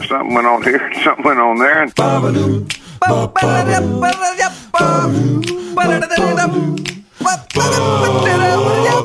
Something 0.00 0.34
went 0.34 0.46
on 0.46 0.62
here, 0.62 0.90
something 1.04 1.24
went 1.24 1.38
on 1.38 1.58
there, 1.58 1.82
and 1.82 1.92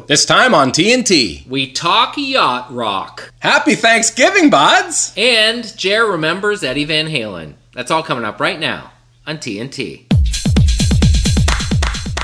This 0.08 0.26
time 0.26 0.54
on 0.54 0.72
TNT. 0.72 1.46
We 1.48 1.72
talk 1.72 2.16
yacht 2.18 2.74
rock. 2.74 3.34
Happy 3.40 3.76
Thanksgiving, 3.76 4.50
buds! 4.50 5.14
And 5.18 5.76
Jer 5.78 6.06
remembers 6.06 6.64
Eddie 6.64 6.86
Van 6.86 7.08
Halen. 7.08 7.56
That's 7.74 7.92
all 7.92 8.04
coming 8.04 8.24
up 8.24 8.40
right 8.40 8.60
now 8.60 8.92
on 9.26 9.38
TNT. 9.40 10.06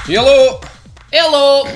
Hello! 0.06 0.62
Hello! 1.12 1.70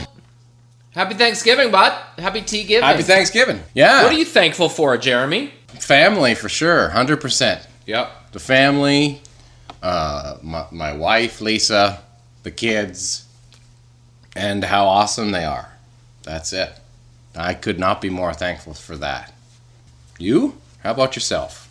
Happy 0.92 1.16
Thanksgiving, 1.16 1.70
bud. 1.70 1.92
Happy 2.18 2.42
tea 2.42 2.64
giving. 2.64 2.84
Happy 2.88 3.04
Thanksgiving. 3.04 3.62
Yeah. 3.74 4.04
What 4.04 4.14
are 4.14 4.18
you 4.18 4.26
thankful 4.26 4.70
for, 4.70 4.98
Jeremy? 4.98 5.54
Family 5.82 6.36
for 6.36 6.50
sure, 6.50 6.90
100%. 6.90 7.66
Yep. 7.86 8.32
The 8.34 8.40
family, 8.40 9.22
uh, 9.82 10.38
my, 10.42 10.66
my 10.72 10.94
wife, 10.94 11.42
Lisa, 11.42 12.02
the 12.44 12.52
kids, 12.52 13.26
and 14.36 14.64
how 14.64 14.86
awesome 14.86 15.32
they 15.32 15.46
are. 15.46 15.70
That's 16.24 16.54
it. 16.54 16.72
I 17.36 17.54
could 17.54 17.80
not 17.80 18.02
be 18.02 18.10
more 18.10 18.34
thankful 18.34 18.74
for 18.74 18.96
that. 18.98 19.34
You? 20.20 20.58
How 20.84 20.92
about 20.92 21.16
yourself? 21.16 21.64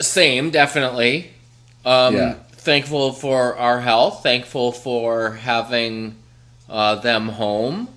Same, 0.00 0.50
definitely. 0.50 1.32
Um, 1.84 2.14
Yeah. 2.14 2.34
Thankful 2.52 3.12
for 3.12 3.56
our 3.56 3.80
health. 3.80 4.22
Thankful 4.22 4.72
for 4.72 5.32
having 5.32 6.16
uh, 6.68 6.96
them 6.96 7.30
home 7.30 7.88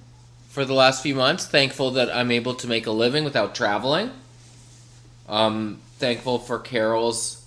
for 0.50 0.64
the 0.64 0.74
last 0.74 1.04
few 1.04 1.14
months. 1.16 1.46
Thankful 1.46 1.92
that 1.92 2.14
I'm 2.16 2.32
able 2.32 2.54
to 2.56 2.68
make 2.68 2.86
a 2.86 2.92
living 2.92 3.24
without 3.26 3.54
traveling. 3.54 4.12
Um, 5.32 5.80
thankful 5.98 6.40
for 6.40 6.60
Carol's 6.60 7.44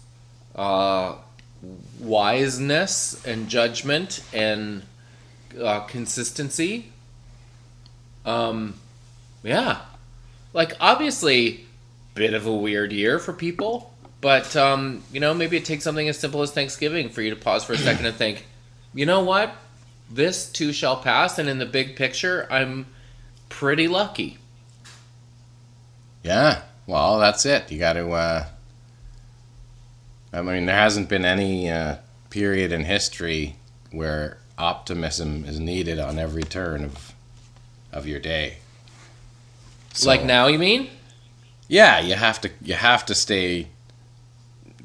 uh, 0.56 1.16
wiseness 2.00 3.22
and 3.26 3.48
judgment 3.48 4.24
and 4.32 4.82
uh, 5.60 5.80
consistency. 5.80 6.90
Um, 8.24 8.74
yeah, 9.42 9.80
like 10.54 10.72
obviously, 10.80 11.66
bit 12.14 12.32
of 12.32 12.46
a 12.46 12.54
weird 12.54 12.90
year 12.90 13.18
for 13.18 13.34
people, 13.34 13.94
but 14.22 14.56
um, 14.56 15.02
you 15.12 15.20
know 15.20 15.34
maybe 15.34 15.58
it 15.58 15.66
takes 15.66 15.84
something 15.84 16.08
as 16.08 16.18
simple 16.18 16.40
as 16.40 16.52
Thanksgiving 16.52 17.10
for 17.10 17.20
you 17.20 17.30
to 17.30 17.36
pause 17.36 17.64
for 17.64 17.74
a 17.74 17.78
second 17.78 18.06
and 18.06 18.16
think, 18.16 18.46
you 18.94 19.04
know 19.04 19.22
what, 19.22 19.54
this 20.10 20.50
too 20.50 20.72
shall 20.72 20.96
pass, 20.96 21.38
and 21.38 21.50
in 21.50 21.58
the 21.58 21.66
big 21.66 21.96
picture, 21.96 22.46
I'm 22.50 22.86
pretty 23.50 23.88
lucky. 23.88 24.38
Yeah. 26.22 26.62
Well, 26.86 27.18
that's 27.18 27.46
it. 27.46 27.70
You 27.72 27.78
got 27.78 27.94
to. 27.94 28.10
Uh, 28.10 28.46
I 30.32 30.42
mean, 30.42 30.66
there 30.66 30.76
hasn't 30.76 31.08
been 31.08 31.24
any 31.24 31.70
uh, 31.70 31.96
period 32.30 32.72
in 32.72 32.84
history 32.84 33.56
where 33.90 34.38
optimism 34.58 35.44
is 35.44 35.58
needed 35.58 35.98
on 35.98 36.18
every 36.18 36.42
turn 36.42 36.84
of 36.84 37.12
of 37.92 38.06
your 38.06 38.20
day. 38.20 38.58
So- 39.92 40.08
like 40.08 40.24
now, 40.24 40.46
you 40.48 40.58
mean? 40.58 40.90
Yeah, 41.68 42.00
you 42.00 42.14
have 42.14 42.40
to. 42.42 42.50
You 42.62 42.74
have 42.74 43.06
to 43.06 43.14
stay. 43.14 43.68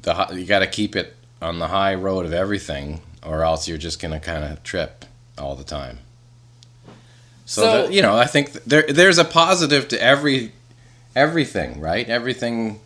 The 0.02 0.28
you 0.32 0.46
got 0.46 0.60
to 0.60 0.66
keep 0.66 0.96
it 0.96 1.14
on 1.42 1.58
the 1.58 1.68
high 1.68 1.94
road 1.94 2.24
of 2.24 2.32
everything, 2.32 3.02
or 3.22 3.42
else 3.44 3.68
you're 3.68 3.76
just 3.78 4.00
gonna 4.00 4.20
kind 4.20 4.44
of 4.44 4.62
trip 4.62 5.04
all 5.36 5.56
the 5.56 5.64
time. 5.64 5.98
So, 7.44 7.62
So- 7.62 7.86
the- 7.88 7.92
you 7.94 8.00
know, 8.00 8.16
I 8.16 8.26
think 8.26 8.52
th- 8.52 8.64
there 8.66 8.82
there's 8.88 9.18
a 9.18 9.24
positive 9.24 9.88
to 9.88 10.02
every 10.02 10.52
everything, 11.14 11.80
right? 11.80 12.08
Everything 12.08 12.80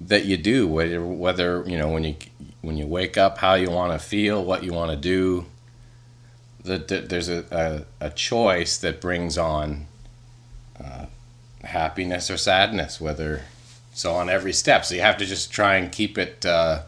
that 0.00 0.24
you 0.24 0.36
do, 0.36 0.66
whether 0.66 1.04
whether 1.04 1.64
you 1.66 1.76
know 1.78 1.88
when 1.88 2.04
you 2.04 2.16
when 2.60 2.76
you 2.76 2.86
wake 2.86 3.16
up, 3.16 3.38
how 3.38 3.54
you 3.54 3.70
want 3.70 3.92
to 3.92 3.98
feel, 3.98 4.44
what 4.44 4.62
you 4.62 4.72
want 4.72 4.90
to 4.90 4.96
do. 4.96 5.46
That 6.64 6.88
that 6.88 7.08
there's 7.08 7.28
a, 7.28 7.86
a, 8.00 8.06
a 8.06 8.10
choice 8.10 8.78
that 8.78 9.00
brings 9.00 9.38
on 9.38 9.86
uh, 10.82 11.06
happiness 11.64 12.30
or 12.30 12.36
sadness, 12.36 13.00
whether 13.00 13.42
so 13.92 14.12
on 14.14 14.28
every 14.28 14.52
step. 14.52 14.84
So 14.84 14.94
you 14.94 15.00
have 15.00 15.16
to 15.18 15.26
just 15.26 15.50
try 15.50 15.76
and 15.76 15.90
keep 15.90 16.18
it 16.18 16.44
uh, 16.44 16.82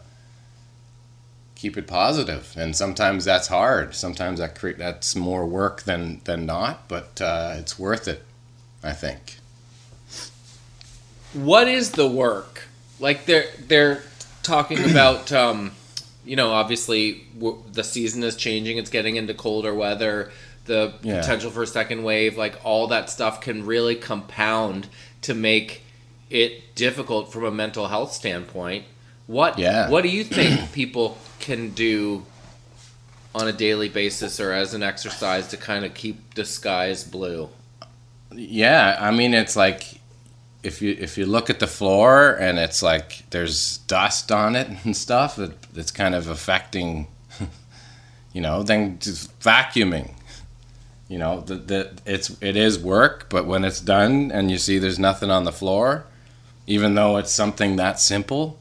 keep 1.55 1.77
it 1.77 1.87
positive, 1.87 2.53
and 2.57 2.75
sometimes 2.75 3.25
that's 3.25 3.47
hard. 3.47 3.95
Sometimes 3.95 4.39
that 4.39 4.57
cre- 4.57 4.71
that's 4.77 5.15
more 5.15 5.45
work 5.45 5.83
than 5.83 6.21
than 6.25 6.45
not, 6.45 6.87
but 6.87 7.19
uh, 7.21 7.55
it's 7.57 7.79
worth 7.79 8.07
it. 8.07 8.23
I 8.83 8.93
think. 8.93 9.40
What 11.33 11.67
is 11.67 11.91
the 11.91 12.07
work 12.07 12.63
like 12.99 13.25
they're 13.25 13.45
they're 13.67 14.03
talking 14.43 14.77
about 14.91 15.31
um 15.31 15.71
you 16.25 16.35
know 16.35 16.51
obviously 16.51 17.23
w- 17.35 17.63
the 17.71 17.83
season 17.83 18.23
is 18.23 18.35
changing 18.35 18.77
it's 18.77 18.89
getting 18.89 19.15
into 19.15 19.33
colder 19.33 19.73
weather 19.73 20.31
the 20.65 20.93
Yeah. 21.01 21.21
potential 21.21 21.49
for 21.51 21.63
a 21.63 21.67
second 21.67 22.03
wave 22.03 22.37
like 22.37 22.59
all 22.63 22.87
that 22.87 23.09
stuff 23.09 23.41
can 23.41 23.65
really 23.65 23.95
compound 23.95 24.87
to 25.21 25.33
make 25.33 25.81
it 26.29 26.75
difficult 26.75 27.31
from 27.31 27.43
a 27.45 27.51
mental 27.51 27.87
health 27.87 28.11
standpoint 28.13 28.85
what 29.27 29.57
Yeah. 29.57 29.89
what 29.91 30.01
do 30.03 30.09
you 30.09 30.23
think 30.23 30.71
people 30.73 31.17
can 31.39 31.69
do 31.71 32.25
on 33.33 33.47
a 33.47 33.53
daily 33.53 33.87
basis 33.87 34.39
or 34.41 34.51
as 34.51 34.73
an 34.73 34.83
exercise 34.83 35.47
to 35.47 35.57
kind 35.57 35.85
of 35.85 35.93
keep 35.93 36.33
the 36.35 36.43
skies 36.45 37.03
blue 37.05 37.47
Yeah, 38.33 38.97
I 38.99 39.11
mean 39.11 39.33
it's 39.33 39.55
like 39.55 39.83
if 40.63 40.81
you 40.81 40.95
if 40.99 41.17
you 41.17 41.25
look 41.25 41.49
at 41.49 41.59
the 41.59 41.67
floor 41.67 42.31
and 42.31 42.59
it's 42.59 42.83
like 42.83 43.23
there's 43.31 43.79
dust 43.79 44.31
on 44.31 44.55
it 44.55 44.67
and 44.83 44.95
stuff, 44.95 45.39
it, 45.39 45.51
it's 45.75 45.91
kind 45.91 46.15
of 46.15 46.27
affecting. 46.27 47.07
You 48.33 48.39
know, 48.39 48.63
then 48.63 48.97
just 48.99 49.37
vacuuming. 49.41 50.13
You 51.09 51.17
know, 51.17 51.41
the, 51.41 51.55
the 51.55 51.91
it's 52.05 52.41
it 52.41 52.55
is 52.55 52.79
work, 52.79 53.25
but 53.29 53.45
when 53.45 53.65
it's 53.65 53.81
done 53.81 54.31
and 54.31 54.49
you 54.49 54.57
see 54.57 54.77
there's 54.79 54.97
nothing 54.97 55.29
on 55.29 55.43
the 55.43 55.51
floor, 55.51 56.05
even 56.65 56.95
though 56.95 57.17
it's 57.17 57.33
something 57.33 57.75
that 57.75 57.99
simple, 57.99 58.57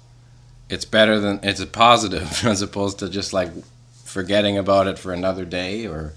it's 0.68 0.84
better 0.84 1.20
than 1.20 1.38
it's 1.44 1.60
a 1.60 1.66
positive 1.68 2.44
as 2.44 2.62
opposed 2.62 2.98
to 2.98 3.08
just 3.08 3.32
like 3.32 3.50
forgetting 4.04 4.58
about 4.58 4.88
it 4.88 4.98
for 4.98 5.12
another 5.12 5.44
day 5.44 5.86
or 5.86 6.14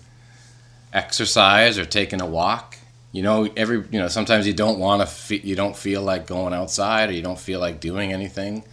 exercise 0.92 1.78
or 1.78 1.86
taking 1.86 2.22
a 2.22 2.26
walk 2.26 2.78
you 3.14 3.22
know 3.22 3.48
every 3.56 3.78
you 3.92 4.00
know 4.00 4.10
sometimes 4.10 4.46
you 4.46 4.54
don't 4.54 4.80
want 4.80 5.02
to 5.02 5.08
fe- 5.08 5.42
you 5.46 5.56
don't 5.56 5.78
feel 5.78 6.02
like 6.02 6.28
going 6.28 6.54
outside 6.54 7.10
or 7.10 7.14
you 7.14 7.22
don't 7.22 7.40
feel 7.40 7.62
like 7.62 7.80
doing 7.80 8.12
anything. 8.12 8.66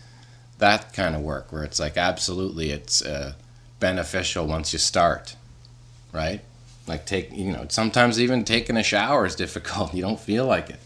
That 0.59 0.93
kind 0.93 1.15
of 1.15 1.21
work 1.23 1.53
where 1.53 1.63
it's 1.63 1.79
like 1.79 1.97
absolutely 1.97 2.71
it's 2.71 3.01
uh, 3.01 3.35
beneficial 3.79 4.47
once 4.47 4.73
you 4.73 4.81
start 4.81 5.37
right? 6.13 6.41
Like 6.87 7.07
take 7.07 7.33
you 7.33 7.53
know 7.53 7.67
sometimes 7.69 8.21
even 8.21 8.45
taking 8.45 8.77
a 8.77 8.83
shower 8.83 9.27
is 9.27 9.35
difficult. 9.45 9.95
You 9.95 10.03
don't 10.03 10.21
feel 10.21 10.47
like 10.47 10.71
it. 10.71 10.81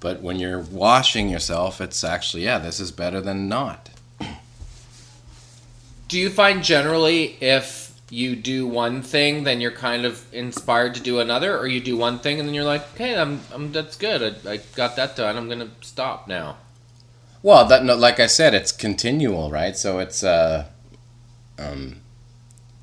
But 0.00 0.20
when 0.22 0.38
you're 0.38 0.60
washing 0.60 1.28
yourself 1.28 1.80
it's 1.80 2.04
actually 2.04 2.44
yeah 2.44 2.58
this 2.58 2.80
is 2.80 2.92
better 2.92 3.20
than 3.20 3.48
not. 3.48 3.90
Do 6.08 6.18
you 6.18 6.30
find 6.30 6.62
generally 6.62 7.36
if 7.40 7.87
you 8.10 8.36
do 8.36 8.66
one 8.66 9.02
thing, 9.02 9.44
then 9.44 9.60
you're 9.60 9.70
kind 9.70 10.04
of 10.04 10.24
inspired 10.32 10.94
to 10.94 11.00
do 11.00 11.20
another, 11.20 11.58
or 11.58 11.66
you 11.66 11.80
do 11.80 11.96
one 11.96 12.18
thing 12.18 12.38
and 12.38 12.48
then 12.48 12.54
you're 12.54 12.64
like, 12.64 12.94
okay, 12.94 13.16
I'm, 13.16 13.40
I'm 13.52 13.72
that's 13.72 13.96
good. 13.96 14.22
I, 14.46 14.52
I 14.52 14.56
got 14.74 14.96
that 14.96 15.16
done. 15.16 15.36
I'm 15.36 15.48
gonna 15.48 15.70
stop 15.80 16.26
now. 16.26 16.56
Well, 17.42 17.66
that 17.66 17.84
no, 17.84 17.94
like 17.94 18.18
I 18.18 18.26
said, 18.26 18.54
it's 18.54 18.72
continual, 18.72 19.50
right? 19.50 19.76
So 19.76 19.98
it's 19.98 20.24
uh, 20.24 20.66
um, 21.58 22.00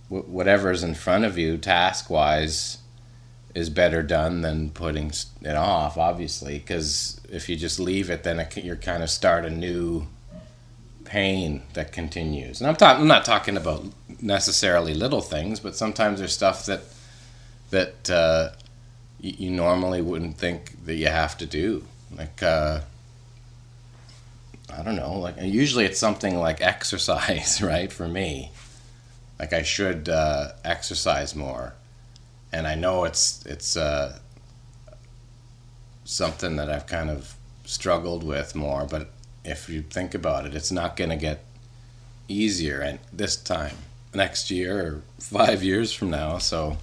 wh- 0.09 0.29
whatever's 0.29 0.83
in 0.83 0.95
front 0.95 1.25
of 1.25 1.37
you, 1.37 1.57
task 1.57 2.09
wise, 2.09 2.77
is 3.53 3.69
better 3.69 4.03
done 4.03 4.41
than 4.41 4.69
putting 4.69 5.11
it 5.41 5.55
off. 5.55 5.97
Obviously, 5.97 6.59
because 6.59 7.19
if 7.29 7.49
you 7.49 7.55
just 7.55 7.79
leave 7.79 8.09
it, 8.09 8.23
then 8.23 8.39
it, 8.39 8.57
you're 8.57 8.75
kind 8.75 9.03
of 9.03 9.09
start 9.09 9.45
a 9.45 9.49
new 9.49 10.07
pain 11.15 11.61
that 11.75 11.93
continues. 11.93 12.59
And 12.59 12.67
I'm 12.67 12.75
talking, 12.75 13.03
I'm 13.03 13.07
not 13.07 13.23
talking 13.23 13.55
about 13.55 13.85
necessarily 14.21 14.93
little 14.93 15.21
things, 15.21 15.61
but 15.61 15.73
sometimes 15.73 16.19
there's 16.19 16.33
stuff 16.33 16.65
that 16.65 16.81
that 17.69 18.09
uh, 18.09 18.49
you, 19.21 19.33
you 19.43 19.49
normally 19.49 20.01
wouldn't 20.01 20.37
think 20.37 20.85
that 20.85 20.95
you 20.95 21.07
have 21.07 21.37
to 21.37 21.45
do, 21.45 21.85
like. 22.11 22.43
Uh, 22.43 22.81
I 24.77 24.83
don't 24.83 24.97
know. 24.97 25.13
Like 25.19 25.35
usually 25.39 25.85
it's 25.85 25.99
something 25.99 26.37
like 26.37 26.59
exercise, 26.73 27.61
right? 27.61 27.93
For 27.93 28.09
me, 28.09 28.51
like 29.39 29.53
I 29.53 29.61
should 29.61 30.09
uh, 30.09 30.49
exercise 30.65 31.33
more, 31.33 31.75
and 32.51 32.67
I 32.67 32.75
know 32.75 33.05
it's 33.05 33.45
it's 33.45 33.77
uh, 33.77 34.19
something 36.03 36.57
that 36.57 36.69
I've 36.69 36.87
kind 36.87 37.09
of 37.09 37.35
struggled 37.63 38.23
with 38.23 38.53
more. 38.53 38.85
But 38.85 39.14
if 39.45 39.69
you 39.69 39.81
think 39.81 40.13
about 40.13 40.45
it, 40.45 40.55
it's 40.55 40.71
not 40.71 40.95
going 40.95 41.09
to 41.11 41.15
get 41.15 41.43
easier 42.27 42.81
and 42.81 42.99
this 43.13 43.35
time 43.35 43.77
next 44.13 44.49
year 44.49 44.79
or 44.85 45.01
five 45.19 45.63
years 45.63 45.93
from 45.93 46.09
now. 46.09 46.37
So, 46.39 46.77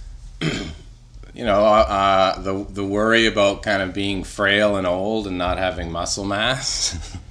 you 0.42 1.44
know, 1.44 1.64
uh, 1.64 2.40
the 2.40 2.64
the 2.64 2.84
worry 2.84 3.26
about 3.26 3.62
kind 3.62 3.82
of 3.82 3.94
being 3.94 4.24
frail 4.24 4.76
and 4.76 4.86
old 4.86 5.26
and 5.26 5.38
not 5.38 5.58
having 5.58 5.90
muscle 5.90 6.24
mass. 6.24 7.16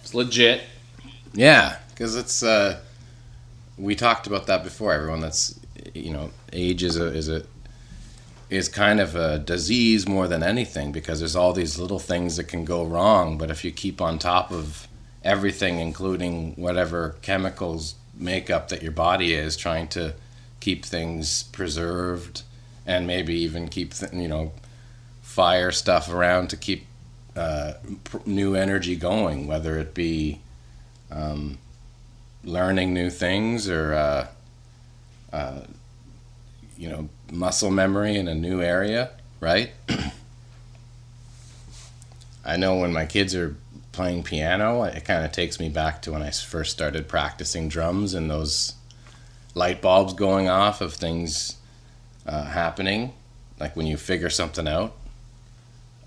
It's 0.00 0.14
legit. 0.14 0.62
yeah, 1.34 1.76
because 1.90 2.16
it's 2.16 2.42
uh, 2.42 2.80
we 3.76 3.94
talked 3.94 4.26
about 4.26 4.46
that 4.46 4.64
before. 4.64 4.94
Everyone 4.94 5.20
that's 5.20 5.60
you 5.92 6.14
know, 6.14 6.30
age 6.50 6.82
is 6.82 6.96
a 6.96 7.06
is 7.08 7.28
a 7.28 7.42
is 8.50 8.68
kind 8.68 9.00
of 9.00 9.14
a 9.14 9.38
disease 9.38 10.08
more 10.08 10.26
than 10.26 10.42
anything 10.42 10.90
because 10.90 11.18
there's 11.18 11.36
all 11.36 11.52
these 11.52 11.78
little 11.78 11.98
things 11.98 12.36
that 12.36 12.44
can 12.44 12.64
go 12.64 12.84
wrong. 12.84 13.36
But 13.36 13.50
if 13.50 13.64
you 13.64 13.70
keep 13.70 14.00
on 14.00 14.18
top 14.18 14.50
of 14.50 14.88
everything, 15.22 15.78
including 15.78 16.54
whatever 16.54 17.16
chemicals 17.22 17.94
makeup 18.14 18.68
that 18.68 18.82
your 18.82 18.92
body 18.92 19.34
is, 19.34 19.56
trying 19.56 19.88
to 19.88 20.14
keep 20.60 20.84
things 20.84 21.44
preserved 21.44 22.42
and 22.86 23.06
maybe 23.06 23.34
even 23.34 23.68
keep 23.68 23.94
th- 23.94 24.12
you 24.12 24.28
know 24.28 24.52
fire 25.22 25.70
stuff 25.70 26.10
around 26.10 26.48
to 26.48 26.56
keep 26.56 26.86
uh, 27.36 27.74
pr- 28.04 28.18
new 28.26 28.54
energy 28.54 28.96
going, 28.96 29.46
whether 29.46 29.78
it 29.78 29.94
be 29.94 30.40
um, 31.10 31.58
learning 32.42 32.92
new 32.94 33.10
things 33.10 33.68
or 33.68 33.94
uh, 33.94 34.26
uh, 35.32 35.60
you 36.76 36.88
know 36.88 37.08
muscle 37.30 37.70
memory 37.70 38.16
in 38.16 38.28
a 38.28 38.34
new 38.34 38.62
area, 38.62 39.10
right? 39.40 39.70
I 42.44 42.56
know 42.56 42.76
when 42.78 42.92
my 42.92 43.04
kids 43.04 43.34
are 43.34 43.56
playing 43.92 44.22
piano, 44.22 44.84
it 44.84 45.04
kind 45.04 45.24
of 45.24 45.32
takes 45.32 45.60
me 45.60 45.68
back 45.68 46.00
to 46.02 46.12
when 46.12 46.22
I 46.22 46.30
first 46.30 46.70
started 46.70 47.08
practicing 47.08 47.68
drums 47.68 48.14
and 48.14 48.30
those 48.30 48.74
light 49.54 49.82
bulbs 49.82 50.14
going 50.14 50.48
off 50.48 50.80
of 50.80 50.94
things 50.94 51.56
uh, 52.26 52.44
happening, 52.44 53.12
like 53.58 53.76
when 53.76 53.86
you 53.86 53.96
figure 53.96 54.30
something 54.30 54.68
out. 54.68 54.94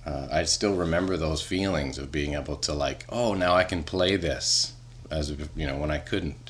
Uh, 0.05 0.27
I 0.31 0.43
still 0.45 0.73
remember 0.73 1.15
those 1.15 1.41
feelings 1.41 1.97
of 1.97 2.11
being 2.11 2.33
able 2.33 2.55
to 2.57 2.73
like, 2.73 3.05
oh, 3.09 3.33
now 3.33 3.53
I 3.53 3.63
can 3.63 3.83
play 3.83 4.15
this, 4.15 4.73
as 5.11 5.31
you 5.55 5.67
know 5.67 5.77
when 5.77 5.91
I 5.91 5.99
couldn't. 5.99 6.40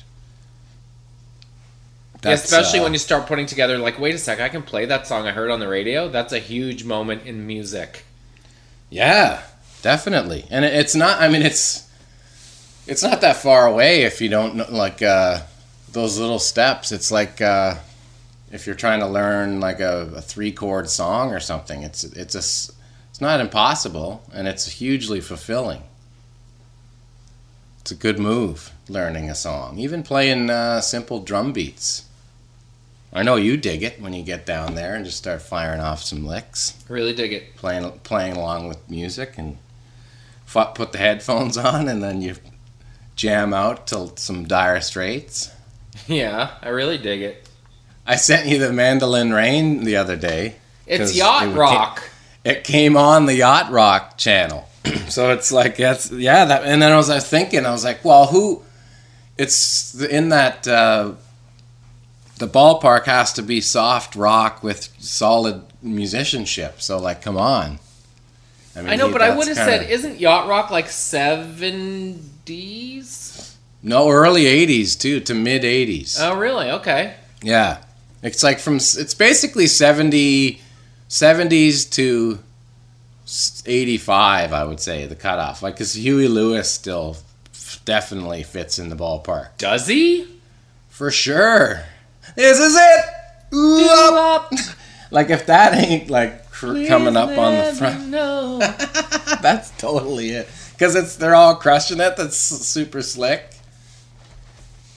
Yeah, 2.24 2.32
especially 2.32 2.80
uh, 2.80 2.84
when 2.84 2.92
you 2.92 2.98
start 2.98 3.26
putting 3.26 3.46
together, 3.46 3.78
like, 3.78 3.98
wait 3.98 4.14
a 4.14 4.18
sec, 4.18 4.40
I 4.40 4.48
can 4.48 4.62
play 4.62 4.86
that 4.86 5.06
song 5.06 5.26
I 5.26 5.32
heard 5.32 5.50
on 5.50 5.58
the 5.60 5.68
radio. 5.68 6.08
That's 6.08 6.32
a 6.32 6.38
huge 6.38 6.84
moment 6.84 7.26
in 7.26 7.46
music. 7.46 8.04
Yeah, 8.90 9.42
definitely. 9.82 10.44
And 10.50 10.64
it's 10.64 10.94
not. 10.94 11.20
I 11.20 11.28
mean, 11.28 11.42
it's 11.42 11.90
it's 12.86 13.02
not 13.02 13.20
that 13.22 13.36
far 13.36 13.66
away 13.66 14.02
if 14.02 14.20
you 14.20 14.28
don't 14.28 14.72
like 14.72 15.02
uh, 15.02 15.40
those 15.92 16.18
little 16.18 16.38
steps. 16.38 16.92
It's 16.92 17.10
like 17.10 17.40
uh, 17.40 17.76
if 18.52 18.66
you're 18.66 18.76
trying 18.76 19.00
to 19.00 19.06
learn 19.06 19.60
like 19.60 19.80
a, 19.80 20.12
a 20.16 20.20
three 20.20 20.52
chord 20.52 20.88
song 20.90 21.32
or 21.32 21.40
something. 21.40 21.82
It's 21.82 22.04
it's 22.04 22.34
a 22.34 22.72
it's 23.10 23.20
not 23.20 23.40
impossible, 23.40 24.22
and 24.32 24.46
it's 24.46 24.66
hugely 24.66 25.20
fulfilling. 25.20 25.82
It's 27.80 27.90
a 27.90 27.96
good 27.96 28.18
move 28.18 28.70
learning 28.88 29.28
a 29.28 29.34
song, 29.34 29.78
even 29.78 30.02
playing 30.02 30.50
uh, 30.50 30.80
simple 30.80 31.20
drum 31.20 31.52
beats. 31.52 32.04
I 33.12 33.22
know 33.22 33.36
you 33.36 33.56
dig 33.56 33.82
it 33.82 34.00
when 34.00 34.12
you 34.14 34.22
get 34.22 34.46
down 34.46 34.74
there 34.74 34.94
and 34.94 35.04
just 35.04 35.18
start 35.18 35.42
firing 35.42 35.80
off 35.80 36.02
some 36.02 36.26
licks 36.26 36.74
I 36.88 36.92
really 36.92 37.12
dig 37.12 37.32
it. 37.32 37.56
playing 37.56 37.90
playing 38.04 38.36
along 38.36 38.68
with 38.68 38.88
music 38.88 39.34
and 39.36 39.58
fu- 40.46 40.64
put 40.74 40.92
the 40.92 40.98
headphones 40.98 41.56
on 41.58 41.88
and 41.88 42.02
then 42.02 42.22
you 42.22 42.36
jam 43.14 43.52
out 43.52 43.86
till 43.86 44.16
some 44.16 44.44
dire 44.46 44.80
straits. 44.80 45.50
Yeah, 46.06 46.52
I 46.62 46.70
really 46.70 46.96
dig 46.96 47.20
it. 47.20 47.46
I 48.06 48.16
sent 48.16 48.48
you 48.48 48.58
the 48.58 48.72
Mandolin 48.72 49.30
Rain 49.32 49.84
the 49.84 49.96
other 49.96 50.16
day. 50.16 50.56
It's 50.86 51.14
yacht 51.14 51.48
it 51.48 51.54
rock. 51.54 52.02
It 52.44 52.64
came 52.64 52.96
on 52.96 53.26
the 53.26 53.34
Yacht 53.34 53.70
Rock 53.70 54.16
channel. 54.16 54.68
so 55.08 55.30
it's 55.32 55.52
like 55.52 55.76
that's 55.76 56.10
yeah 56.10 56.46
that 56.46 56.64
and 56.64 56.80
then 56.80 56.90
I 56.92 56.96
was, 56.96 57.10
I 57.10 57.16
was 57.16 57.28
thinking 57.28 57.66
I 57.66 57.70
was 57.72 57.84
like, 57.84 58.04
well, 58.04 58.26
who 58.26 58.62
it's 59.36 59.94
in 60.02 60.30
that 60.30 60.66
uh, 60.66 61.12
the 62.38 62.48
ballpark 62.48 63.04
has 63.04 63.32
to 63.34 63.42
be 63.42 63.60
soft 63.60 64.16
rock 64.16 64.62
with 64.62 64.88
solid 64.98 65.62
musicianship. 65.82 66.80
So 66.82 66.98
like 66.98 67.22
come 67.22 67.36
on. 67.36 67.78
mean, 68.74 68.88
I 68.88 68.96
know, 68.96 69.06
he- 69.08 69.12
but 69.12 69.22
I 69.22 69.30
would 69.36 69.48
have 69.48 69.56
kinda- 69.56 69.78
said, 69.82 69.90
isn't 69.90 70.18
yacht 70.20 70.48
rock 70.48 70.70
like 70.70 70.88
seventies? 72.46 73.56
No, 73.82 74.08
early 74.10 74.46
'80s 74.46 74.96
too, 74.96 75.20
to 75.20 75.34
mid 75.34 75.62
'80s. 75.64 76.16
Oh, 76.20 76.34
really? 76.36 76.70
Okay. 76.70 77.14
Yeah, 77.42 77.78
it's 78.22 78.42
like 78.42 78.60
from 78.60 78.76
it's 78.76 79.14
basically 79.14 79.66
70, 79.66 80.60
70s 81.08 81.84
to 81.90 82.38
'85, 83.66 84.52
I 84.52 84.64
would 84.64 84.80
say 84.80 85.06
the 85.06 85.16
cutoff. 85.16 85.62
Like, 85.62 85.74
because 85.74 85.94
Huey 85.94 86.28
Lewis 86.28 86.70
still 86.70 87.16
definitely 87.84 88.42
fits 88.44 88.78
in 88.78 88.88
the 88.90 88.96
ballpark 88.96 89.48
Does 89.58 89.88
he? 89.88 90.26
for 90.88 91.10
sure. 91.10 91.82
This 92.36 92.58
is 92.58 92.74
it. 92.76 93.04
Ooh, 93.54 94.16
up. 94.18 94.52
Like 95.10 95.28
if 95.28 95.44
that 95.44 95.74
ain't 95.74 96.08
like 96.08 96.50
cr- 96.50 96.86
coming 96.88 97.18
up 97.18 97.36
on 97.36 97.52
the 97.54 97.74
front, 97.76 98.08
No. 98.08 98.58
that's 99.42 99.70
totally 99.72 100.30
it. 100.30 100.48
Because 100.72 100.94
it's 100.96 101.16
they're 101.16 101.34
all 101.34 101.54
crushing 101.56 102.00
it. 102.00 102.16
That's 102.16 102.34
super 102.38 103.02
slick. 103.02 103.42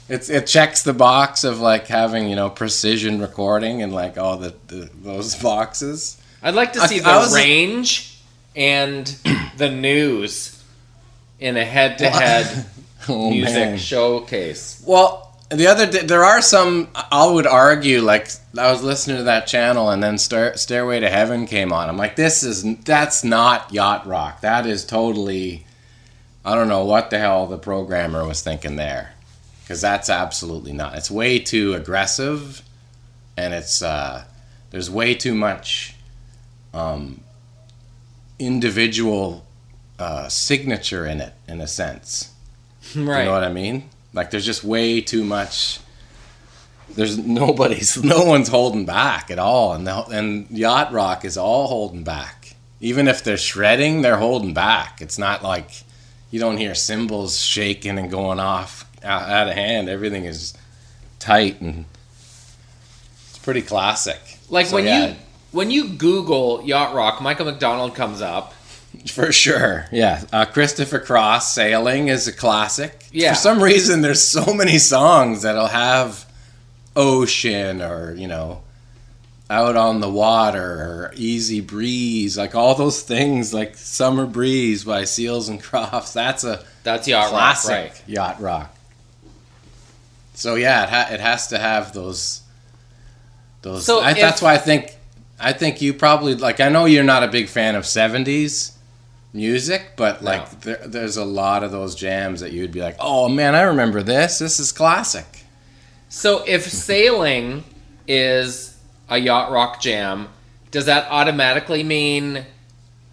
It's 0.08 0.30
it 0.30 0.46
checks 0.46 0.82
the 0.82 0.94
box 0.94 1.44
of 1.44 1.60
like 1.60 1.86
having 1.88 2.28
you 2.30 2.34
know 2.36 2.48
precision 2.48 3.20
recording 3.20 3.82
and 3.82 3.92
like 3.92 4.16
all 4.16 4.38
the, 4.38 4.54
the 4.68 4.88
those 5.02 5.34
boxes. 5.42 6.18
I'd 6.42 6.54
like 6.54 6.72
to 6.72 6.80
see 6.88 7.00
I 7.00 7.12
the 7.12 7.18
was- 7.20 7.34
range 7.34 8.18
and 8.54 9.06
the 9.58 9.68
news 9.68 10.64
in 11.40 11.58
a 11.58 11.64
head-to-head 11.64 12.64
Oh, 13.08 13.28
music 13.30 13.54
man. 13.54 13.76
showcase. 13.78 14.82
Well, 14.86 15.25
the 15.50 15.66
other 15.68 15.86
day, 15.86 16.02
there 16.02 16.24
are 16.24 16.42
some. 16.42 16.88
I 16.94 17.26
would 17.26 17.46
argue 17.46 18.00
like 18.00 18.28
I 18.58 18.70
was 18.72 18.82
listening 18.82 19.18
to 19.18 19.22
that 19.24 19.46
channel 19.46 19.90
and 19.90 20.02
then 20.02 20.18
Star, 20.18 20.56
Stairway 20.56 21.00
to 21.00 21.08
Heaven 21.08 21.46
came 21.46 21.72
on. 21.72 21.88
I'm 21.88 21.96
like, 21.96 22.16
this 22.16 22.42
is 22.42 22.64
that's 22.78 23.22
not 23.22 23.72
yacht 23.72 24.06
rock. 24.06 24.40
That 24.40 24.66
is 24.66 24.84
totally. 24.84 25.64
I 26.44 26.54
don't 26.54 26.68
know 26.68 26.84
what 26.84 27.10
the 27.10 27.18
hell 27.18 27.46
the 27.46 27.58
programmer 27.58 28.26
was 28.26 28.40
thinking 28.40 28.76
there, 28.76 29.14
because 29.62 29.80
that's 29.80 30.08
absolutely 30.08 30.72
not. 30.72 30.96
It's 30.96 31.10
way 31.10 31.38
too 31.38 31.74
aggressive, 31.74 32.62
and 33.36 33.54
it's 33.54 33.82
uh, 33.82 34.24
there's 34.70 34.90
way 34.90 35.14
too 35.14 35.34
much 35.34 35.94
um, 36.74 37.20
individual 38.38 39.44
uh, 39.98 40.28
signature 40.28 41.06
in 41.06 41.20
it, 41.20 41.34
in 41.48 41.60
a 41.60 41.66
sense. 41.66 42.32
Right. 42.94 43.20
You 43.20 43.24
know 43.26 43.32
what 43.32 43.44
I 43.44 43.52
mean? 43.52 43.90
Like 44.16 44.30
there's 44.30 44.46
just 44.46 44.64
way 44.64 45.00
too 45.02 45.22
much. 45.22 45.78
There's 46.88 47.18
nobody's, 47.18 48.02
no 48.04 48.24
one's 48.24 48.48
holding 48.48 48.86
back 48.86 49.30
at 49.30 49.38
all, 49.38 49.74
and 49.74 49.86
the, 49.86 50.04
and 50.06 50.50
yacht 50.50 50.90
rock 50.92 51.24
is 51.24 51.36
all 51.36 51.66
holding 51.66 52.02
back. 52.02 52.54
Even 52.80 53.08
if 53.08 53.22
they're 53.22 53.36
shredding, 53.36 54.02
they're 54.02 54.16
holding 54.16 54.54
back. 54.54 55.00
It's 55.00 55.18
not 55.18 55.42
like 55.42 55.70
you 56.30 56.40
don't 56.40 56.56
hear 56.56 56.74
cymbals 56.74 57.38
shaking 57.38 57.98
and 57.98 58.10
going 58.10 58.40
off 58.40 58.90
out, 59.04 59.28
out 59.28 59.48
of 59.48 59.54
hand. 59.54 59.88
Everything 59.88 60.24
is 60.24 60.54
tight 61.18 61.60
and 61.60 61.84
it's 63.28 63.38
pretty 63.38 63.62
classic. 63.62 64.20
like 64.48 64.66
So, 64.66 64.76
when 64.76 64.84
yeah, 64.86 65.06
you 65.08 65.16
when 65.52 65.70
you 65.70 65.88
Google 65.88 66.62
yacht 66.64 66.94
rock, 66.94 67.20
Michael 67.20 67.46
McDonald 67.46 67.94
comes 67.94 68.20
up. 68.20 68.54
For 69.08 69.32
sure, 69.32 69.86
yeah. 69.92 70.24
Uh, 70.32 70.44
Christopher 70.44 70.98
Cross 70.98 71.54
sailing 71.54 72.08
is 72.08 72.26
a 72.28 72.32
classic. 72.32 73.06
Yeah. 73.12 73.30
For 73.34 73.36
some 73.40 73.62
reason, 73.62 74.00
there's 74.02 74.22
so 74.22 74.52
many 74.54 74.78
songs 74.78 75.42
that'll 75.42 75.66
have 75.68 76.24
ocean 76.94 77.82
or 77.82 78.14
you 78.14 78.26
know, 78.28 78.62
out 79.50 79.76
on 79.76 80.00
the 80.00 80.08
water 80.10 80.62
or 80.62 81.12
easy 81.16 81.60
breeze, 81.60 82.36
like 82.36 82.54
all 82.54 82.74
those 82.74 83.02
things, 83.02 83.54
like 83.54 83.76
summer 83.76 84.26
breeze 84.26 84.84
by 84.84 85.04
Seals 85.04 85.48
and 85.48 85.62
Crofts. 85.62 86.12
That's 86.12 86.44
a 86.44 86.64
That's 86.82 87.06
yacht 87.08 87.30
classic 87.30 87.70
rock, 87.70 87.80
right? 87.92 88.02
yacht 88.06 88.40
rock. 88.40 88.76
So 90.34 90.54
yeah, 90.56 90.84
it, 90.84 90.90
ha- 90.90 91.08
it 91.14 91.20
has 91.20 91.48
to 91.48 91.58
have 91.58 91.92
those. 91.92 92.42
Those. 93.62 93.84
So 93.86 94.00
I, 94.00 94.10
if- 94.12 94.18
that's 94.18 94.42
why 94.42 94.54
I 94.54 94.58
think. 94.58 94.92
I 95.38 95.52
think 95.52 95.82
you 95.82 95.92
probably 95.92 96.34
like. 96.34 96.60
I 96.60 96.70
know 96.70 96.86
you're 96.86 97.04
not 97.04 97.22
a 97.22 97.28
big 97.28 97.48
fan 97.48 97.74
of 97.74 97.84
'70s 97.84 98.72
music, 99.36 99.92
but 99.96 100.22
No. 100.22 100.30
like 100.30 100.60
there, 100.62 100.80
there's 100.86 101.16
a 101.16 101.24
lot 101.24 101.62
of 101.62 101.70
those 101.70 101.94
jams 101.94 102.40
that 102.40 102.52
you'd 102.52 102.72
be 102.72 102.80
like, 102.80 102.96
"Oh 102.98 103.28
man, 103.28 103.54
I 103.54 103.62
remember 103.62 104.02
this. 104.02 104.38
This 104.38 104.58
is 104.58 104.72
classic." 104.72 105.44
So 106.08 106.42
if 106.46 106.70
sailing 106.70 107.64
is 108.08 108.76
a 109.08 109.18
yacht 109.18 109.50
rock 109.50 109.80
jam, 109.80 110.28
does 110.70 110.86
that 110.86 111.06
automatically 111.10 111.82
mean 111.82 112.44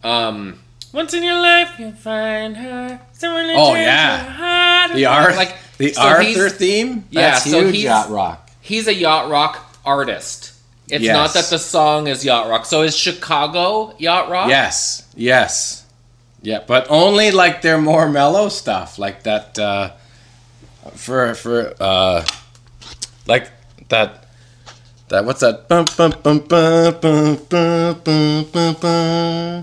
um 0.03 0.59
once 0.91 1.13
in 1.13 1.23
your 1.23 1.39
life 1.39 1.71
you'll 1.79 1.91
find 1.91 2.57
her 2.57 2.99
someone 3.13 3.45
to 3.47 3.53
Oh, 3.55 3.73
change 3.73 3.85
yeah. 3.85 4.23
your 4.23 4.31
heart 4.31 4.93
The 4.93 5.05
and- 5.05 5.13
Arth, 5.25 5.35
like 5.37 5.55
the 5.77 5.93
so 5.93 6.01
Arthur 6.01 6.23
he's- 6.23 6.53
theme. 6.53 7.05
Yeah, 7.09 7.21
That's 7.31 7.49
so 7.49 7.61
huge 7.61 7.75
he's- 7.75 7.85
yacht 7.85 8.09
rock. 8.09 8.49
he's 8.61 8.87
a 8.87 8.93
yacht 8.93 9.29
rock 9.29 9.75
artist 9.85 10.51
It's 10.89 11.03
Yes. 11.03 11.13
not 11.15 11.33
that 11.33 11.45
the 11.49 11.57
song 11.57 12.07
is 12.07 12.23
yacht 12.25 12.49
rock. 12.49 12.65
So 12.65 12.83
is 12.83 12.95
Chicago 12.95 13.95
yacht 13.97 14.29
rock? 14.29 14.49
Yes, 14.49 15.03
yes, 15.15 15.82
yeah, 16.43 16.61
but 16.67 16.87
only 16.89 17.31
like 17.31 17.61
their 17.61 17.77
more 17.77 18.09
mellow 18.09 18.49
stuff, 18.49 18.99
like 18.99 19.23
that 19.23 19.57
uh, 19.57 19.93
for 20.91 21.33
for 21.35 21.73
uh, 21.79 22.25
like 23.25 23.49
that 23.87 24.25
that 25.07 25.23
what's 25.23 25.39
that? 25.39 25.67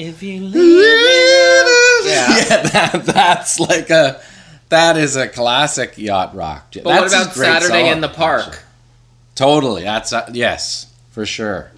If 0.00 0.22
you 0.22 0.42
leave, 0.42 0.84
yeah, 2.06 2.28
yeah 2.36 2.62
that, 2.62 3.02
that's 3.04 3.60
like 3.60 3.90
a 3.90 4.22
that 4.70 4.96
is 4.96 5.16
a 5.16 5.28
classic 5.28 5.98
yacht 5.98 6.34
rock. 6.34 6.68
But 6.72 6.84
that's 6.84 7.12
what 7.12 7.22
about 7.22 7.34
Saturday 7.34 7.82
song, 7.82 7.92
in 7.92 8.00
the 8.00 8.08
Park? 8.08 8.62
Totally, 9.34 9.82
that's 9.82 10.14
uh, 10.14 10.30
yes 10.32 10.94
for 11.10 11.26
sure. 11.26 11.72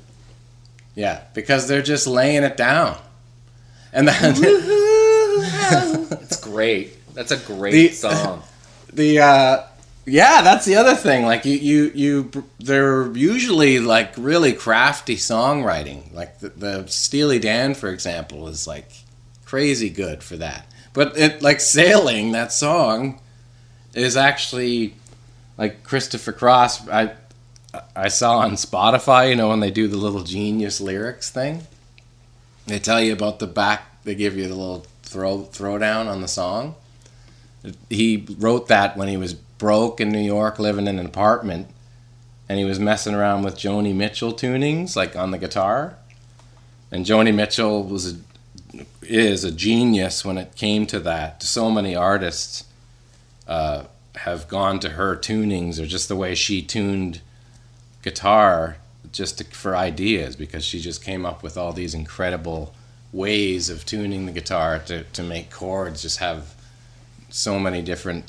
Yeah, 0.94 1.22
because 1.34 1.66
they're 1.66 1.82
just 1.82 2.06
laying 2.06 2.44
it 2.44 2.56
down 2.56 2.98
and 3.92 4.08
then 4.08 4.34
It's 6.20 6.40
great. 6.40 7.14
That's 7.14 7.30
a 7.30 7.36
great 7.36 7.72
The- 7.72 7.88
song. 7.88 8.42
the 8.92 9.20
uh, 9.20 9.62
yeah, 10.06 10.42
that's 10.42 10.64
the 10.64 10.76
other 10.76 10.94
thing. 10.94 11.24
Like 11.24 11.44
you, 11.44 11.56
you, 11.56 11.92
you, 11.94 12.44
they're 12.58 13.10
usually 13.16 13.78
like 13.78 14.12
really 14.16 14.52
crafty 14.52 15.16
songwriting. 15.16 16.12
Like 16.12 16.40
the, 16.40 16.48
the 16.50 16.86
Steely 16.88 17.38
Dan, 17.38 17.74
for 17.74 17.88
example, 17.88 18.48
is 18.48 18.66
like 18.66 18.90
crazy 19.44 19.90
good 19.90 20.22
for 20.22 20.36
that. 20.38 20.66
But 20.92 21.16
it 21.16 21.40
like 21.42 21.60
sailing 21.60 22.32
that 22.32 22.52
song 22.52 23.20
is 23.94 24.16
actually 24.16 24.94
like 25.56 25.84
Christopher 25.84 26.32
Cross. 26.32 26.88
I 26.88 27.12
I 27.96 28.08
saw 28.08 28.38
on 28.38 28.52
Spotify, 28.52 29.30
you 29.30 29.36
know, 29.36 29.48
when 29.48 29.60
they 29.60 29.70
do 29.70 29.88
the 29.88 29.96
little 29.96 30.24
genius 30.24 30.80
lyrics 30.80 31.30
thing, 31.30 31.62
they 32.66 32.78
tell 32.78 33.00
you 33.00 33.12
about 33.12 33.38
the 33.38 33.46
back. 33.46 34.02
They 34.04 34.14
give 34.14 34.36
you 34.36 34.48
the 34.48 34.54
little 34.54 34.86
throw 35.02 35.40
throwdown 35.52 36.06
on 36.06 36.20
the 36.20 36.28
song. 36.28 36.74
He 37.88 38.26
wrote 38.38 38.68
that 38.68 38.96
when 38.96 39.08
he 39.08 39.16
was 39.16 39.34
broke 39.34 40.00
in 40.00 40.10
New 40.10 40.20
York, 40.20 40.58
living 40.58 40.88
in 40.88 40.98
an 40.98 41.06
apartment, 41.06 41.68
and 42.48 42.58
he 42.58 42.64
was 42.64 42.80
messing 42.80 43.14
around 43.14 43.44
with 43.44 43.54
Joni 43.56 43.94
Mitchell 43.94 44.32
tunings, 44.32 44.96
like 44.96 45.14
on 45.14 45.30
the 45.30 45.38
guitar. 45.38 45.96
And 46.90 47.06
Joni 47.06 47.34
Mitchell 47.34 47.84
was 47.84 48.14
a, 48.14 48.84
is 49.02 49.44
a 49.44 49.52
genius 49.52 50.24
when 50.24 50.36
it 50.36 50.56
came 50.56 50.86
to 50.86 50.98
that. 51.00 51.42
So 51.42 51.70
many 51.70 51.94
artists 51.94 52.64
uh, 53.46 53.84
have 54.16 54.48
gone 54.48 54.80
to 54.80 54.90
her 54.90 55.16
tunings 55.16 55.78
or 55.78 55.86
just 55.86 56.08
the 56.08 56.16
way 56.16 56.34
she 56.34 56.60
tuned 56.60 57.20
guitar 58.02 58.76
just 59.12 59.38
to, 59.38 59.44
for 59.44 59.76
ideas 59.76 60.34
because 60.36 60.64
she 60.64 60.80
just 60.80 61.04
came 61.04 61.24
up 61.24 61.42
with 61.42 61.56
all 61.56 61.72
these 61.72 61.94
incredible 61.94 62.74
ways 63.12 63.68
of 63.68 63.84
tuning 63.84 64.26
the 64.26 64.32
guitar 64.32 64.78
to, 64.78 65.04
to 65.04 65.22
make 65.22 65.50
chords 65.50 66.02
just 66.02 66.18
have 66.18 66.54
so 67.28 67.58
many 67.58 67.82
different 67.82 68.24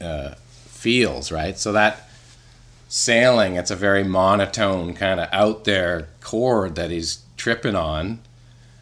uh, 0.00 0.34
feels 0.66 1.30
right? 1.30 1.58
So 1.58 1.72
that 1.72 2.08
sailing 2.88 3.54
it's 3.54 3.70
a 3.70 3.76
very 3.76 4.02
monotone 4.02 4.94
kind 4.94 5.20
of 5.20 5.28
out 5.32 5.64
there 5.64 6.08
chord 6.20 6.74
that 6.74 6.90
he's 6.90 7.22
tripping 7.36 7.76
on. 7.76 8.20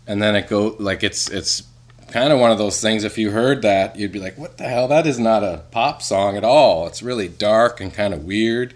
And 0.07 0.23
then 0.23 0.35
it 0.35 0.49
go 0.49 0.77
like 0.79 1.03
it's 1.03 1.29
it's 1.31 1.63
kind 2.11 2.33
of 2.33 2.41
one 2.41 2.51
of 2.51 2.57
those 2.57 2.81
things 2.81 3.05
if 3.05 3.19
you 3.19 3.31
heard 3.33 3.61
that 3.63 3.97
you'd 3.97 4.13
be 4.13 4.21
like 4.21 4.39
what 4.39 4.57
the 4.57 4.65
hell? 4.65 4.89
That 4.89 5.07
is 5.07 5.19
not 5.19 5.43
a 5.43 5.65
pop 5.71 6.03
song 6.03 6.37
at 6.37 6.45
all. 6.45 6.87
It's 6.87 7.03
really 7.03 7.29
dark 7.29 7.81
and 7.81 7.93
kind 7.93 8.15
of 8.15 8.25
weird. 8.25 8.75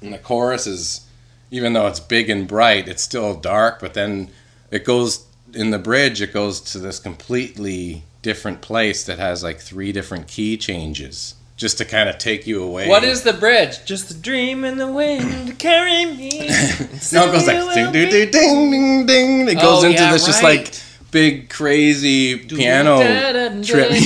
And 0.00 0.12
the 0.14 0.18
chorus 0.18 0.66
is 0.66 1.06
even 1.52 1.74
though 1.74 1.86
it's 1.86 2.00
big 2.00 2.28
and 2.28 2.48
bright 2.48 2.88
it's 2.88 3.02
still 3.02 3.34
dark 3.34 3.78
but 3.78 3.94
then 3.94 4.28
it 4.72 4.84
goes 4.84 5.24
in 5.54 5.70
the 5.70 5.78
bridge 5.78 6.20
it 6.20 6.32
goes 6.32 6.60
to 6.60 6.80
this 6.80 6.98
completely 6.98 8.02
different 8.22 8.60
place 8.60 9.04
that 9.04 9.20
has 9.20 9.44
like 9.44 9.60
three 9.60 9.92
different 9.92 10.26
key 10.26 10.56
changes 10.56 11.34
just 11.56 11.78
to 11.78 11.84
kind 11.84 12.08
of 12.08 12.16
take 12.18 12.44
you 12.46 12.60
away 12.62 12.88
What 12.88 13.04
is 13.04 13.22
the 13.22 13.32
bridge? 13.34 13.84
Just 13.84 14.10
a 14.10 14.14
dream 14.14 14.64
in 14.64 14.78
the 14.78 14.90
wind 14.90 15.58
carry 15.60 16.06
me. 16.06 16.38
no, 17.12 17.28
it 17.28 17.32
goes 17.32 17.46
like 17.46 17.74
ding, 17.74 17.92
ding, 17.92 18.10
ding, 18.10 18.30
ding, 18.32 19.06
ding. 19.06 19.48
It 19.48 19.54
goes 19.60 19.84
Oh, 19.84 19.86
into 19.86 20.02
yeah, 20.02 20.12
this 20.12 20.24
just 20.26 20.42
right. 20.42 20.64
like 20.64 20.74
big 21.12 21.50
crazy 21.50 22.38
piano 22.38 22.98
trip. 23.62 23.90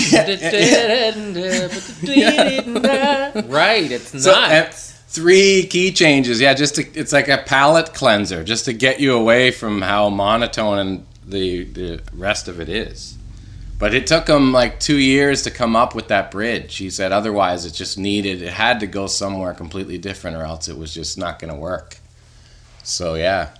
right, 3.48 3.90
it's 3.90 4.22
So, 4.22 4.32
not. 4.32 4.85
Three 5.08 5.66
key 5.66 5.92
changes. 5.92 6.40
Yeah, 6.40 6.54
just 6.54 6.76
to, 6.76 6.82
it's 6.98 7.12
like 7.12 7.28
a 7.28 7.38
palate 7.38 7.94
cleanser, 7.94 8.44
just 8.44 8.64
to 8.66 8.72
get 8.72 9.00
you 9.00 9.14
away 9.14 9.50
from 9.50 9.82
how 9.82 10.08
monotone 10.10 10.78
and 10.78 11.06
the 11.26 11.64
the 11.64 12.00
rest 12.12 12.48
of 12.48 12.60
it 12.60 12.68
is. 12.68 13.16
But 13.78 13.92
it 13.92 14.06
took 14.06 14.26
him 14.26 14.52
like 14.52 14.80
two 14.80 14.96
years 14.96 15.42
to 15.42 15.50
come 15.50 15.76
up 15.76 15.94
with 15.94 16.08
that 16.08 16.30
bridge. 16.30 16.76
He 16.76 16.88
said 16.88 17.12
otherwise 17.12 17.66
it 17.66 17.72
just 17.74 17.98
needed 17.98 18.40
it 18.40 18.52
had 18.52 18.80
to 18.80 18.86
go 18.86 19.06
somewhere 19.06 19.52
completely 19.52 19.98
different, 19.98 20.36
or 20.36 20.44
else 20.44 20.68
it 20.68 20.78
was 20.78 20.94
just 20.94 21.18
not 21.18 21.38
going 21.38 21.52
to 21.52 21.58
work. 21.58 21.98
So 22.82 23.14
yeah, 23.16 23.50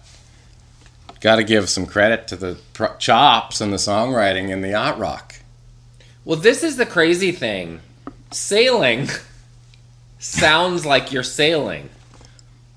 got 1.21 1.37
to 1.37 1.45
give 1.45 1.69
some 1.69 1.87
credit 1.87 2.29
to 2.29 2.37
the 2.37 2.59
pro- 2.73 2.97
chops 2.97 3.61
and 3.61 3.73
the 3.73 3.76
songwriting 3.79 4.53
and 4.53 4.62
the 4.65 4.71
yacht 4.71 4.99
rock. 4.99 5.35
well, 6.25 6.38
this 6.38 6.62
is 6.62 6.76
the 6.76 6.87
crazy 6.87 7.33
thing. 7.33 7.81
Sailing 8.31 9.09
sounds 10.18 10.85
like 10.87 11.12
you're 11.12 11.23
sailing. 11.23 11.88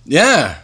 Yeah, 0.05 0.57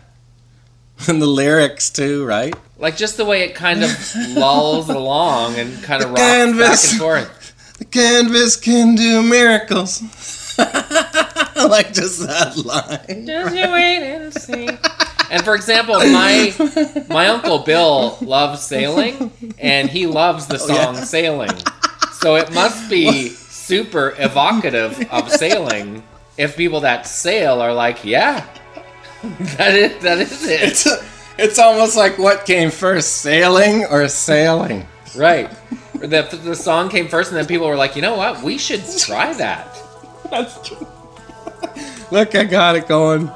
and 1.07 1.21
the 1.21 1.27
lyrics 1.27 1.89
too, 1.89 2.25
right? 2.25 2.53
Like 2.77 2.97
just 2.97 3.17
the 3.17 3.25
way 3.25 3.43
it 3.43 3.55
kind 3.55 3.83
of 3.83 4.15
lulls 4.29 4.89
along 4.89 5.55
and 5.55 5.81
kind 5.83 6.03
of 6.03 6.09
The 6.09 6.15
rocks 6.15 6.57
back 6.57 6.91
and 6.91 6.99
forth. 6.99 7.75
The 7.77 7.85
canvas 7.85 8.55
can 8.55 8.95
do 8.95 9.21
miracles. 9.23 10.01
like 10.57 11.93
just 11.93 12.25
that 12.25 12.55
line. 12.65 13.25
Just 13.25 13.55
you 13.55 13.71
wait 13.71 14.15
and 14.15 14.33
see. 14.33 14.69
And 15.29 15.43
for 15.43 15.55
example, 15.55 15.95
my 15.95 16.53
my 17.09 17.27
uncle 17.27 17.59
Bill 17.59 18.17
loves 18.21 18.61
sailing, 18.61 19.31
and 19.57 19.89
he 19.89 20.07
loves 20.07 20.47
the 20.47 20.59
Oh, 20.61 20.67
yeah. 20.67 20.83
song 20.93 20.95
"Sailing." 20.97 21.57
So 22.13 22.35
it 22.35 22.53
must 22.53 22.89
be 22.89 23.29
super 23.29 24.15
evocative 24.17 25.05
of 25.11 25.29
sailing 25.31 26.03
if 26.37 26.55
people 26.57 26.81
that 26.81 27.07
sail 27.07 27.61
are 27.61 27.73
like, 27.73 28.03
"Yeah, 28.03 28.45
that 29.57 29.73
is 29.73 30.03
that 30.03 30.17
is 30.19 30.45
it." 30.47 30.61
It's 30.61 30.87
it's 31.37 31.59
almost 31.59 31.95
like 31.97 32.17
what 32.17 32.45
came 32.45 32.71
first, 32.71 33.17
sailing 33.17 33.85
or 33.85 34.07
sailing. 34.07 34.85
Right. 35.15 35.49
The, 35.93 36.23
the 36.43 36.55
song 36.55 36.89
came 36.89 37.07
first, 37.07 37.29
and 37.31 37.37
then 37.37 37.45
people 37.45 37.67
were 37.67 37.75
like, 37.77 37.95
"You 37.95 38.01
know 38.01 38.15
what? 38.17 38.41
We 38.43 38.57
should 38.57 38.83
try 38.97 39.33
that." 39.33 39.67
That's 40.29 40.67
true. 40.67 40.87
Look, 42.11 42.35
I 42.35 42.43
got 42.43 42.75
it 42.75 42.87
going. 42.87 43.29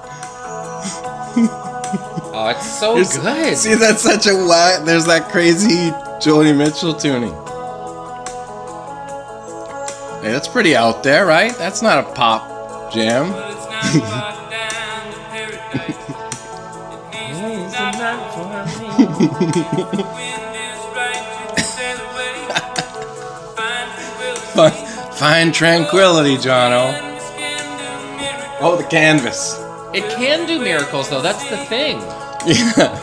Oh, 2.31 2.53
it's 2.55 2.79
so 2.79 2.95
Here's- 2.95 3.17
good. 3.17 3.57
See, 3.57 3.75
that's 3.75 4.01
such 4.01 4.27
a 4.27 4.33
whack. 4.33 4.85
There's 4.85 5.05
that 5.05 5.29
crazy 5.29 5.89
Joni 6.21 6.55
Mitchell 6.55 6.93
tuning. 6.93 7.33
Hey, 10.21 10.31
that's 10.33 10.47
pretty 10.49 10.75
out 10.75 11.01
there, 11.03 11.25
right? 11.25 11.55
That's 11.57 11.81
not 11.81 12.03
a 12.05 12.11
pop 12.13 12.48
jam. 12.91 13.33
Find, 24.53 24.73
find 25.13 25.53
tranquility, 25.53 26.35
Jono. 26.35 26.91
Oh, 28.61 28.75
the 28.75 28.83
canvas. 28.89 29.57
It 29.93 30.03
can 30.17 30.45
do 30.45 30.59
miracles, 30.59 31.09
though. 31.09 31.21
That's 31.21 31.49
the 31.49 31.57
thing. 31.57 31.99
Yeah. 32.45 32.95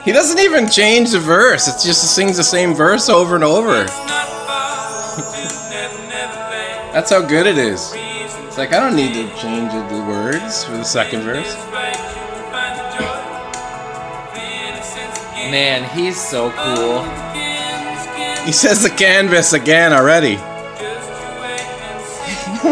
he 0.04 0.12
doesn't 0.12 0.38
even 0.38 0.68
change 0.68 1.12
the 1.12 1.18
verse. 1.18 1.66
It 1.68 1.86
just 1.86 2.14
sings 2.14 2.36
the 2.36 2.44
same 2.44 2.74
verse 2.74 3.08
over 3.08 3.36
and 3.36 3.44
over. 3.44 3.86
That's 6.94 7.10
how 7.10 7.20
good 7.20 7.46
it 7.46 7.58
is. 7.58 7.92
It's 7.94 8.56
like 8.56 8.72
I 8.72 8.78
don't 8.78 8.94
need 8.94 9.14
to 9.14 9.28
change 9.36 9.72
the 9.72 10.04
words 10.08 10.64
for 10.64 10.72
the 10.76 10.84
second 10.84 11.22
verse. 11.22 11.54
Man, 15.50 15.84
he's 15.96 16.20
so 16.20 16.50
cool. 16.52 17.02
He 18.46 18.52
says 18.52 18.82
the 18.82 18.90
canvas 18.90 19.52
again 19.52 19.92
already. 19.92 20.36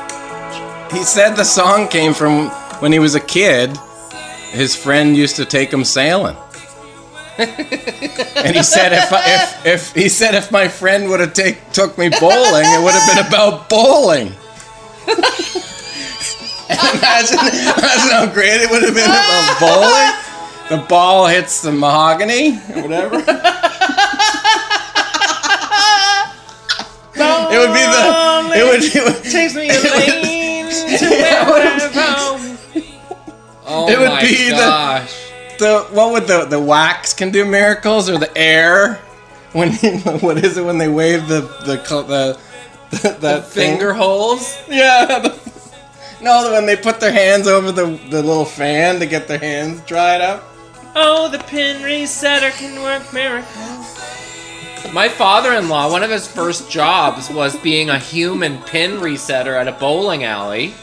He 0.92 1.02
said 1.04 1.35
the 1.37 1.45
song 1.45 1.88
came 1.88 2.14
from 2.14 2.49
when 2.81 2.92
he 2.92 2.99
was 2.99 3.14
a 3.14 3.21
kid. 3.21 3.76
His 4.50 4.75
friend 4.76 5.16
used 5.16 5.37
to 5.37 5.45
take 5.45 5.73
him 5.73 5.85
sailing. 5.85 6.37
and 7.39 8.55
he 8.57 8.62
said 8.62 8.93
if, 8.93 9.11
I, 9.12 9.23
if 9.27 9.67
if 9.67 9.95
he 9.95 10.09
said 10.09 10.35
if 10.35 10.51
my 10.53 10.69
friend 10.69 11.09
would 11.09 11.21
have 11.21 11.33
take 11.33 11.59
took 11.73 11.97
me 11.97 12.09
bowling, 12.21 12.65
it 12.67 12.83
would 12.83 12.93
have 12.95 13.09
been 13.17 13.27
about 13.27 13.69
bowling. 13.71 14.27
imagine, 16.69 17.39
imagine 17.41 18.11
how 18.12 18.27
great 18.33 18.61
it 18.61 18.71
would 18.71 18.83
have 18.83 18.95
been 18.95 19.11
if 19.11 19.57
a 19.57 19.61
bowling, 19.61 20.12
the 20.69 20.87
ball 20.89 21.27
hits 21.27 21.62
the 21.62 21.73
mahogany 21.73 22.59
or 22.77 22.83
whatever. 22.83 23.17
it 27.15 27.59
would 27.59 27.73
be 27.75 27.85
the. 27.85 28.03
It 28.55 28.65
would. 28.65 28.83
It 28.85 29.05
would 29.05 29.25
Takes 29.25 29.55
me 29.55 29.69
a 29.69 29.73
lane 29.73 30.67
to 30.71 31.07
Yeah, 31.17 31.49
where 31.49 31.77
it 31.77 31.83
would- 31.83 31.97
I 31.97 32.29
roam. 32.41 32.59
Oh 33.65 33.89
It 33.89 33.99
would 33.99 34.09
my 34.09 34.21
be 34.23 34.51
gosh. 34.51 35.15
the 35.15 35.32
what 35.92 36.12
would 36.12 36.26
the 36.26 36.45
the 36.47 36.61
wax 36.61 37.12
can 37.14 37.31
do 37.31 37.45
miracles 37.45 38.09
or 38.11 38.19
the 38.19 38.37
air 38.37 38.97
when 39.52 39.73
what 40.21 40.38
is 40.45 40.57
it 40.57 40.64
when 40.64 40.78
they 40.78 40.88
wave 40.88 41.28
the 41.28 41.40
the 41.64 41.83
cl- 41.85 42.04
the, 42.04 42.38
the 42.90 43.16
that 43.21 43.47
thing? 43.47 43.73
Finger 43.73 43.92
holes. 43.95 44.57
yeah 44.69 45.07
the, 45.23 45.40
no 46.21 46.52
when 46.52 46.66
they 46.66 46.76
put 46.76 47.00
their 47.00 47.12
hands 47.12 47.47
over 47.47 47.73
the 47.73 47.87
the 48.11 48.23
little 48.23 48.45
fan 48.45 48.99
to 49.00 49.07
get 49.07 49.26
their 49.28 49.38
hands 49.38 49.81
dried 49.83 50.21
up 50.21 50.45
Oh, 50.95 51.28
the 51.31 51.38
pin 51.38 51.81
resetter 51.81 52.50
can 52.59 52.83
work 52.83 53.14
miracles. 53.14 53.99
My 54.92 55.09
father-in-law, 55.09 55.90
one 55.90 56.02
of 56.02 56.11
his 56.11 56.28
first 56.28 56.71
jobs 56.71 57.31
was 57.31 57.57
being 57.57 57.88
a 57.88 57.99
human 57.99 58.59
pin 58.59 59.00
resetter 59.00 59.59
at 59.59 59.66
a 59.69 59.73
bowling 59.73 60.25
alley. 60.25 60.75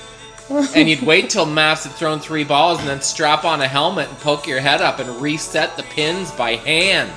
And 0.50 0.90
you'd 0.90 1.02
wait 1.04 1.30
till 1.30 1.46
Mass 1.46 1.84
had 1.84 1.94
thrown 1.94 2.20
three 2.20 2.44
balls 2.44 2.80
and 2.80 2.88
then 2.88 3.02
strap 3.02 3.46
on 3.46 3.62
a 3.62 3.68
helmet 3.68 4.10
and 4.10 4.18
poke 4.20 4.48
your 4.48 4.60
head 4.60 4.82
up 4.82 4.98
and 5.00 5.22
reset 5.22 5.78
the 5.78 5.84
pins 5.84 6.32
by 6.32 6.56
hand. 6.56 7.12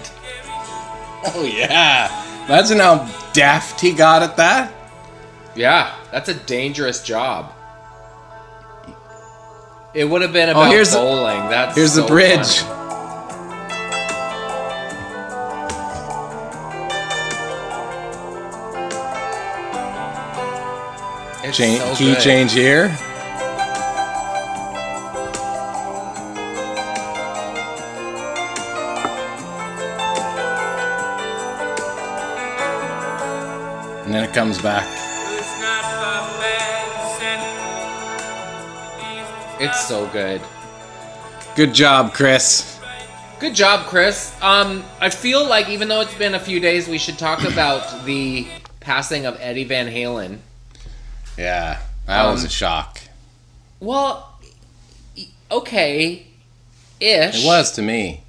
oh 1.35 1.45
yeah 1.45 2.45
imagine 2.47 2.79
how 2.79 3.09
deft 3.33 3.81
he 3.81 3.93
got 3.93 4.23
at 4.23 4.37
that 4.37 4.73
Yeah, 5.55 5.95
that's 6.11 6.29
a 6.29 6.35
dangerous 6.35 7.03
job. 7.03 7.53
It 9.95 10.05
would 10.07 10.23
have 10.23 10.33
been 10.33 10.49
oh, 10.49 10.53
about 10.53 10.69
Oh, 10.69 10.71
here's 10.71 10.91
the- 10.91 10.99
bowling. 10.99 11.49
That's 11.49 11.77
here's 11.77 11.95
the 11.95 12.03
bridge 12.03 12.59
funny. 12.59 12.79
It's 21.45 21.59
Cha- 21.59 21.79
so 21.79 21.95
key 21.97 22.13
good. 22.15 22.21
change 22.21 22.53
here 22.53 22.97
it 34.33 34.35
comes 34.35 34.61
back 34.63 34.89
It's 39.61 39.87
so 39.87 40.09
good. 40.09 40.41
good 41.55 41.73
job 41.75 42.13
chris 42.15 42.69
Good 43.39 43.57
job, 43.57 43.87
Chris. 43.89 44.33
Um, 44.41 44.85
I 45.01 45.11
feel 45.11 45.45
like 45.45 45.69
even 45.69 45.89
though 45.89 46.01
it's 46.01 46.15
been 46.15 46.37
a 46.37 46.39
few 46.39 46.61
days, 46.61 46.87
we 46.87 46.97
should 46.97 47.19
talk 47.19 47.43
about 47.43 48.05
the 48.05 48.47
passing 48.79 49.27
of 49.27 49.37
Eddie 49.41 49.65
Van 49.65 49.89
Halen. 49.89 50.39
yeah 51.37 51.81
that 52.07 52.31
was 52.31 52.43
Um, 52.43 52.47
a 52.47 52.51
shock 52.51 53.01
Well, 53.81 54.39
okay, 55.51 56.25
ish. 57.01 57.43
it 57.43 57.47
was 57.47 57.73
to 57.73 57.83
me 57.83 58.23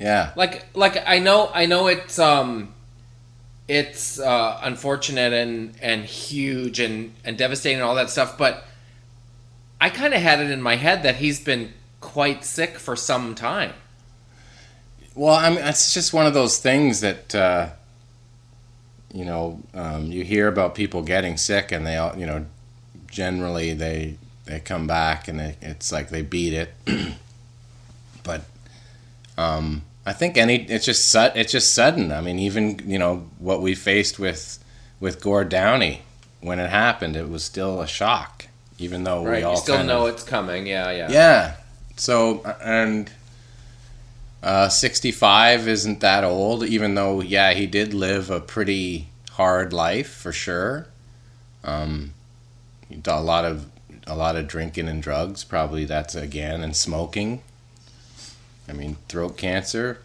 yeah 0.00 0.30
like 0.36 0.64
like 0.76 0.96
I 1.08 1.18
know 1.18 1.50
I 1.52 1.66
know 1.66 1.88
it's 1.88 2.18
um 2.20 2.72
it's 3.68 4.18
uh, 4.18 4.60
unfortunate 4.62 5.32
and 5.32 5.74
and 5.80 6.04
huge 6.04 6.80
and 6.80 7.12
and 7.24 7.38
devastating 7.38 7.78
and 7.78 7.84
all 7.84 7.94
that 7.94 8.10
stuff, 8.10 8.36
but 8.36 8.64
I 9.80 9.90
kind 9.90 10.14
of 10.14 10.20
had 10.20 10.40
it 10.40 10.50
in 10.50 10.62
my 10.62 10.76
head 10.76 11.02
that 11.02 11.16
he's 11.16 11.40
been 11.40 11.72
quite 12.00 12.44
sick 12.44 12.78
for 12.78 12.94
some 12.96 13.34
time. 13.34 13.72
Well, 15.14 15.34
I 15.34 15.50
mean, 15.50 15.58
it's 15.58 15.92
just 15.92 16.12
one 16.12 16.26
of 16.26 16.34
those 16.34 16.58
things 16.58 17.00
that 17.00 17.34
uh, 17.34 17.70
you 19.12 19.24
know 19.24 19.60
um, 19.74 20.06
you 20.06 20.24
hear 20.24 20.48
about 20.48 20.74
people 20.74 21.02
getting 21.02 21.36
sick, 21.36 21.72
and 21.72 21.86
they 21.86 21.96
all 21.96 22.16
you 22.16 22.26
know 22.26 22.46
generally 23.10 23.74
they 23.74 24.16
they 24.44 24.60
come 24.60 24.86
back 24.86 25.28
and 25.28 25.38
they, 25.38 25.56
it's 25.60 25.92
like 25.92 26.10
they 26.10 26.22
beat 26.22 26.52
it. 26.52 26.74
but 28.22 28.42
um, 29.38 29.82
I 30.04 30.12
think 30.12 30.36
any 30.36 30.56
it's 30.56 30.84
just 30.84 31.08
su- 31.08 31.30
it's 31.34 31.52
just 31.52 31.74
sudden. 31.74 32.10
I 32.10 32.20
mean, 32.20 32.38
even 32.38 32.80
you 32.86 32.98
know 32.98 33.28
what 33.38 33.62
we 33.62 33.74
faced 33.74 34.18
with 34.18 34.62
with 35.00 35.20
Gord 35.20 35.48
Downie 35.48 36.02
when 36.40 36.58
it 36.58 36.70
happened, 36.70 37.16
it 37.16 37.28
was 37.28 37.44
still 37.44 37.80
a 37.80 37.86
shock, 37.86 38.48
even 38.78 39.04
though 39.04 39.22
we 39.22 39.42
all 39.42 39.54
You 39.54 39.60
still 39.60 39.84
know 39.84 40.06
of, 40.06 40.14
it's 40.14 40.24
coming. 40.24 40.66
Yeah, 40.66 40.90
yeah. 40.90 41.10
yeah. 41.10 41.56
So 41.96 42.42
and 42.60 43.10
uh, 44.42 44.68
65 44.68 45.68
isn't 45.68 46.00
that 46.00 46.24
old, 46.24 46.64
even 46.64 46.94
though 46.96 47.20
yeah 47.20 47.52
he 47.52 47.66
did 47.66 47.94
live 47.94 48.28
a 48.28 48.40
pretty 48.40 49.08
hard 49.30 49.72
life 49.72 50.12
for 50.12 50.32
sure. 50.32 50.88
Um, 51.64 52.14
a 53.06 53.22
lot 53.22 53.44
of 53.44 53.66
a 54.06 54.16
lot 54.16 54.34
of 54.34 54.48
drinking 54.48 54.88
and 54.88 55.00
drugs, 55.00 55.44
probably 55.44 55.84
that's 55.84 56.16
again, 56.16 56.62
and 56.62 56.74
smoking. 56.74 57.42
I 58.72 58.74
mean, 58.74 58.96
throat 59.06 59.36
cancer. 59.36 59.98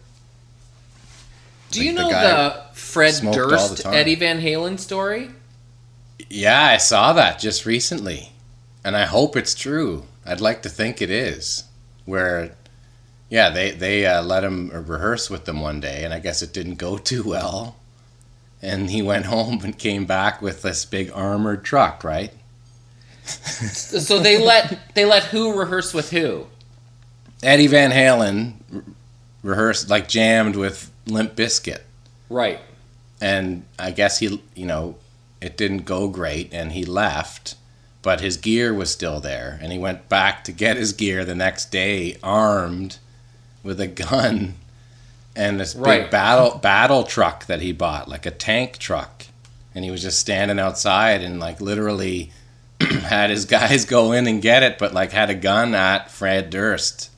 Do 1.70 1.82
you 1.82 1.92
Like 1.92 1.96
the 1.96 2.02
know 2.02 2.10
guy 2.10 2.22
the 2.22 2.74
Fred 2.74 3.14
all 3.24 3.32
the 3.32 3.36
Durst. 3.36 3.86
Eddie 3.86 4.14
Van 4.14 4.40
Halen 4.42 4.78
story? 4.78 5.30
Yeah, 6.28 6.62
I 6.62 6.76
saw 6.76 7.14
that 7.14 7.38
just 7.38 7.64
recently, 7.64 8.32
and 8.84 8.94
I 8.94 9.06
hope 9.06 9.36
it's 9.36 9.54
true. 9.54 10.04
I'd 10.26 10.42
like 10.42 10.60
to 10.62 10.68
think 10.68 11.00
it 11.00 11.10
is. 11.10 11.64
Where, 12.04 12.54
yeah, 13.30 13.48
they 13.48 13.70
they 13.70 14.04
uh, 14.04 14.22
let 14.22 14.44
him 14.44 14.68
rehearse 14.70 15.30
with 15.30 15.46
them 15.46 15.60
one 15.62 15.80
day, 15.80 16.04
and 16.04 16.12
I 16.12 16.18
guess 16.18 16.42
it 16.42 16.52
didn't 16.52 16.74
go 16.74 16.98
too 16.98 17.22
well, 17.22 17.76
and 18.60 18.90
he 18.90 19.00
went 19.00 19.26
home 19.26 19.60
and 19.64 19.78
came 19.78 20.04
back 20.04 20.42
with 20.42 20.60
this 20.60 20.84
big 20.84 21.10
armored 21.14 21.64
truck, 21.64 22.04
right? 22.04 22.32
So 23.24 24.18
they 24.18 24.38
let 24.42 24.94
they 24.94 25.06
let 25.06 25.24
who 25.24 25.58
rehearse 25.58 25.94
with 25.94 26.10
who? 26.10 26.46
Eddie 27.42 27.66
Van 27.68 27.90
Halen 27.92 28.54
re- 28.70 28.82
rehearsed 29.42 29.88
like 29.88 30.08
jammed 30.08 30.56
with 30.56 30.90
Limp 31.06 31.34
Bizkit, 31.36 31.80
Right. 32.28 32.60
and 33.20 33.64
I 33.78 33.90
guess 33.92 34.18
he, 34.18 34.42
you 34.54 34.66
know, 34.66 34.96
it 35.40 35.56
didn't 35.56 35.84
go 35.84 36.08
great, 36.08 36.52
and 36.52 36.72
he 36.72 36.84
left. 36.84 37.54
But 38.00 38.20
his 38.20 38.36
gear 38.36 38.72
was 38.72 38.90
still 38.90 39.18
there, 39.20 39.58
and 39.60 39.72
he 39.72 39.78
went 39.78 40.08
back 40.08 40.44
to 40.44 40.52
get 40.52 40.76
his 40.76 40.92
gear 40.92 41.24
the 41.24 41.34
next 41.34 41.70
day, 41.72 42.16
armed 42.22 42.98
with 43.62 43.80
a 43.80 43.88
gun 43.88 44.54
and 45.34 45.58
this 45.60 45.74
big 45.74 46.08
battle 46.10 46.58
battle 46.58 47.02
truck 47.04 47.46
that 47.46 47.60
he 47.60 47.72
bought, 47.72 48.08
like 48.08 48.24
a 48.24 48.30
tank 48.30 48.78
truck. 48.78 49.26
And 49.74 49.84
he 49.84 49.90
was 49.90 50.00
just 50.02 50.18
standing 50.20 50.58
outside 50.58 51.22
and 51.22 51.38
like 51.38 51.60
literally 51.60 52.30
had 52.80 53.30
his 53.30 53.44
guys 53.44 53.84
go 53.96 54.12
in 54.12 54.26
and 54.26 54.40
get 54.40 54.62
it, 54.62 54.78
but 54.78 54.94
like 54.94 55.10
had 55.12 55.28
a 55.30 55.34
gun 55.34 55.74
at 55.74 56.10
Fred 56.10 56.50
Durst, 56.50 57.10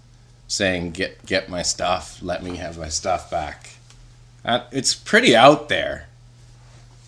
saying, 0.51 0.91
"Get 0.91 1.25
get 1.25 1.49
my 1.49 1.63
stuff. 1.63 2.19
Let 2.21 2.43
me 2.43 2.57
have 2.57 2.77
my 2.77 2.89
stuff 2.89 3.31
back." 3.31 3.71
Uh, 4.45 4.65
it's 4.73 4.95
pretty 4.95 5.37
out 5.37 5.69
there. 5.69 6.09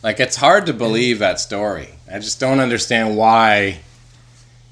Like 0.02 0.20
it's 0.20 0.36
hard 0.36 0.66
to 0.66 0.72
believe 0.72 1.18
that 1.18 1.40
story. 1.40 1.90
I 2.10 2.18
just 2.18 2.40
don't 2.40 2.60
understand 2.60 3.16
why 3.16 3.80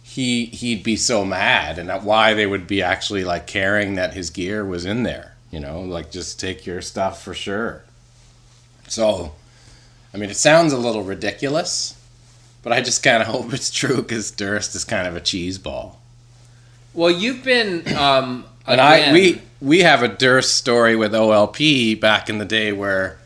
he 0.03 0.47
he'd 0.47 0.83
be 0.83 0.97
so 0.97 1.25
mad 1.25 1.79
and 1.79 1.89
why 2.05 2.35
they 2.35 2.47
would 2.47 2.67
be 2.67 2.83
actually 2.83 3.25
like 3.25 3.47
caring 3.47 3.95
that 3.95 4.15
his 4.15 4.31
gear 4.31 4.65
was 4.65 4.85
in 4.85 5.03
there. 5.03 5.35
You 5.51 5.61
know, 5.61 5.81
like 5.81 6.11
just 6.11 6.39
take 6.39 6.65
your 6.65 6.81
stuff 6.81 7.23
for 7.23 7.35
sure. 7.35 7.83
So, 8.89 9.33
I 10.13 10.17
mean, 10.17 10.31
it 10.31 10.37
sounds 10.37 10.73
a 10.73 10.79
little 10.79 11.03
ridiculous, 11.03 11.97
but 12.63 12.73
I 12.73 12.81
just 12.83 13.03
kind 13.03 13.23
of 13.23 13.29
hope 13.35 13.53
it's 13.53 13.71
true 13.71 13.97
because 13.97 14.31
Durst 14.31 14.75
is 14.75 14.85
kind 14.85 15.09
of 15.09 15.17
a 15.17 15.21
cheese 15.21 15.59
ball. 15.59 16.01
Well, 16.93 17.11
you've 17.11 17.45
been 17.45 17.97
um 17.97 18.47
And 18.71 18.81
I 18.81 19.13
we 19.13 19.43
we 19.61 19.81
have 19.81 20.03
a 20.03 20.09
Durst 20.09 20.55
story 20.55 20.97
with 20.97 21.13
OLP 21.13 22.01
back 22.01 22.29
in 22.31 22.39
the 22.39 22.45
day 22.45 22.73
where 22.73 23.19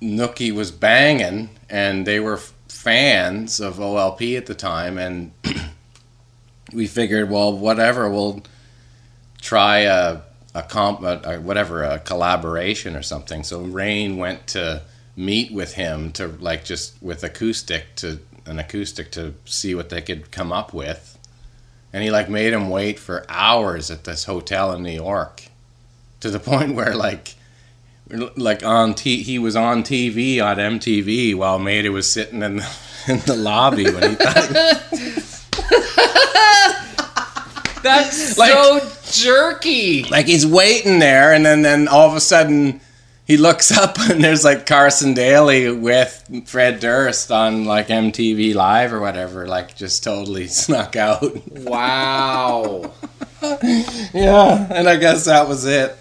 Nookie 0.00 0.52
was 0.52 0.70
banging, 0.70 1.50
and 1.68 2.06
they 2.06 2.20
were 2.20 2.38
fans 2.68 3.60
of 3.60 3.76
OLP 3.76 4.36
at 4.36 4.46
the 4.46 4.54
time, 4.54 4.98
and 4.98 5.32
we 6.72 6.86
figured, 6.86 7.30
well, 7.30 7.56
whatever, 7.56 8.08
we'll 8.08 8.42
try 9.40 9.80
a 9.80 10.22
a 10.54 10.62
comp, 10.62 11.02
a, 11.02 11.20
a, 11.24 11.40
whatever, 11.40 11.82
a 11.82 11.98
collaboration 11.98 12.96
or 12.96 13.02
something. 13.02 13.44
So 13.44 13.60
Raine 13.60 14.16
went 14.16 14.46
to 14.48 14.82
meet 15.14 15.52
with 15.52 15.74
him 15.74 16.12
to 16.12 16.28
like 16.28 16.64
just 16.64 17.00
with 17.02 17.22
acoustic 17.22 17.94
to 17.96 18.20
an 18.46 18.58
acoustic 18.58 19.10
to 19.12 19.34
see 19.44 19.74
what 19.74 19.90
they 19.90 20.00
could 20.00 20.30
come 20.30 20.52
up 20.52 20.72
with 20.72 21.17
and 21.92 22.02
he 22.02 22.10
like 22.10 22.28
made 22.28 22.52
him 22.52 22.68
wait 22.70 22.98
for 22.98 23.24
hours 23.28 23.90
at 23.90 24.04
this 24.04 24.24
hotel 24.24 24.72
in 24.72 24.82
New 24.82 24.92
York, 24.92 25.44
to 26.20 26.30
the 26.30 26.40
point 26.50 26.74
where 26.74 26.94
like, 26.94 27.34
like 28.36 28.64
on 28.64 28.94
t 28.94 29.22
he 29.22 29.38
was 29.38 29.54
on 29.56 29.82
TV 29.82 30.42
on 30.42 30.56
MTV 30.56 31.34
while 31.34 31.58
Maida 31.58 31.92
was 31.92 32.10
sitting 32.10 32.42
in 32.42 32.56
the 32.56 32.68
in 33.08 33.18
the 33.20 33.36
lobby 33.36 33.84
when 33.84 34.10
he 34.10 34.14
thought 34.16 34.50
That's 37.82 38.36
Like- 38.36 38.52
so 38.52 38.80
jerky. 39.10 40.02
like 40.04 40.26
he's 40.26 40.46
waiting 40.46 40.98
there 40.98 41.32
and 41.32 41.46
then 41.46 41.62
then 41.62 41.88
all 41.88 42.08
of 42.08 42.14
a 42.16 42.20
sudden 42.20 42.80
he 43.28 43.36
looks 43.36 43.70
up 43.76 44.00
and 44.00 44.24
there's 44.24 44.42
like 44.42 44.66
Carson 44.66 45.14
Daly 45.14 45.70
with 45.70 46.42
Fred 46.46 46.80
Durst 46.80 47.30
on 47.30 47.66
like 47.66 47.88
MTV 47.88 48.54
Live 48.54 48.92
or 48.92 48.98
whatever, 48.98 49.46
like 49.46 49.76
just 49.76 50.02
totally 50.02 50.46
snuck 50.48 50.96
out. 50.96 51.22
Wow. 51.52 52.92
yeah, 54.12 54.66
and 54.70 54.88
I 54.88 54.96
guess 54.96 55.26
that 55.26 55.46
was 55.46 55.64
it. 55.64 55.96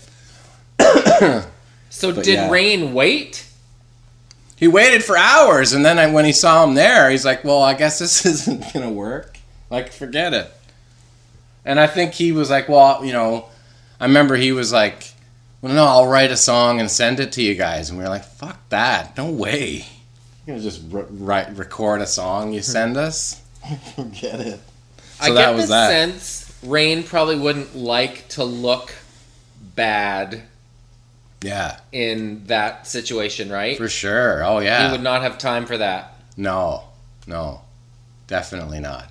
So 1.89 2.13
But 2.15 2.23
did 2.23 2.33
yeah. 2.33 2.49
Raine 2.49 2.93
wait? 2.93 3.45
He 4.55 4.67
waited 4.67 5.03
for 5.03 5.15
hours 5.15 5.73
and 5.73 5.85
then 5.85 5.99
I, 5.99 6.09
when 6.11 6.25
he 6.25 6.31
saw 6.31 6.63
him 6.63 6.73
there, 6.73 7.11
he's 7.11 7.25
like, 7.25 7.43
"Well, 7.43 7.61
I 7.61 7.75
guess 7.75 7.99
this 7.99 8.25
isn't 8.25 8.73
gonna 8.73 8.89
work. 8.89 9.37
Like, 9.69 9.91
forget 9.91 10.33
it." 10.33 10.51
And 11.63 11.79
I 11.79 11.85
think 11.85 12.13
he 12.13 12.31
was 12.31 12.49
like, 12.49 12.67
"Well, 12.67 13.05
you 13.05 13.13
know," 13.13 13.49
I 13.99 14.05
remember 14.05 14.35
he 14.35 14.51
was 14.51 14.71
like, 14.71 15.13
"Well, 15.61 15.73
no, 15.73 15.85
I'll 15.85 16.07
write 16.07 16.31
a 16.31 16.37
song 16.37 16.79
and 16.79 16.89
send 16.89 17.19
it 17.19 17.31
to 17.33 17.41
you 17.41 17.55
guys." 17.55 17.89
And 17.89 17.97
we 17.97 18.03
were 18.03 18.09
like, 18.09 18.25
"Fuck 18.25 18.57
that! 18.69 19.17
No 19.17 19.29
way! 19.29 19.85
You're 20.45 20.55
gonna 20.57 20.59
just 20.63 20.81
r- 20.93 21.05
write, 21.09 21.55
record 21.57 22.01
a 22.01 22.07
song 22.07 22.53
you 22.53 22.61
send 22.61 22.97
us? 23.07 23.41
Forget 23.95 24.39
it." 24.39 24.59
I 25.19 25.27
So 25.27 25.33
get 25.33 25.35
that 25.35 25.55
was 25.55 25.65
the 25.67 25.73
that. 25.73 25.89
sense 25.89 26.53
Raine 26.63 27.03
probably 27.03 27.35
wouldn't 27.37 27.75
like 27.75 28.27
to 28.29 28.43
look 28.43 28.93
bad 29.75 30.43
Yeah, 31.41 31.79
in 31.91 32.43
that 32.47 32.87
situation, 32.87 33.49
right? 33.51 33.77
for 33.77 33.87
sure. 33.89 34.43
Oh 34.43 34.59
yeah. 34.59 34.85
He 34.87 34.91
would 34.91 35.03
not 35.03 35.21
have 35.21 35.37
time 35.37 35.65
for 35.65 35.77
that. 35.77 36.13
No, 36.35 36.83
no, 37.27 37.61
definitely 38.27 38.79
not. 38.79 39.09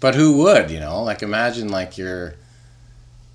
But 0.00 0.14
who 0.14 0.36
would, 0.38 0.70
you 0.70 0.78
know? 0.80 1.02
Like 1.02 1.22
imagine 1.22 1.68
like 1.68 1.96
you're 1.98 2.34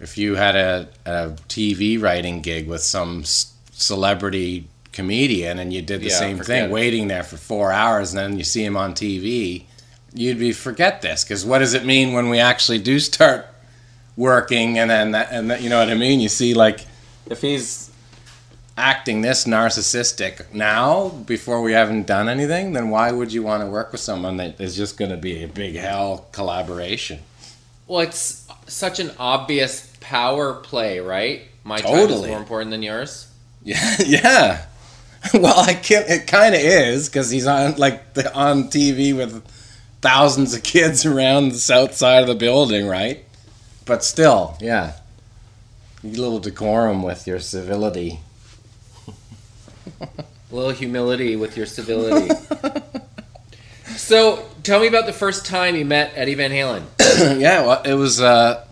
if 0.02 0.18
you 0.18 0.36
had 0.36 0.56
a, 0.56 0.88
a 1.06 1.30
TV 1.48 2.02
writing 2.02 2.42
gig 2.42 2.68
with 2.68 2.82
some 2.82 3.24
celebrity 3.24 4.68
comedian 4.92 5.60
and 5.60 5.72
you 5.72 5.82
did 5.82 6.02
the 6.02 6.08
Yeah, 6.10 6.16
same 6.20 6.40
thing, 6.40 6.66
it. 6.66 6.72
waiting 6.72 7.08
there 7.08 7.24
for 7.24 7.38
four 7.38 7.72
hours, 7.72 8.14
and 8.14 8.20
then 8.20 8.38
you 8.38 8.44
see 8.44 8.64
him 8.66 8.76
on 8.76 8.94
TV, 8.94 9.64
you'd 10.14 10.40
be 10.40 10.52
forget 10.52 11.02
this 11.02 11.24
because 11.24 11.46
what 11.46 11.60
does 11.60 11.74
it 11.74 11.86
mean 11.86 12.14
when 12.14 12.30
we 12.30 12.40
actually 12.40 12.80
do 12.80 13.00
start 13.00 13.46
working 14.18 14.78
and 14.78 14.90
then 14.90 15.12
that, 15.12 15.30
and 15.32 15.50
that, 15.52 15.62
you 15.62 15.70
know 15.70 15.80
what 15.80 15.90
I 15.90 15.96
mean? 15.96 16.20
You 16.20 16.30
see 16.30 16.54
like 16.54 16.86
if 17.30 17.42
he's 17.42 17.90
acting 18.78 19.22
this 19.22 19.46
narcissistic 19.46 20.52
now 20.54 21.10
before 21.10 21.62
we 21.62 21.74
haven't 21.74 22.08
done 22.08 22.28
anything, 22.28 22.74
then 22.74 22.90
why 22.90 23.12
would 23.12 23.32
you 23.32 23.44
want 23.44 23.62
to 23.62 23.68
work 23.68 23.92
with 23.92 24.02
someone 24.02 24.38
that 24.38 24.60
is 24.60 24.76
just 24.76 24.98
going 24.98 25.12
to 25.12 25.18
be 25.18 25.44
a 25.44 25.48
big 25.48 25.76
hell 25.76 26.26
collaboration? 26.32 27.20
Well, 27.88 28.00
it's 28.02 28.48
such 28.68 29.00
an 29.00 29.12
obvious 29.20 29.91
power 30.12 30.56
play, 30.56 31.00
right? 31.00 31.44
My 31.64 31.80
time 31.80 32.10
is 32.10 32.28
more 32.28 32.38
important 32.38 32.72
than 32.72 32.84
yours. 32.84 33.32
Yeah, 33.64 33.96
yeah. 34.06 34.66
Well, 35.34 35.58
I 35.58 35.74
can't. 35.74 36.10
It 36.10 36.28
kind 36.28 36.54
of 36.54 36.60
is 36.60 37.08
because 37.08 37.30
he's 37.30 37.48
on 37.48 37.78
like 37.78 38.14
the, 38.16 38.34
on 38.36 38.66
TV 38.66 39.16
with 39.16 39.42
thousands 40.02 40.54
of 40.54 40.64
kids 40.64 41.06
around 41.12 41.50
the 41.50 41.60
south 41.60 41.96
side 41.96 42.24
of 42.24 42.28
the 42.28 42.36
building, 42.36 42.88
right? 42.88 43.24
But 43.86 44.04
still, 44.04 44.58
yeah. 44.60 44.94
A 46.04 46.08
little 46.08 46.40
decorum 46.40 47.04
with 47.04 47.26
your 47.26 47.40
civility. 47.40 48.20
A 50.02 50.10
little 50.52 50.72
humility 50.72 51.38
with 51.38 51.56
your 51.56 51.66
civility. 51.66 52.36
so, 53.96 54.46
tell 54.64 54.82
me 54.82 54.88
about 54.88 55.06
the 55.06 55.14
first 55.14 55.46
time 55.46 55.78
you 55.78 55.86
met 55.86 56.12
Eddie 56.16 56.34
Van 56.34 56.52
Halen. 56.52 56.84
yeah, 57.40 57.66
well, 57.66 57.82
it 57.84 57.94
was. 57.94 58.20
Uh, 58.20 58.66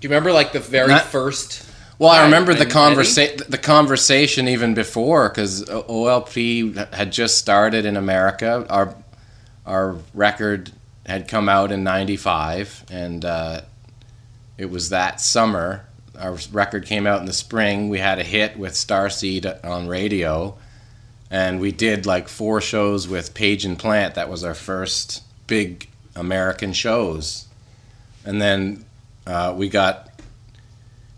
Do 0.00 0.08
you 0.08 0.10
remember 0.10 0.32
like 0.32 0.52
the 0.52 0.60
very 0.60 0.88
Not- 0.88 1.04
first? 1.04 1.66
Well, 1.98 2.08
I 2.10 2.24
remember 2.24 2.54
the 2.54 2.64
conversa- 2.64 3.46
the 3.46 3.58
conversation 3.58 4.48
even 4.48 4.72
before 4.72 5.28
because 5.28 5.62
OLP 5.64 6.94
had 6.94 7.12
just 7.12 7.36
started 7.36 7.84
in 7.84 7.98
America. 7.98 8.66
Our 8.70 8.94
our 9.66 9.96
record 10.14 10.72
had 11.04 11.28
come 11.28 11.46
out 11.50 11.70
in 11.70 11.84
'95, 11.84 12.86
and 12.90 13.22
uh, 13.22 13.60
it 14.56 14.70
was 14.70 14.88
that 14.88 15.20
summer. 15.20 15.84
Our 16.18 16.38
record 16.52 16.86
came 16.86 17.06
out 17.06 17.20
in 17.20 17.26
the 17.26 17.34
spring. 17.34 17.90
We 17.90 17.98
had 17.98 18.18
a 18.18 18.24
hit 18.24 18.58
with 18.58 18.72
Starseed 18.72 19.62
on 19.62 19.86
radio, 19.86 20.56
and 21.30 21.60
we 21.60 21.70
did 21.70 22.06
like 22.06 22.28
four 22.28 22.62
shows 22.62 23.08
with 23.08 23.34
Page 23.34 23.66
and 23.66 23.78
Plant. 23.78 24.14
That 24.14 24.30
was 24.30 24.42
our 24.42 24.54
first 24.54 25.22
big 25.46 25.90
American 26.16 26.72
shows, 26.72 27.46
and 28.24 28.40
then 28.40 28.86
uh, 29.26 29.54
we 29.56 29.68
got 29.68 30.10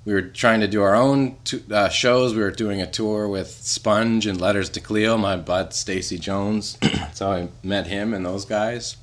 we 0.05 0.13
were 0.13 0.23
trying 0.23 0.61
to 0.61 0.69
do 0.69 0.83
our 0.83 0.95
own 0.95 1.37
t- 1.45 1.63
uh, 1.71 1.89
shows. 1.89 2.35
We 2.35 2.43
were 2.43 2.51
doing 2.51 2.81
a 2.81 2.91
tour 2.91 3.29
with 3.29 3.51
Sponge 3.51 4.27
and 4.27 4.41
Letters 4.41 4.69
to 4.71 4.81
Cleo, 4.81 5.17
my 5.17 5.37
bud 5.37 5.73
Stacy 5.73 6.19
Jones. 6.19 6.77
That's 6.83 7.21
how 7.21 7.33
I 7.33 7.49
met 7.63 7.87
him 7.87 8.13
and 8.13 8.27
those 8.27 8.45
guys. 8.45 8.97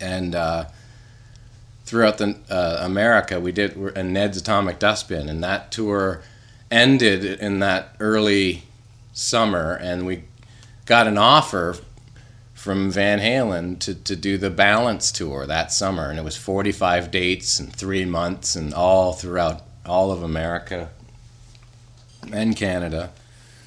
And 0.00 0.34
uh, 0.34 0.68
throughout 1.84 2.16
the 2.16 2.38
uh, 2.48 2.78
America, 2.80 3.40
we 3.40 3.52
did 3.52 3.76
a 3.76 4.02
Ned's 4.02 4.38
Atomic 4.38 4.78
Dustbin, 4.78 5.28
and 5.28 5.44
that 5.44 5.70
tour 5.70 6.22
ended 6.70 7.24
in 7.24 7.58
that 7.58 7.94
early 8.00 8.62
summer, 9.12 9.74
and 9.74 10.06
we 10.06 10.24
got 10.86 11.06
an 11.06 11.18
offer 11.18 11.76
from 12.60 12.90
Van 12.90 13.20
Halen 13.20 13.78
to, 13.78 13.94
to 13.94 14.14
do 14.14 14.36
the 14.36 14.50
Balance 14.50 15.10
tour 15.10 15.46
that 15.46 15.72
summer, 15.72 16.10
and 16.10 16.18
it 16.18 16.22
was 16.22 16.36
45 16.36 17.10
dates 17.10 17.58
and 17.58 17.72
three 17.74 18.04
months, 18.04 18.54
and 18.54 18.74
all 18.74 19.14
throughout 19.14 19.62
all 19.86 20.12
of 20.12 20.22
America 20.22 20.90
and 22.30 22.54
Canada. 22.54 23.12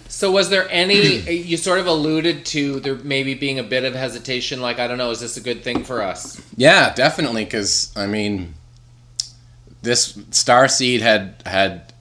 So, 0.09 0.29
was 0.29 0.51
there 0.51 0.69
any? 0.69 1.17
you 1.31 1.57
sort 1.57 1.79
of 1.79 1.87
alluded 1.87 2.45
to 2.45 2.81
there 2.81 2.93
maybe 2.93 3.33
being 3.33 3.57
a 3.57 3.63
bit 3.63 3.83
of 3.83 3.95
hesitation. 3.95 4.61
Like, 4.61 4.77
I 4.77 4.85
don't 4.85 4.99
know, 4.99 5.09
is 5.09 5.21
this 5.21 5.37
a 5.37 5.41
good 5.41 5.63
thing 5.63 5.83
for 5.83 6.03
us? 6.03 6.39
Yeah, 6.55 6.93
definitely, 6.93 7.45
because 7.45 7.91
I 7.95 8.05
mean, 8.05 8.53
this 9.81 10.13
Starseed 10.13 11.01
had 11.01 11.41
had 11.47 11.92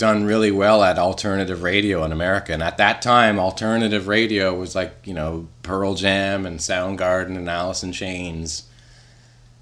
done 0.00 0.24
really 0.24 0.50
well 0.50 0.82
at 0.82 0.98
alternative 0.98 1.62
radio 1.62 2.02
in 2.04 2.10
America, 2.10 2.54
and 2.54 2.62
at 2.62 2.78
that 2.78 3.02
time, 3.02 3.38
alternative 3.38 4.08
radio 4.08 4.54
was 4.54 4.74
like 4.74 4.94
you 5.04 5.12
know 5.12 5.46
Pearl 5.62 5.94
Jam 5.94 6.46
and 6.46 6.58
Soundgarden 6.58 7.36
and 7.36 7.50
Alice 7.50 7.82
in 7.82 7.92
Chains, 7.92 8.62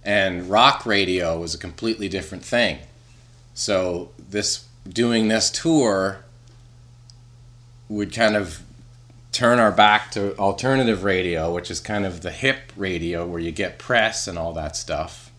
and 0.05 0.49
rock 0.49 0.87
radio 0.87 1.41
was 1.41 1.55
a 1.55 1.59
completely 1.59 2.09
different 2.09 2.45
thing. 2.45 2.79
So 3.53 4.11
this 4.17 4.65
doing 4.89 5.27
this 5.27 5.51
tour 5.51 6.21
would 7.89 8.15
kind 8.15 8.37
of 8.37 8.63
turn 9.33 9.59
our 9.59 9.73
back 9.73 10.13
to 10.13 10.39
alternative 10.39 11.03
radio, 11.03 11.53
which 11.53 11.69
is 11.69 11.81
kind 11.81 12.07
of 12.07 12.21
the 12.21 12.31
hip 12.31 12.73
radio 12.77 13.27
where 13.27 13.41
you 13.41 13.51
get 13.51 13.77
press 13.77 14.29
and 14.29 14.39
all 14.39 14.53
that 14.53 14.77
stuff, 14.77 15.33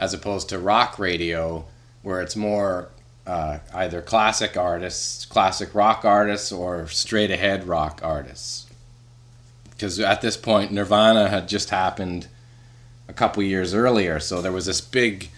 as 0.00 0.12
opposed 0.12 0.48
to 0.48 0.58
rock 0.58 0.98
radio 0.98 1.64
where 2.02 2.20
it's 2.20 2.34
more 2.34 2.88
uh, 3.26 3.58
either 3.74 4.02
classic 4.02 4.56
artists, 4.56 5.24
classic 5.24 5.74
rock 5.74 6.04
artists, 6.04 6.50
or 6.52 6.86
straight 6.88 7.30
ahead 7.30 7.66
rock 7.66 8.00
artists. 8.02 8.66
Because 9.70 9.98
at 10.00 10.20
this 10.20 10.36
point, 10.36 10.72
Nirvana 10.72 11.28
had 11.28 11.48
just 11.48 11.70
happened 11.70 12.28
a 13.08 13.12
couple 13.12 13.42
years 13.42 13.74
earlier, 13.74 14.20
so 14.20 14.40
there 14.42 14.52
was 14.52 14.66
this 14.66 14.80
big. 14.80 15.28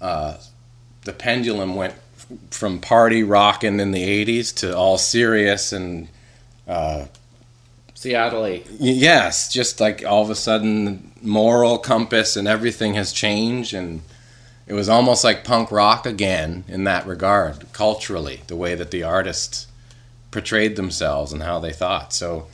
Uh, 0.00 0.38
the 1.04 1.12
pendulum 1.12 1.74
went 1.74 1.94
f- 2.16 2.26
from 2.50 2.80
party 2.80 3.22
rocking 3.22 3.80
in 3.80 3.92
the 3.92 4.24
80s 4.24 4.54
to 4.56 4.76
all 4.76 4.98
serious 4.98 5.72
and 5.72 6.08
uh, 6.66 7.06
Seattle. 7.94 8.48
Yes, 8.78 9.52
just 9.52 9.78
like 9.78 10.04
all 10.06 10.22
of 10.22 10.30
a 10.30 10.34
sudden, 10.34 11.12
moral 11.20 11.76
compass 11.76 12.34
and 12.34 12.48
everything 12.48 12.94
has 12.94 13.12
changed, 13.12 13.74
and 13.74 14.00
it 14.70 14.74
was 14.74 14.88
almost 14.88 15.24
like 15.24 15.42
punk 15.42 15.72
rock 15.72 16.06
again 16.06 16.62
in 16.68 16.84
that 16.84 17.04
regard, 17.04 17.66
culturally, 17.72 18.42
the 18.46 18.54
way 18.54 18.76
that 18.76 18.92
the 18.92 19.02
artists 19.02 19.66
portrayed 20.30 20.76
themselves 20.76 21.32
and 21.32 21.42
how 21.42 21.58
they 21.58 21.72
thought. 21.72 22.12
So, 22.12 22.46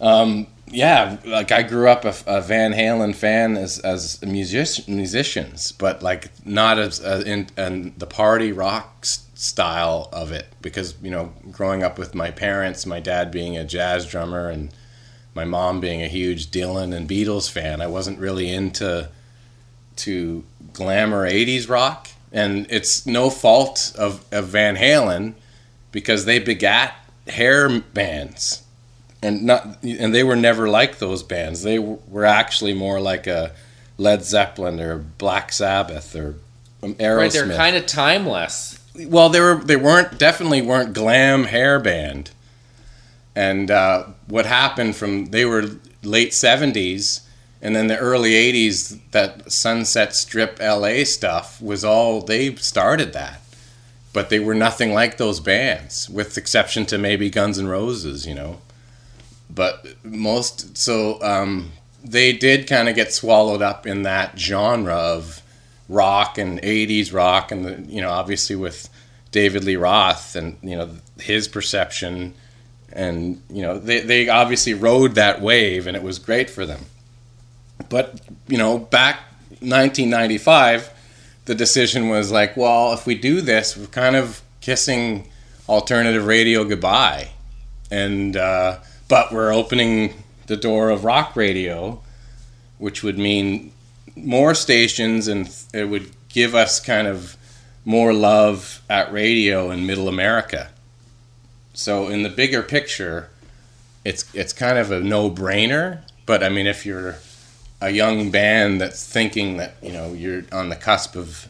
um, 0.00 0.46
yeah, 0.66 1.18
like 1.26 1.52
I 1.52 1.64
grew 1.64 1.90
up 1.90 2.06
a, 2.06 2.14
a 2.26 2.40
Van 2.40 2.72
Halen 2.72 3.14
fan 3.14 3.58
as 3.58 3.78
as 3.80 4.22
music, 4.22 4.88
musicians, 4.88 5.72
but 5.72 6.02
like 6.02 6.30
not 6.46 6.78
as 6.78 7.04
uh, 7.04 7.22
in, 7.26 7.48
in 7.58 7.92
the 7.98 8.06
party 8.06 8.50
rock 8.50 9.04
style 9.04 10.08
of 10.14 10.32
it 10.32 10.46
because 10.62 10.94
you 11.02 11.10
know 11.10 11.34
growing 11.50 11.82
up 11.82 11.98
with 11.98 12.14
my 12.14 12.30
parents, 12.30 12.86
my 12.86 13.00
dad 13.00 13.30
being 13.30 13.58
a 13.58 13.64
jazz 13.64 14.06
drummer 14.06 14.48
and 14.48 14.72
my 15.34 15.44
mom 15.44 15.78
being 15.78 16.00
a 16.02 16.08
huge 16.08 16.50
Dylan 16.50 16.96
and 16.96 17.06
Beatles 17.06 17.50
fan, 17.50 17.82
I 17.82 17.86
wasn't 17.86 18.18
really 18.18 18.50
into 18.50 19.10
to 19.96 20.44
glamour 20.72 21.28
80s 21.28 21.68
rock 21.68 22.08
and 22.32 22.66
it's 22.70 23.06
no 23.06 23.28
fault 23.28 23.92
of, 23.98 24.24
of 24.32 24.46
Van 24.46 24.76
Halen 24.76 25.34
because 25.90 26.24
they 26.24 26.38
begat 26.38 26.94
hair 27.28 27.80
bands 27.80 28.62
and 29.22 29.44
not 29.44 29.82
and 29.82 30.14
they 30.14 30.24
were 30.24 30.36
never 30.36 30.68
like 30.68 30.98
those 30.98 31.22
bands 31.22 31.62
they 31.62 31.78
were 31.78 32.24
actually 32.24 32.74
more 32.74 33.00
like 33.00 33.26
a 33.26 33.52
Led 33.98 34.24
Zeppelin 34.24 34.80
or 34.80 34.98
Black 34.98 35.52
Sabbath 35.52 36.14
or 36.16 36.36
um, 36.82 36.94
Aerosmith. 36.94 37.16
Right, 37.16 37.32
they're 37.32 37.56
kind 37.56 37.76
of 37.76 37.86
timeless. 37.86 38.78
well, 39.06 39.28
they 39.28 39.40
were 39.40 39.56
they 39.56 39.76
weren't 39.76 40.18
definitely 40.18 40.62
weren't 40.62 40.92
glam 40.92 41.44
hair 41.44 41.78
band. 41.78 42.30
And 43.34 43.70
uh, 43.70 44.04
what 44.26 44.44
happened 44.44 44.96
from 44.96 45.26
they 45.26 45.44
were 45.44 45.70
late 46.02 46.34
seventies, 46.34 47.26
and 47.62 47.76
then 47.76 47.86
the 47.86 47.96
early 47.96 48.34
eighties. 48.34 48.98
That 49.12 49.50
Sunset 49.50 50.14
Strip 50.14 50.58
L.A. 50.60 51.04
stuff 51.04 51.62
was 51.62 51.84
all 51.84 52.20
they 52.20 52.56
started 52.56 53.12
that, 53.12 53.40
but 54.12 54.28
they 54.28 54.40
were 54.40 54.54
nothing 54.54 54.92
like 54.92 55.16
those 55.16 55.40
bands, 55.40 56.10
with 56.10 56.36
exception 56.36 56.84
to 56.86 56.98
maybe 56.98 57.30
Guns 57.30 57.58
N' 57.58 57.68
Roses, 57.68 58.26
you 58.26 58.34
know. 58.34 58.60
But 59.48 59.86
most 60.02 60.76
so 60.76 61.22
um, 61.22 61.72
they 62.04 62.32
did 62.32 62.66
kind 62.66 62.88
of 62.88 62.96
get 62.96 63.12
swallowed 63.12 63.62
up 63.62 63.86
in 63.86 64.02
that 64.02 64.38
genre 64.38 64.94
of 64.96 65.42
rock 65.88 66.38
and 66.38 66.60
80s 66.62 67.12
rock 67.12 67.52
and 67.52 67.64
the, 67.64 67.92
you 67.92 68.00
know 68.00 68.08
obviously 68.08 68.56
with 68.56 68.88
David 69.30 69.64
Lee 69.64 69.76
Roth 69.76 70.34
and 70.34 70.56
you 70.62 70.76
know 70.76 70.88
his 71.20 71.48
perception 71.48 72.34
and 72.92 73.42
you 73.50 73.62
know 73.62 73.78
they, 73.78 74.00
they 74.00 74.28
obviously 74.28 74.74
rode 74.74 75.14
that 75.16 75.40
wave 75.42 75.86
and 75.86 75.96
it 75.96 76.02
was 76.02 76.18
great 76.18 76.48
for 76.48 76.64
them 76.64 76.86
but 77.92 78.20
you 78.48 78.58
know 78.58 78.78
back 78.78 79.20
1995 79.60 80.90
the 81.44 81.54
decision 81.54 82.08
was 82.08 82.32
like 82.32 82.56
well 82.56 82.92
if 82.92 83.06
we 83.06 83.14
do 83.14 83.40
this 83.40 83.76
we're 83.76 83.86
kind 83.86 84.16
of 84.16 84.42
kissing 84.60 85.28
alternative 85.68 86.26
radio 86.26 86.64
goodbye 86.64 87.28
and 87.90 88.36
uh, 88.36 88.78
but 89.08 89.30
we're 89.32 89.52
opening 89.52 90.24
the 90.46 90.56
door 90.56 90.88
of 90.90 91.04
rock 91.04 91.36
radio 91.36 92.00
which 92.78 93.04
would 93.04 93.18
mean 93.18 93.70
more 94.16 94.54
stations 94.54 95.28
and 95.28 95.54
it 95.72 95.84
would 95.84 96.10
give 96.28 96.54
us 96.54 96.80
kind 96.80 97.06
of 97.06 97.36
more 97.84 98.12
love 98.12 98.82
at 98.88 99.12
radio 99.12 99.70
in 99.70 99.86
middle 99.86 100.08
America. 100.08 100.70
So 101.74 102.08
in 102.08 102.22
the 102.22 102.28
bigger 102.28 102.62
picture, 102.62 103.30
it's 104.04 104.32
it's 104.34 104.52
kind 104.52 104.78
of 104.78 104.90
a 104.90 105.00
no-brainer, 105.00 106.00
but 106.26 106.42
I 106.42 106.48
mean 106.48 106.66
if 106.66 106.84
you're 106.84 107.16
a 107.82 107.90
young 107.90 108.30
band 108.30 108.80
that's 108.80 109.06
thinking 109.06 109.56
that, 109.56 109.74
you 109.82 109.92
know, 109.92 110.12
you're 110.12 110.44
on 110.52 110.68
the 110.68 110.76
cusp 110.76 111.16
of 111.16 111.48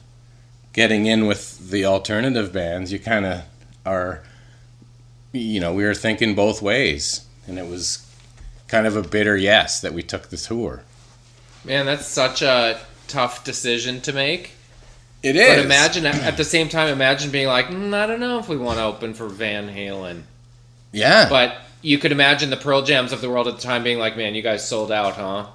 getting 0.73 1.07
in 1.07 1.27
with 1.27 1.71
the 1.71 1.85
alternative 1.85 2.53
bands, 2.53 2.91
you 2.91 2.99
kind 2.99 3.27
of 3.27 3.43
are 3.85 4.23
you 5.33 5.61
know, 5.61 5.73
we 5.73 5.85
were 5.85 5.95
thinking 5.95 6.35
both 6.35 6.61
ways 6.61 7.27
and 7.47 7.59
it 7.59 7.67
was 7.67 8.07
kind 8.69 8.87
of 8.87 8.97
a 8.97 9.03
bitter 9.03 9.37
yes 9.37 9.81
that 9.81 9.93
we 9.93 10.03
took 10.03 10.29
the 10.29 10.37
tour. 10.37 10.83
Man, 11.65 11.87
that's 11.87 12.07
such 12.07 12.43
a 12.43 12.81
tough 13.09 13.45
decision 13.45 14.01
to 14.03 14.13
make. 14.13 14.53
It 15.23 15.37
is. 15.37 15.57
But 15.57 15.65
imagine 15.65 16.07
at 16.07 16.37
the 16.37 16.45
same 16.45 16.69
time, 16.69 16.89
imagine 16.89 17.31
being 17.31 17.47
like, 17.47 17.67
mm, 17.67 17.95
I 17.95 18.07
don't 18.07 18.21
know 18.21 18.39
if 18.39 18.49
we 18.49 18.57
want 18.57 18.79
to 18.79 18.85
open 18.85 19.15
for 19.15 19.29
Van 19.29 19.69
Halen. 19.69 20.23
Yeah. 20.91 21.29
But 21.29 21.57
you 21.81 21.99
could 21.99 22.13
imagine 22.13 22.51
the 22.51 22.57
Pearl 22.57 22.83
Jams 22.83 23.13
of 23.13 23.21
the 23.21 23.31
world 23.31 23.47
at 23.47 23.57
the 23.57 23.63
time 23.63 23.85
being 23.85 23.99
like, 23.99 24.17
man, 24.17 24.35
you 24.35 24.43
guys 24.43 24.67
sold 24.67 24.91
out, 24.91 25.15
huh? 25.15 25.47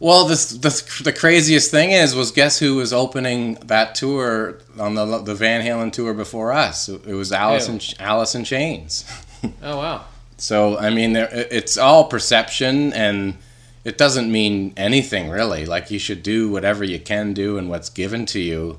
Well, 0.00 0.26
this, 0.26 0.50
the 0.50 1.02
the 1.02 1.12
craziest 1.12 1.72
thing 1.72 1.90
is, 1.90 2.14
was 2.14 2.30
guess 2.30 2.58
who 2.58 2.76
was 2.76 2.92
opening 2.92 3.54
that 3.66 3.96
tour 3.96 4.60
on 4.78 4.94
the 4.94 5.18
the 5.18 5.34
Van 5.34 5.64
Halen 5.64 5.92
tour 5.92 6.14
before 6.14 6.52
us? 6.52 6.88
It 6.88 7.06
was 7.06 7.32
Alice 7.32 7.68
in, 7.68 7.80
Alice 7.98 8.34
in 8.36 8.44
Chains. 8.44 9.04
oh 9.62 9.76
wow! 9.76 10.04
So 10.36 10.78
I 10.78 10.90
mean, 10.90 11.14
there, 11.14 11.28
it's 11.32 11.76
all 11.76 12.04
perception, 12.04 12.92
and 12.92 13.38
it 13.84 13.98
doesn't 13.98 14.30
mean 14.30 14.72
anything 14.76 15.30
really. 15.30 15.66
Like 15.66 15.90
you 15.90 15.98
should 15.98 16.22
do 16.22 16.48
whatever 16.48 16.84
you 16.84 17.00
can 17.00 17.32
do 17.32 17.58
and 17.58 17.68
what's 17.68 17.90
given 17.90 18.24
to 18.26 18.38
you, 18.38 18.78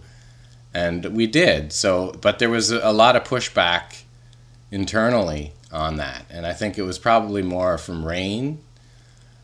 and 0.73 1.03
we 1.07 1.27
did. 1.27 1.73
So, 1.73 2.13
but 2.21 2.39
there 2.39 2.49
was 2.49 2.71
a, 2.71 2.79
a 2.81 2.93
lot 2.93 3.17
of 3.17 3.25
pushback 3.25 4.03
internally 4.71 5.51
on 5.69 5.97
that, 5.97 6.25
and 6.29 6.45
I 6.45 6.53
think 6.53 6.77
it 6.77 6.83
was 6.83 6.97
probably 6.97 7.41
more 7.41 7.77
from 7.77 8.05
Raine 8.05 8.59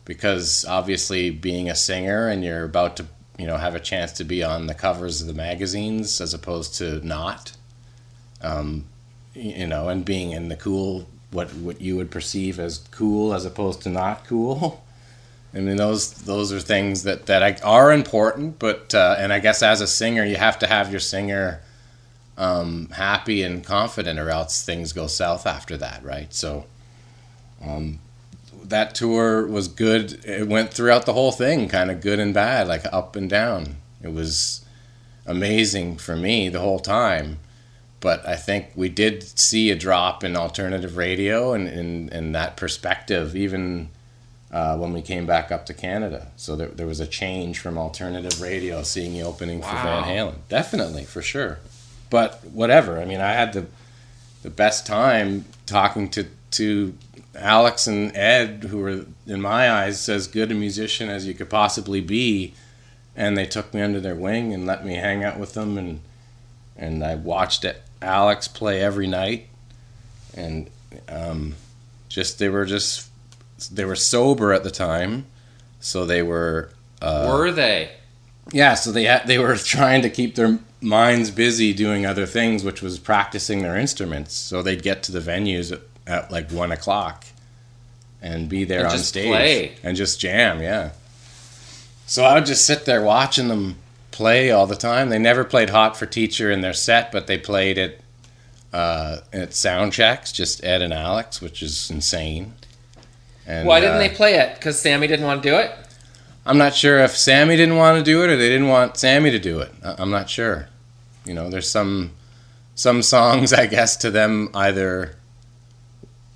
because 0.06 0.64
obviously 0.64 1.28
being 1.28 1.68
a 1.68 1.74
singer 1.74 2.28
and 2.28 2.42
you're 2.42 2.64
about 2.64 2.96
to 2.96 3.06
you 3.36 3.46
know 3.46 3.58
have 3.58 3.74
a 3.74 3.80
chance 3.80 4.12
to 4.12 4.24
be 4.24 4.42
on 4.42 4.66
the 4.66 4.74
covers 4.74 5.20
of 5.20 5.26
the 5.26 5.34
magazines 5.34 6.20
as 6.22 6.32
opposed 6.32 6.74
to 6.76 7.06
not 7.06 7.52
um, 8.40 8.86
you 9.34 9.66
know 9.66 9.90
and 9.90 10.06
being 10.06 10.32
in 10.32 10.48
the 10.48 10.56
cool 10.56 11.06
what 11.32 11.52
what 11.54 11.80
you 11.80 11.96
would 11.96 12.10
perceive 12.10 12.58
as 12.58 12.78
cool 12.90 13.34
as 13.34 13.44
opposed 13.44 13.82
to 13.82 13.90
not 13.90 14.24
cool. 14.26 14.82
I 15.54 15.60
mean 15.60 15.76
those 15.76 16.12
those 16.12 16.52
are 16.52 16.60
things 16.60 17.02
that 17.04 17.26
that 17.26 17.62
are 17.64 17.92
important 17.92 18.58
but 18.58 18.94
uh, 18.94 19.16
and 19.18 19.32
I 19.32 19.38
guess 19.38 19.62
as 19.62 19.80
a 19.80 19.86
singer 19.86 20.24
you 20.24 20.36
have 20.36 20.58
to 20.60 20.66
have 20.66 20.90
your 20.90 21.00
singer 21.00 21.60
um, 22.36 22.90
happy 22.90 23.42
and 23.42 23.64
confident 23.64 24.18
or 24.18 24.28
else 24.28 24.62
things 24.62 24.92
go 24.92 25.06
south 25.06 25.46
after 25.46 25.76
that 25.78 26.04
right? 26.04 26.32
So 26.34 26.66
um, 27.64 28.00
that 28.68 28.94
tour 28.94 29.46
was 29.46 29.68
good. 29.68 30.24
It 30.24 30.48
went 30.48 30.72
throughout 30.72 31.06
the 31.06 31.12
whole 31.12 31.32
thing, 31.32 31.68
kind 31.68 31.90
of 31.90 32.00
good 32.00 32.18
and 32.18 32.32
bad, 32.34 32.68
like 32.68 32.84
up 32.92 33.16
and 33.16 33.28
down. 33.28 33.76
It 34.02 34.12
was 34.12 34.64
amazing 35.24 35.96
for 35.96 36.16
me 36.16 36.48
the 36.48 36.60
whole 36.60 36.78
time. 36.78 37.38
But 38.00 38.26
I 38.28 38.36
think 38.36 38.68
we 38.76 38.88
did 38.88 39.22
see 39.38 39.70
a 39.70 39.76
drop 39.76 40.22
in 40.22 40.36
alternative 40.36 40.96
radio 40.96 41.52
and 41.52 41.66
in, 41.66 42.08
in 42.10 42.32
that 42.32 42.56
perspective, 42.56 43.34
even 43.34 43.88
uh, 44.52 44.76
when 44.76 44.92
we 44.92 45.02
came 45.02 45.26
back 45.26 45.50
up 45.50 45.66
to 45.66 45.74
Canada. 45.74 46.28
So 46.36 46.56
there, 46.56 46.68
there 46.68 46.86
was 46.86 47.00
a 47.00 47.06
change 47.06 47.58
from 47.58 47.78
alternative 47.78 48.40
radio, 48.40 48.82
seeing 48.82 49.14
you 49.14 49.24
opening 49.24 49.60
wow. 49.60 49.68
for 49.68 49.76
Van 49.76 50.04
Halen. 50.04 50.34
Definitely, 50.48 51.04
for 51.04 51.22
sure. 51.22 51.58
But 52.10 52.44
whatever. 52.44 53.00
I 53.00 53.04
mean, 53.04 53.20
I 53.20 53.32
had 53.32 53.52
the 53.52 53.66
the 54.42 54.50
best 54.50 54.86
time 54.86 55.44
talking 55.64 56.08
to 56.10 56.26
to 56.52 56.94
Alex 57.38 57.86
and 57.86 58.16
Ed, 58.16 58.64
who 58.70 58.78
were 58.78 59.06
in 59.26 59.40
my 59.40 59.70
eyes 59.70 60.08
as 60.08 60.26
good 60.26 60.50
a 60.50 60.54
musician 60.54 61.08
as 61.08 61.26
you 61.26 61.34
could 61.34 61.50
possibly 61.50 62.00
be, 62.00 62.54
and 63.14 63.36
they 63.36 63.46
took 63.46 63.72
me 63.72 63.80
under 63.80 64.00
their 64.00 64.14
wing 64.14 64.52
and 64.52 64.66
let 64.66 64.84
me 64.84 64.94
hang 64.94 65.24
out 65.24 65.38
with 65.38 65.54
them, 65.54 65.78
and 65.78 66.00
and 66.76 67.02
I 67.04 67.14
watched 67.14 67.64
Alex 68.02 68.48
play 68.48 68.80
every 68.80 69.06
night, 69.06 69.48
and 70.34 70.70
um, 71.08 71.54
just 72.08 72.38
they 72.38 72.48
were 72.48 72.64
just 72.64 73.08
they 73.70 73.84
were 73.84 73.96
sober 73.96 74.52
at 74.52 74.64
the 74.64 74.70
time, 74.70 75.26
so 75.80 76.04
they 76.04 76.22
were. 76.22 76.70
Uh, 77.00 77.26
were 77.30 77.52
they? 77.52 77.90
Yeah, 78.52 78.74
so 78.74 78.92
they 78.92 79.04
had, 79.04 79.26
they 79.26 79.38
were 79.38 79.56
trying 79.56 80.02
to 80.02 80.10
keep 80.10 80.34
their 80.34 80.58
minds 80.80 81.30
busy 81.30 81.72
doing 81.72 82.06
other 82.06 82.26
things, 82.26 82.64
which 82.64 82.82
was 82.82 82.98
practicing 82.98 83.62
their 83.62 83.76
instruments. 83.76 84.34
So 84.34 84.62
they'd 84.62 84.82
get 84.82 85.02
to 85.04 85.12
the 85.12 85.20
venues 85.20 85.78
at, 86.06 86.30
like 86.30 86.50
one 86.50 86.72
o'clock 86.72 87.24
and 88.22 88.48
be 88.48 88.64
there 88.64 88.84
and 88.84 88.88
on 88.88 88.98
stage 88.98 89.26
play. 89.26 89.76
and 89.82 89.96
just 89.96 90.20
jam. 90.20 90.60
Yeah. 90.60 90.90
So 92.06 92.24
I 92.24 92.34
would 92.34 92.46
just 92.46 92.64
sit 92.64 92.84
there 92.84 93.02
watching 93.02 93.48
them 93.48 93.76
play 94.10 94.50
all 94.50 94.66
the 94.66 94.76
time. 94.76 95.10
They 95.10 95.18
never 95.18 95.44
played 95.44 95.70
"Hot 95.70 95.96
for 95.96 96.06
Teacher" 96.06 96.50
in 96.50 96.60
their 96.60 96.72
set, 96.72 97.12
but 97.12 97.26
they 97.26 97.38
played 97.38 97.78
it 97.78 98.00
uh, 98.72 99.18
at 99.32 99.54
sound 99.54 99.92
checks, 99.92 100.32
just 100.32 100.64
Ed 100.64 100.82
and 100.82 100.92
Alex, 100.92 101.40
which 101.40 101.62
is 101.62 101.90
insane. 101.90 102.54
And, 103.46 103.66
Why 103.66 103.80
didn't 103.80 103.96
uh, 103.96 103.98
they 103.98 104.08
play 104.08 104.34
it? 104.34 104.54
Because 104.54 104.80
Sammy 104.80 105.06
didn't 105.06 105.24
want 105.24 105.42
to 105.42 105.48
do 105.48 105.56
it. 105.56 105.72
I'm 106.44 106.58
not 106.58 106.74
sure 106.74 106.98
if 107.00 107.16
Sammy 107.16 107.56
didn't 107.56 107.76
want 107.76 107.98
to 107.98 108.04
do 108.04 108.22
it 108.22 108.30
or 108.30 108.36
they 108.36 108.48
didn't 108.48 108.68
want 108.68 108.96
Sammy 108.96 109.30
to 109.32 109.38
do 109.38 109.60
it. 109.60 109.72
I'm 109.82 110.10
not 110.10 110.30
sure. 110.30 110.68
You 111.24 111.34
know, 111.34 111.50
there's 111.50 111.68
some 111.68 112.12
some 112.76 113.02
songs 113.02 113.52
I 113.52 113.66
guess 113.66 113.96
to 113.98 114.10
them 114.10 114.50
either 114.54 115.16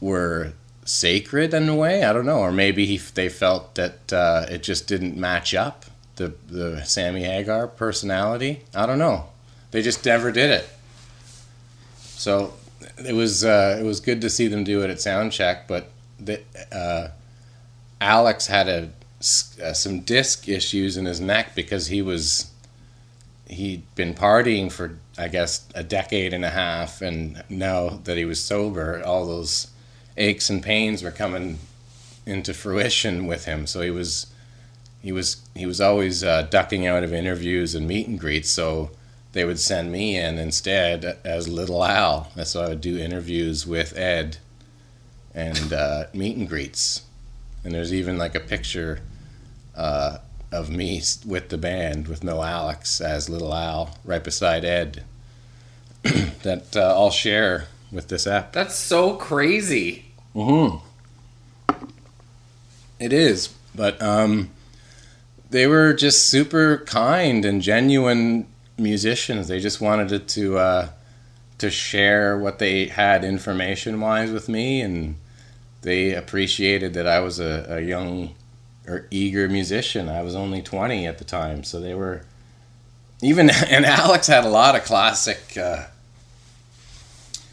were 0.01 0.53
sacred 0.85 1.55
in 1.55 1.69
a 1.69 1.75
way. 1.75 2.05
I 2.05 2.13
don't 2.13 2.27
know, 2.27 2.41
or 2.41 2.53
maybe 2.53 2.87
he, 2.87 2.97
they 2.97 3.29
felt 3.29 3.75
that 3.77 4.13
uh, 4.13 4.47
it 4.49 4.63
just 4.63 4.87
didn't 4.87 5.17
match 5.17 5.55
up 5.55 5.85
the 6.17 6.35
the 6.49 6.85
Sammy 6.85 7.25
Hagar 7.25 7.67
personality. 7.67 8.63
I 8.75 8.87
don't 8.87 8.99
know. 8.99 9.29
They 9.71 9.83
just 9.83 10.05
never 10.05 10.31
did 10.33 10.51
it. 10.51 10.69
So 11.99 12.55
it 12.99 13.15
was 13.15 13.45
uh, 13.45 13.79
it 13.81 13.85
was 13.85 14.01
good 14.01 14.21
to 14.21 14.31
see 14.31 14.47
them 14.49 14.65
do 14.65 14.83
it 14.83 14.91
at 14.91 14.99
soundcheck, 14.99 15.63
but 15.67 15.91
the, 16.19 16.41
uh, 16.71 17.09
Alex 18.01 18.47
had 18.47 18.69
a 18.69 18.91
some 19.21 20.01
disc 20.01 20.49
issues 20.49 20.97
in 20.97 21.05
his 21.05 21.21
neck 21.21 21.55
because 21.55 21.89
he 21.89 22.03
was 22.03 22.51
he'd 23.49 23.83
been 23.95 24.15
partying 24.15 24.71
for 24.71 24.99
I 25.19 25.29
guess 25.29 25.67
a 25.75 25.83
decade 25.83 26.33
and 26.33 26.45
a 26.45 26.51
half, 26.51 27.03
and 27.03 27.43
now 27.49 28.01
that 28.05 28.17
he 28.17 28.25
was 28.25 28.43
sober, 28.43 29.03
all 29.05 29.27
those 29.27 29.70
aches 30.21 30.51
and 30.51 30.63
pains 30.63 31.03
were 31.03 31.11
coming 31.11 31.59
into 32.27 32.55
fruition 32.55 33.27
with 33.27 33.47
him. 33.47 33.67
So 33.67 33.81
he 33.81 33.91
was 33.91 34.27
he 35.03 35.11
was 35.11 35.39
he 35.55 35.67
was 35.67 35.81
always 35.81 36.23
uh, 36.23 36.43
ducking 36.43 36.87
out 36.87 37.03
of 37.03 37.13
interviews 37.13 37.75
and 37.75 37.89
meet 37.89 38.07
and 38.07 38.21
greets. 38.21 38.51
So 38.51 38.91
they 39.33 39.45
would 39.45 39.59
send 39.59 39.91
me 39.91 40.17
in 40.17 40.39
instead 40.39 41.19
as 41.25 41.49
Little 41.49 41.85
Al. 41.85 42.31
That's 42.37 42.51
so 42.51 42.63
I 42.63 42.69
would 42.69 42.81
do 42.81 42.99
interviews 42.99 43.67
with 43.67 43.97
Ed 43.97 44.37
and 45.35 45.73
uh, 45.73 46.05
meet 46.13 46.37
and 46.37 46.49
greets. 46.49 47.03
And 47.65 47.75
there's 47.75 47.93
even 47.93 48.19
like 48.19 48.35
a 48.35 48.41
picture 48.41 49.01
uh, 49.77 50.19
of 50.53 50.71
me 50.71 51.03
with 51.25 51.49
the 51.49 51.59
band 51.59 52.09
with 52.09 52.25
no 52.25 52.43
Alex 52.43 53.01
as 53.01 53.29
Little 53.29 53.55
Al 53.55 53.99
right 54.05 54.23
beside 54.23 54.65
Ed 54.65 55.05
that 56.03 56.77
uh, 56.77 56.95
I'll 56.95 57.11
share 57.11 57.69
with 57.93 58.09
this 58.09 58.27
app. 58.27 58.53
That's 58.53 58.75
so 58.75 59.15
crazy. 59.15 60.10
Mm-hmm. 60.35 60.77
It 62.99 63.13
is, 63.13 63.49
but 63.75 64.01
um, 64.03 64.51
they 65.51 65.67
were 65.67 65.93
just 65.95 66.29
super 66.29 66.79
kind 66.87 67.45
and 67.45 67.63
genuine 67.63 68.47
musicians. 68.79 69.49
They 69.49 69.59
just 69.59 69.81
wanted 69.81 70.29
to 70.29 70.59
uh, 70.59 70.89
to 71.59 71.71
share 71.71 72.39
what 72.39 72.59
they 72.59 72.87
had 72.87 73.25
information 73.25 74.01
wise 74.01 74.31
with 74.31 74.49
me, 74.49 74.81
and 74.81 75.17
they 75.83 76.15
appreciated 76.15 76.95
that 76.95 77.07
I 77.07 77.21
was 77.21 77.41
a, 77.41 77.67
a 77.69 77.81
young 77.81 78.35
or 78.87 79.07
eager 79.11 79.49
musician. 79.49 80.09
I 80.09 80.23
was 80.23 80.37
only 80.37 80.63
twenty 80.63 81.07
at 81.07 81.19
the 81.19 81.25
time, 81.25 81.65
so 81.65 81.81
they 81.81 81.95
were 81.95 82.23
even. 83.23 83.51
And 83.69 83.87
Alex 83.87 84.27
had 84.27 84.45
a 84.45 84.51
lot 84.51 84.77
of 84.77 84.85
classic 84.85 85.57
uh, 85.57 85.87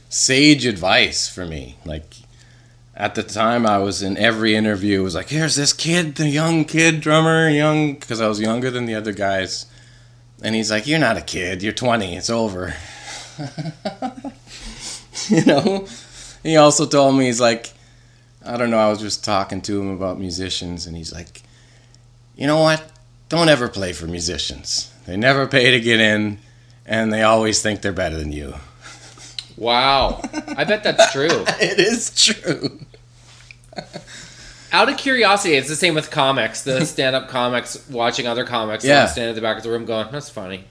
sage 0.10 0.66
advice 0.66 1.28
for 1.28 1.46
me, 1.46 1.78
like 1.86 2.16
at 2.98 3.14
the 3.14 3.22
time 3.22 3.68
I 3.68 3.78
was 3.78 4.02
in 4.02 4.18
every 4.18 4.56
interview 4.56 5.02
it 5.02 5.04
was 5.04 5.14
like 5.14 5.30
here's 5.30 5.56
this 5.56 5.72
kid 5.72 6.16
the 6.16 6.28
young 6.28 6.66
kid 6.66 7.00
drummer 7.00 7.48
young 7.48 7.94
because 7.94 8.20
I 8.20 8.28
was 8.28 8.42
younger 8.42 8.72
than 8.72 8.86
the 8.86 8.96
other 8.96 9.14
guys. 9.14 9.68
And 10.44 10.56
he's 10.56 10.72
like 10.72 10.88
you're 10.88 11.00
not 11.00 11.16
a 11.16 11.22
kid 11.22 11.62
you're 11.62 11.74
20 11.74 12.18
it's 12.18 12.30
over. 12.30 12.76
You 15.30 15.44
know? 15.44 15.88
He 16.44 16.56
also 16.56 16.86
told 16.86 17.18
me 17.18 17.26
he's 17.26 17.42
like 17.42 17.74
I 18.44 18.58
don't 18.58 18.72
know 18.72 18.80
I 18.80 18.90
was 18.90 19.00
just 19.00 19.24
talking 19.24 19.62
to 19.62 19.80
him 19.80 19.90
about 19.90 20.20
musicians 20.20 20.88
and 20.88 20.98
he's 20.98 21.14
like 21.14 21.44
you 22.36 22.48
know 22.48 22.60
what? 22.62 22.84
Don't 23.30 23.50
ever 23.50 23.68
play 23.68 23.94
for 23.94 24.06
musicians. 24.08 24.94
They 25.06 25.18
never 25.18 25.48
pay 25.48 25.72
to 25.72 25.80
get 25.80 26.00
in 26.00 26.40
and 26.86 27.14
they 27.14 27.22
always 27.22 27.62
think 27.62 27.82
they're 27.82 27.94
better 27.94 28.18
than 28.18 28.32
you 28.32 28.56
Wow. 29.58 30.22
I 30.56 30.64
bet 30.64 30.84
that's 30.84 31.12
true. 31.12 31.28
it 31.60 31.80
is 31.80 32.12
true 32.16 32.80
Out 34.72 34.90
of 34.90 34.98
curiosity, 34.98 35.56
it's 35.56 35.70
the 35.70 35.76
same 35.76 35.96
with 35.96 36.12
comics. 36.12 36.64
The 36.64 36.86
stand-up 36.86 37.30
comics 37.30 37.88
watching 37.90 38.28
other 38.28 38.44
comics. 38.44 38.84
Yeah. 38.84 39.06
Stand 39.08 39.30
at 39.30 39.36
the 39.36 39.42
back 39.42 39.58
of 39.58 39.64
the 39.64 39.70
room 39.70 39.86
going, 39.86 40.08
"That's 40.12 40.30
funny. 40.30 40.66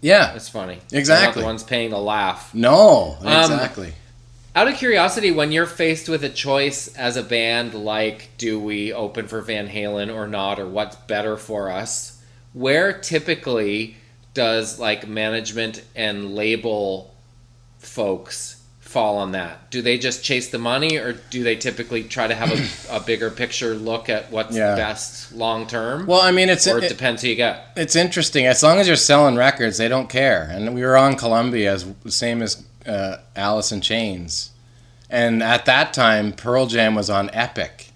yeah 0.00 0.32
That's 0.32 0.48
funny." 0.48 0.80
Exactly. 0.92 1.42
the 1.42 1.46
ones 1.46 1.62
paying 1.62 1.90
the 1.90 1.98
laugh. 1.98 2.52
no 2.54 3.16
Um, 3.20 3.26
exactly 3.52 3.92
Out 4.56 4.66
of 4.68 4.74
curiosity, 4.74 5.30
when 5.30 5.52
you're 5.52 5.66
faced 5.66 6.08
with 6.08 6.24
a 6.24 6.28
choice 6.28 6.88
as 6.96 7.16
a 7.16 7.22
band, 7.22 7.72
like 7.74 8.30
do 8.36 8.58
we 8.58 8.92
open 8.92 9.28
for 9.28 9.40
Van 9.42 9.68
Halen 9.68 10.12
or 10.12 10.26
not, 10.26 10.58
or 10.58 10.66
what's 10.66 10.96
better 10.96 11.36
for 11.36 11.70
us, 11.70 12.20
where 12.52 12.92
typically 12.92 13.96
does 14.34 14.78
like 14.80 15.06
management 15.06 15.82
and 15.94 16.34
label 16.34 17.14
folks 17.86 18.54
fall 18.80 19.18
on 19.18 19.32
that? 19.32 19.70
Do 19.70 19.82
they 19.82 19.98
just 19.98 20.22
chase 20.24 20.48
the 20.48 20.58
money, 20.58 20.96
or 20.96 21.12
do 21.30 21.42
they 21.42 21.56
typically 21.56 22.02
try 22.04 22.26
to 22.26 22.34
have 22.34 22.52
a, 22.52 22.66
a 22.96 23.00
bigger 23.00 23.30
picture 23.30 23.74
look 23.74 24.08
at 24.08 24.30
what's 24.30 24.56
Yeah. 24.56 24.74
best 24.76 25.32
long 25.32 25.66
term? 25.66 26.06
Well, 26.06 26.20
I 26.22 26.30
mean, 26.30 26.48
it's 26.48 26.66
or 26.66 26.78
it, 26.78 26.84
it, 26.84 26.88
depends 26.88 27.22
who 27.22 27.28
you 27.28 27.34
get. 27.36 27.68
it's 27.76 27.96
interesting. 27.96 28.46
As 28.46 28.62
long 28.62 28.78
as 28.78 28.86
you're 28.86 28.96
selling 28.96 29.36
records, 29.36 29.78
they 29.78 29.88
don't 29.88 30.08
care. 30.08 30.48
And 30.50 30.74
we 30.74 30.82
were 30.82 30.96
on 30.96 31.16
Columbia, 31.16 31.72
as 31.74 31.86
same 32.08 32.42
as 32.42 32.64
uh, 32.86 33.16
Alice 33.34 33.72
in 33.72 33.80
Chains, 33.80 34.50
and 35.10 35.42
at 35.42 35.64
that 35.66 35.92
time, 35.92 36.32
Pearl 36.32 36.66
Jam 36.66 36.94
was 36.94 37.10
on 37.10 37.28
Epic, 37.32 37.90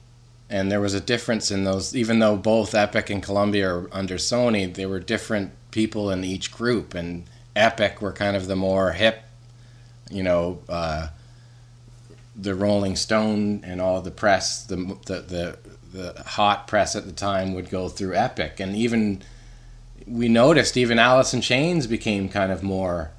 and 0.49 0.71
there 0.71 0.81
was 0.81 0.95
a 0.95 1.01
difference 1.01 1.51
in 1.53 1.65
those. 1.65 1.95
Even 1.95 2.19
though 2.19 2.37
both 2.37 2.75
Epic 2.75 3.09
and 3.11 3.23
Columbia 3.23 3.73
are 3.73 3.89
under 3.93 4.17
Sony, 4.17 4.73
there 4.75 4.89
were 4.89 5.01
different 5.01 5.53
people 5.71 6.11
in 6.11 6.25
each 6.25 6.51
group, 6.53 6.95
and 6.95 7.25
Epic 7.55 8.03
were 8.03 8.13
kind 8.13 8.37
of 8.37 8.49
the 8.49 8.57
more 8.57 8.93
hip, 8.93 9.23
you 10.11 10.23
know. 10.23 10.59
Uh, 10.69 11.09
the 12.37 12.55
Rolling 12.55 12.97
Stone 12.97 13.63
and 13.65 13.81
all 13.81 14.01
the 14.01 14.11
press, 14.11 14.65
the, 14.65 14.77
the 15.07 15.21
the 15.21 15.59
the 15.93 16.23
hot 16.23 16.69
press 16.69 16.95
at 16.95 17.05
the 17.05 17.13
time 17.13 17.53
would 17.55 17.69
go 17.69 17.89
through 17.89 18.15
Epic, 18.15 18.61
and 18.61 18.77
even 18.77 19.23
we 20.07 20.29
noticed 20.29 20.77
even 20.77 20.99
Alice 20.99 21.35
in 21.35 21.41
Chains 21.41 21.87
became 21.87 22.29
kind 22.29 22.53
of 22.53 22.63
more 22.63 23.11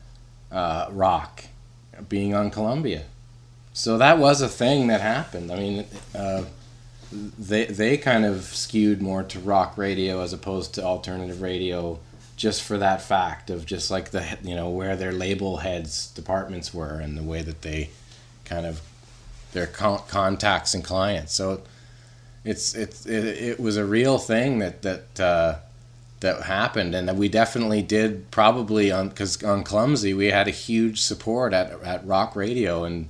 uh, 0.51 0.87
rock, 0.91 1.45
being 2.09 2.33
on 2.33 2.49
Columbia. 2.49 3.03
So 3.73 3.97
that 3.97 4.17
was 4.17 4.41
a 4.41 4.49
thing 4.49 4.87
that 4.87 5.01
happened. 5.01 5.51
I 5.51 5.55
mean, 5.55 5.85
uh, 6.15 6.43
they 7.11 7.65
they 7.65 7.97
kind 7.97 8.25
of 8.25 8.43
skewed 8.43 9.01
more 9.01 9.23
to 9.23 9.39
rock 9.39 9.77
radio 9.77 10.21
as 10.21 10.33
opposed 10.33 10.73
to 10.75 10.83
alternative 10.83 11.41
radio, 11.41 11.99
just 12.41 12.63
for 12.63 12.79
that 12.79 13.03
fact 13.03 13.51
of 13.51 13.67
just 13.67 13.91
like 13.91 14.09
the 14.09 14.25
you 14.41 14.55
know 14.55 14.67
where 14.67 14.95
their 14.95 15.11
label 15.11 15.57
heads 15.57 16.07
departments 16.07 16.73
were 16.73 16.99
and 16.99 17.15
the 17.15 17.21
way 17.21 17.43
that 17.43 17.61
they 17.61 17.91
kind 18.45 18.65
of 18.65 18.81
their 19.51 19.67
con- 19.67 20.01
contacts 20.07 20.73
and 20.73 20.83
clients. 20.83 21.35
So 21.35 21.61
it's 22.43 22.73
it's 22.73 23.05
it, 23.05 23.25
it 23.25 23.59
was 23.59 23.77
a 23.77 23.85
real 23.85 24.17
thing 24.17 24.57
that 24.57 24.81
that 24.81 25.19
uh, 25.19 25.55
that 26.21 26.41
happened, 26.41 26.95
and 26.95 27.07
that 27.07 27.15
we 27.15 27.29
definitely 27.29 27.83
did 27.83 28.31
probably 28.31 28.91
on 28.91 29.09
because 29.09 29.43
on 29.43 29.63
Clumsy 29.63 30.15
we 30.15 30.31
had 30.31 30.47
a 30.47 30.51
huge 30.51 30.99
support 30.99 31.53
at 31.53 31.71
at 31.83 32.03
rock 32.07 32.35
radio, 32.35 32.85
and 32.85 33.07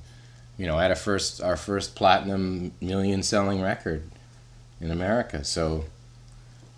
you 0.58 0.68
know 0.68 0.78
at 0.78 0.92
a 0.92 0.96
first 0.96 1.42
our 1.42 1.56
first 1.56 1.96
platinum 1.96 2.74
million 2.82 3.24
selling 3.24 3.62
record 3.62 4.04
in 4.82 4.92
America. 4.92 5.46
So 5.46 5.86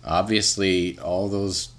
obviously 0.04 0.96
all 1.00 1.28
those 1.28 1.70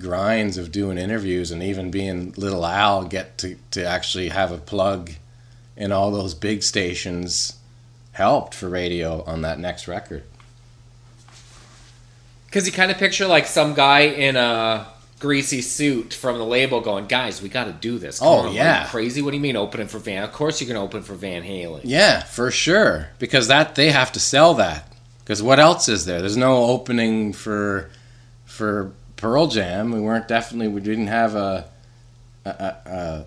grinds 0.00 0.58
of 0.58 0.70
doing 0.72 0.98
interviews 0.98 1.50
and 1.50 1.62
even 1.62 1.90
being 1.90 2.32
little 2.36 2.66
Al 2.66 3.04
get 3.04 3.38
to, 3.38 3.56
to 3.70 3.84
actually 3.84 4.28
have 4.28 4.52
a 4.52 4.58
plug 4.58 5.12
in 5.76 5.92
all 5.92 6.10
those 6.10 6.34
big 6.34 6.62
stations 6.62 7.54
helped 8.12 8.54
for 8.54 8.68
radio 8.68 9.22
on 9.24 9.42
that 9.42 9.58
next 9.58 9.86
record. 9.88 10.22
Because 12.46 12.66
you 12.66 12.72
kind 12.72 12.90
of 12.90 12.96
picture 12.98 13.26
like 13.26 13.46
some 13.46 13.74
guy 13.74 14.00
in 14.00 14.36
a 14.36 14.86
greasy 15.18 15.60
suit 15.60 16.14
from 16.14 16.38
the 16.38 16.44
label 16.44 16.80
going, 16.80 17.06
"Guys, 17.06 17.42
we 17.42 17.48
got 17.48 17.64
to 17.64 17.72
do 17.72 17.98
this." 17.98 18.20
Oh, 18.20 18.24
Come 18.24 18.32
Oh, 18.34 18.38
on, 18.48 18.52
you 18.52 18.58
yeah. 18.60 18.86
crazy. 18.88 19.20
What 19.22 19.30
do 19.32 19.36
you 19.36 19.42
mean 19.42 19.56
opening 19.56 19.88
for 19.88 19.98
Van? 19.98 20.22
Of 20.22 20.32
course 20.32 20.60
you're 20.60 20.68
gonna 20.68 20.82
open 20.84 21.02
for 21.02 21.14
Van 21.14 21.42
Halen. 21.42 21.80
Yeah, 21.84 22.22
for 22.22 22.50
sure. 22.50 23.08
Because 23.18 23.48
that 23.48 23.74
they 23.74 23.90
have 23.90 24.12
to 24.12 24.20
sell 24.20 24.54
that. 24.54 24.90
Because 25.18 25.42
what 25.42 25.58
else 25.58 25.88
is 25.88 26.04
there? 26.06 26.20
There's 26.20 26.36
no 26.36 26.64
opening 26.66 27.32
for 27.32 27.90
for 28.46 28.92
Pearl 29.16 29.46
Jam. 29.48 29.92
We 29.92 30.00
weren't 30.00 30.28
definitely 30.28 30.68
we 30.68 30.80
didn't 30.80 31.08
have 31.08 31.34
a 31.34 31.68
a, 32.44 33.26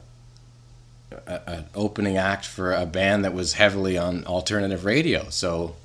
a, 1.12 1.28
a, 1.28 1.65
opening 1.75 2.17
act 2.17 2.45
for 2.45 2.73
a 2.73 2.86
band 2.86 3.25
that 3.25 3.34
was 3.34 3.54
heavily 3.54 3.97
on 3.97 4.25
alternative 4.25 4.86
radio. 4.86 5.30
So 5.30 5.75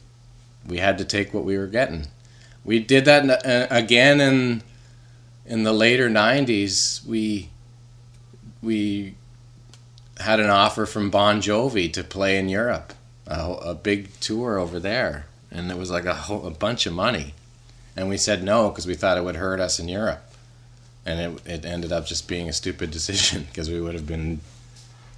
we 0.66 0.78
had 0.78 0.98
to 0.98 1.04
take 1.04 1.34
what 1.34 1.44
we 1.44 1.58
were 1.58 1.66
getting. 1.66 2.06
We 2.64 2.78
did 2.78 3.04
that 3.06 3.44
uh, 3.44 3.66
again 3.70 4.20
in 4.20 4.62
in 5.44 5.64
the 5.64 5.72
later 5.72 6.08
'90s. 6.08 7.04
We 7.06 7.50
we 8.62 9.14
had 10.18 10.40
an 10.40 10.50
offer 10.50 10.86
from 10.86 11.10
Bon 11.10 11.40
Jovi 11.40 11.92
to 11.92 12.04
play 12.04 12.38
in 12.38 12.48
Europe, 12.48 12.94
a, 13.26 13.52
a 13.52 13.74
big 13.74 14.08
tour 14.20 14.58
over 14.58 14.78
there, 14.78 15.26
and 15.50 15.70
it 15.70 15.76
was 15.76 15.90
like 15.90 16.04
a, 16.04 16.14
whole, 16.14 16.46
a 16.46 16.50
bunch 16.50 16.86
of 16.86 16.92
money, 16.92 17.34
and 17.96 18.08
we 18.08 18.16
said 18.16 18.42
no 18.42 18.68
because 18.68 18.86
we 18.86 18.94
thought 18.94 19.18
it 19.18 19.24
would 19.24 19.36
hurt 19.36 19.60
us 19.60 19.78
in 19.78 19.88
Europe, 19.88 20.24
and 21.06 21.20
it 21.20 21.46
it 21.46 21.64
ended 21.64 21.92
up 21.92 22.06
just 22.06 22.28
being 22.28 22.48
a 22.48 22.52
stupid 22.52 22.90
decision 22.98 23.44
because 23.44 23.70
we 23.70 23.80
would 23.80 23.94
have 23.94 24.06
been 24.06 24.40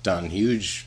done 0.02 0.26
huge 0.26 0.86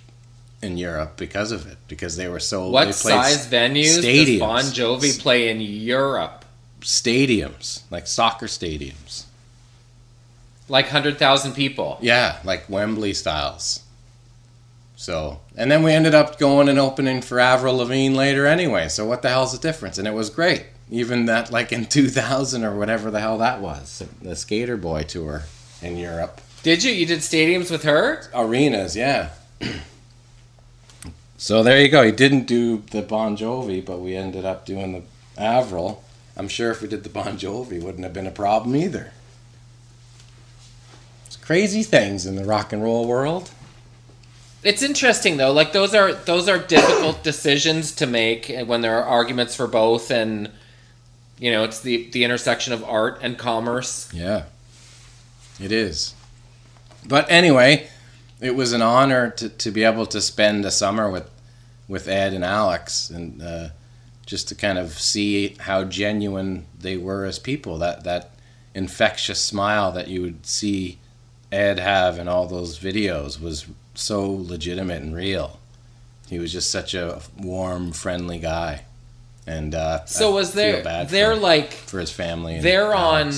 in 0.61 0.77
Europe 0.77 1.17
because 1.17 1.51
of 1.51 1.65
it 1.69 1.77
because 1.87 2.15
they 2.15 2.27
were 2.27 2.39
so 2.39 2.69
What 2.69 2.93
size 2.93 3.47
venues 3.47 4.01
stadiums. 4.01 4.39
Bon 4.39 4.63
Jovi 4.63 5.19
play 5.19 5.49
in 5.49 5.61
Europe? 5.61 6.45
stadiums 6.81 7.81
like 7.91 8.07
soccer 8.07 8.45
stadiums 8.45 9.25
Like 10.69 10.87
hundred 10.87 11.17
thousand 11.17 11.53
people. 11.53 11.97
Yeah, 12.01 12.39
like 12.43 12.69
Wembley 12.69 13.13
styles. 13.13 13.81
So, 14.95 15.39
and 15.55 15.71
then 15.71 15.81
we 15.81 15.93
ended 15.93 16.13
up 16.13 16.37
going 16.37 16.69
and 16.69 16.77
opening 16.77 17.21
for 17.21 17.39
Avril 17.39 17.77
Lavigne 17.77 18.15
later 18.15 18.45
anyway. 18.45 18.89
So 18.89 19.05
what 19.05 19.21
the 19.21 19.29
hell's 19.29 19.53
the 19.53 19.57
difference? 19.57 19.97
And 19.97 20.07
it 20.07 20.13
was 20.13 20.29
great. 20.29 20.65
Even 20.91 21.25
that, 21.25 21.51
like 21.51 21.71
in 21.71 21.85
2000 21.85 22.63
or 22.63 22.75
whatever 22.75 23.11
the 23.11 23.19
hell 23.19 23.37
that 23.37 23.61
was, 23.61 24.03
the 24.21 24.35
Skater 24.35 24.77
Boy 24.77 25.03
tour 25.03 25.43
in 25.81 25.97
Europe. 25.97 26.41
Did 26.63 26.83
you? 26.83 26.91
You 26.91 27.05
did 27.05 27.19
stadiums 27.19 27.71
with 27.71 27.83
her? 27.83 28.23
Arenas, 28.33 28.95
yeah. 28.95 29.29
so 31.37 31.63
there 31.63 31.81
you 31.81 31.89
go. 31.89 32.03
He 32.03 32.11
didn't 32.11 32.47
do 32.47 32.83
the 32.91 33.01
Bon 33.01 33.37
Jovi, 33.37 33.85
but 33.85 33.99
we 33.99 34.15
ended 34.15 34.45
up 34.45 34.65
doing 34.65 34.91
the 34.93 35.03
Avril. 35.41 36.03
I'm 36.35 36.47
sure 36.47 36.71
if 36.71 36.81
we 36.81 36.87
did 36.87 37.03
the 37.03 37.09
Bon 37.09 37.37
Jovi, 37.37 37.81
wouldn't 37.81 38.03
have 38.03 38.13
been 38.13 38.27
a 38.27 38.31
problem 38.31 38.75
either. 38.75 39.11
It's 41.27 41.37
crazy 41.37 41.83
things 41.83 42.25
in 42.25 42.35
the 42.35 42.45
rock 42.45 42.73
and 42.73 42.83
roll 42.83 43.07
world. 43.07 43.51
It's 44.63 44.83
interesting 44.83 45.37
though. 45.37 45.53
Like 45.53 45.71
those 45.71 45.95
are 45.95 46.13
those 46.13 46.49
are 46.49 46.57
difficult 46.57 47.23
decisions 47.23 47.93
to 47.95 48.05
make 48.05 48.51
when 48.65 48.81
there 48.81 48.97
are 48.97 49.03
arguments 49.03 49.55
for 49.55 49.67
both 49.67 50.11
and 50.11 50.51
You 51.39 51.51
know, 51.51 51.63
it's 51.63 51.79
the 51.79 52.09
the 52.11 52.23
intersection 52.23 52.73
of 52.73 52.83
art 52.83 53.19
and 53.21 53.37
commerce. 53.37 54.09
Yeah, 54.13 54.43
it 55.59 55.71
is. 55.71 56.13
But 57.07 57.25
anyway, 57.31 57.87
it 58.41 58.55
was 58.55 58.73
an 58.73 58.81
honor 58.81 59.31
to, 59.31 59.49
to 59.49 59.71
be 59.71 59.83
able 59.83 60.05
to 60.07 60.21
spend 60.21 60.65
a 60.65 60.71
summer 60.71 61.09
with 61.09 61.29
with 61.87 62.07
Ed 62.07 62.33
and 62.33 62.43
Alex, 62.43 63.09
and 63.09 63.41
uh, 63.41 63.69
just 64.25 64.47
to 64.49 64.55
kind 64.55 64.77
of 64.77 64.91
see 64.99 65.55
how 65.59 65.85
genuine 65.85 66.65
they 66.77 66.97
were 66.97 67.25
as 67.25 67.39
people. 67.39 67.77
That 67.77 68.03
that 68.03 68.31
infectious 68.75 69.41
smile 69.41 69.91
that 69.93 70.09
you 70.09 70.21
would 70.21 70.45
see 70.45 70.99
Ed 71.51 71.79
have 71.79 72.19
in 72.19 72.27
all 72.27 72.47
those 72.47 72.77
videos 72.77 73.41
was 73.41 73.65
so 73.95 74.29
legitimate 74.29 75.01
and 75.01 75.15
real. 75.15 75.59
He 76.29 76.37
was 76.37 76.51
just 76.51 76.69
such 76.69 76.93
a 76.93 77.21
warm, 77.37 77.91
friendly 77.91 78.37
guy. 78.37 78.85
And 79.49 79.73
uh, 79.73 80.05
So 80.05 80.29
I 80.29 80.33
was 80.35 80.53
there? 80.53 80.83
They're 81.05 81.33
for, 81.33 81.41
like 81.41 81.73
for 81.73 81.99
his 81.99 82.11
family. 82.11 82.59
they're 82.59 82.93
on. 82.93 83.33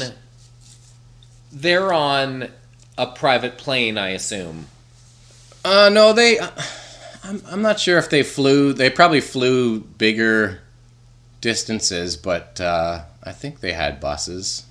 They're 1.53 1.93
on 1.93 2.49
a 2.97 3.07
private 3.07 3.57
plane, 3.57 3.97
I 3.97 4.09
assume. 4.09 4.67
Uh, 5.63 5.89
no, 5.91 6.11
they. 6.11 6.37
Uh, 6.37 6.49
I'm 7.23 7.41
I'm 7.49 7.61
not 7.61 7.79
sure 7.79 7.97
if 7.97 8.09
they 8.09 8.23
flew. 8.23 8.73
They 8.73 8.89
probably 8.89 9.21
flew 9.21 9.79
bigger 9.79 10.59
distances, 11.39 12.17
but 12.17 12.59
uh, 12.59 13.03
I 13.23 13.31
think 13.31 13.61
they 13.61 13.71
had 13.71 14.01
buses. 14.01 14.65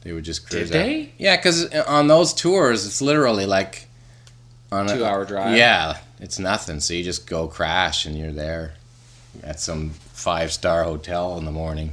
They 0.00 0.12
would 0.12 0.24
just 0.24 0.48
cruise. 0.48 0.70
Did 0.70 0.76
out. 0.76 0.86
they? 0.86 1.12
Yeah, 1.18 1.36
because 1.36 1.66
on 1.86 2.08
those 2.08 2.32
tours, 2.32 2.86
it's 2.86 3.02
literally 3.02 3.44
like 3.44 3.88
on 4.72 4.88
a 4.88 4.96
Two-hour 4.96 5.26
drive? 5.26 5.54
Yeah, 5.54 5.98
it's 6.18 6.38
nothing. 6.38 6.80
So 6.80 6.94
you 6.94 7.04
just 7.04 7.26
go 7.26 7.46
crash, 7.46 8.06
and 8.06 8.16
you're 8.16 8.32
there 8.32 8.72
at 9.42 9.60
some 9.60 9.92
five 10.16 10.50
star 10.50 10.84
hotel 10.84 11.36
in 11.36 11.44
the 11.44 11.50
morning. 11.50 11.92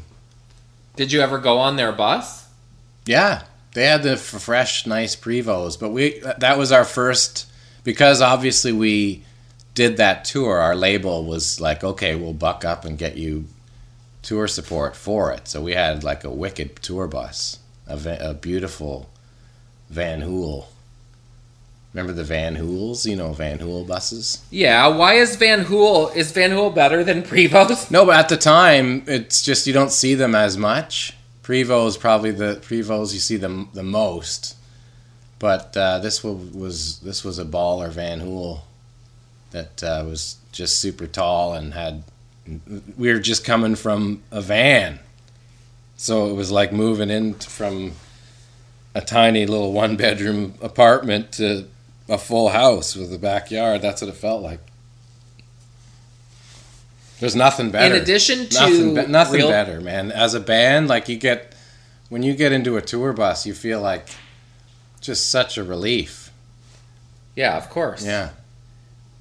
Did 0.96 1.12
you 1.12 1.20
ever 1.20 1.38
go 1.38 1.58
on 1.58 1.76
their 1.76 1.92
bus? 1.92 2.48
Yeah, 3.06 3.44
they 3.74 3.84
had 3.86 4.02
the 4.02 4.14
f- 4.14 4.20
fresh, 4.22 4.88
nice 4.88 5.16
Prevos, 5.16 5.78
but 5.78 5.90
we 5.90 6.22
that 6.38 6.58
was 6.58 6.72
our 6.72 6.86
first 6.86 7.52
because 7.84 8.22
obviously 8.22 8.72
we 8.72 9.24
did 9.76 9.98
that 9.98 10.24
tour. 10.24 10.58
Our 10.58 10.76
label 10.76 11.26
was 11.26 11.60
like, 11.60 11.84
okay, 11.84 12.16
we'll 12.16 12.34
buck 12.34 12.64
up 12.64 12.86
and 12.86 12.98
get 12.98 13.18
you 13.18 13.46
tour 14.22 14.48
support 14.48 14.96
for 14.96 15.34
it. 15.34 15.50
So 15.50 15.62
we 15.62 15.74
had 15.74 16.04
like 16.04 16.24
a 16.24 16.32
wicked 16.32 16.78
tour 16.78 17.08
bus, 17.08 17.60
a, 17.88 18.00
a 18.22 18.34
beautiful 18.34 19.10
Van 19.90 20.22
Hool. 20.22 20.70
Remember 21.94 22.14
the 22.14 22.24
Van 22.24 22.56
Hools? 22.56 23.06
You 23.06 23.16
know 23.16 23.34
Van 23.34 23.60
Hool 23.60 23.86
buses. 23.86 24.42
Yeah. 24.50 24.88
Why 24.88 25.14
is 25.14 25.36
Van 25.36 25.62
Hool? 25.62 26.10
Is 26.10 26.32
Van 26.32 26.52
Hool 26.52 26.72
better 26.72 27.04
than 27.04 27.22
Prevost? 27.22 27.92
No, 27.92 28.06
but 28.06 28.16
at 28.16 28.30
the 28.30 28.38
time, 28.38 29.04
it's 29.06 29.44
just 29.44 29.68
you 29.68 29.74
don't 29.74 29.92
see 29.92 30.16
them 30.16 30.34
as 30.34 30.58
much. 30.58 31.14
Prevo 31.44 31.88
is 31.88 31.98
probably 31.98 32.32
the 32.32 32.56
Prevos 32.64 33.14
you 33.14 33.20
see 33.20 33.36
them 33.36 33.70
the 33.74 33.84
most, 33.84 34.56
but 35.40 35.76
uh, 35.76 36.00
this 36.00 36.24
was, 36.24 36.38
was 36.54 37.00
this 37.00 37.24
was 37.24 37.38
a 37.38 37.46
baller 37.46 37.90
Van 37.90 38.22
Hool 38.22 38.64
that 39.52 39.84
uh, 39.84 40.04
was 40.08 40.38
just 40.52 40.80
super 40.80 41.06
tall 41.06 41.54
and 41.54 41.74
had. 41.74 42.04
We 42.98 43.14
were 43.14 43.20
just 43.20 43.46
coming 43.46 43.76
from 43.76 44.24
a 44.32 44.42
van, 44.42 45.00
so 45.96 46.30
it 46.30 46.34
was 46.34 46.52
like 46.52 46.74
moving 46.74 47.10
in 47.10 47.36
from 47.36 47.94
a 48.96 49.02
tiny 49.02 49.46
little 49.46 49.72
one 49.72 49.96
bedroom 49.96 50.56
apartment 50.62 51.32
to 51.34 51.68
a 52.10 52.18
full 52.18 52.50
house 52.50 52.96
with 52.96 53.14
a 53.14 53.18
backyard. 53.18 53.82
That's 53.82 54.02
what 54.02 54.10
it 54.10 54.16
felt 54.16 54.42
like. 54.42 54.60
There's 57.20 57.36
nothing 57.36 57.72
better. 57.72 57.96
In 57.96 58.02
addition 58.02 58.50
to 58.50 58.60
nothing, 58.60 58.96
be- 58.96 59.06
nothing 59.08 59.36
real- 59.36 59.50
better, 59.50 59.80
man. 59.80 60.12
As 60.12 60.34
a 60.34 60.40
band, 60.40 60.88
like 60.90 61.08
you 61.08 61.16
get 61.18 61.56
when 62.10 62.22
you 62.24 62.34
get 62.36 62.52
into 62.52 62.76
a 62.78 62.82
tour 62.82 63.14
bus, 63.14 63.46
you 63.46 63.54
feel 63.54 63.80
like 63.82 64.08
just 65.02 65.30
such 65.30 65.58
a 65.58 65.64
relief. 65.64 66.32
Yeah, 67.36 67.58
of 67.58 67.70
course. 67.70 68.06
Yeah. 68.06 68.30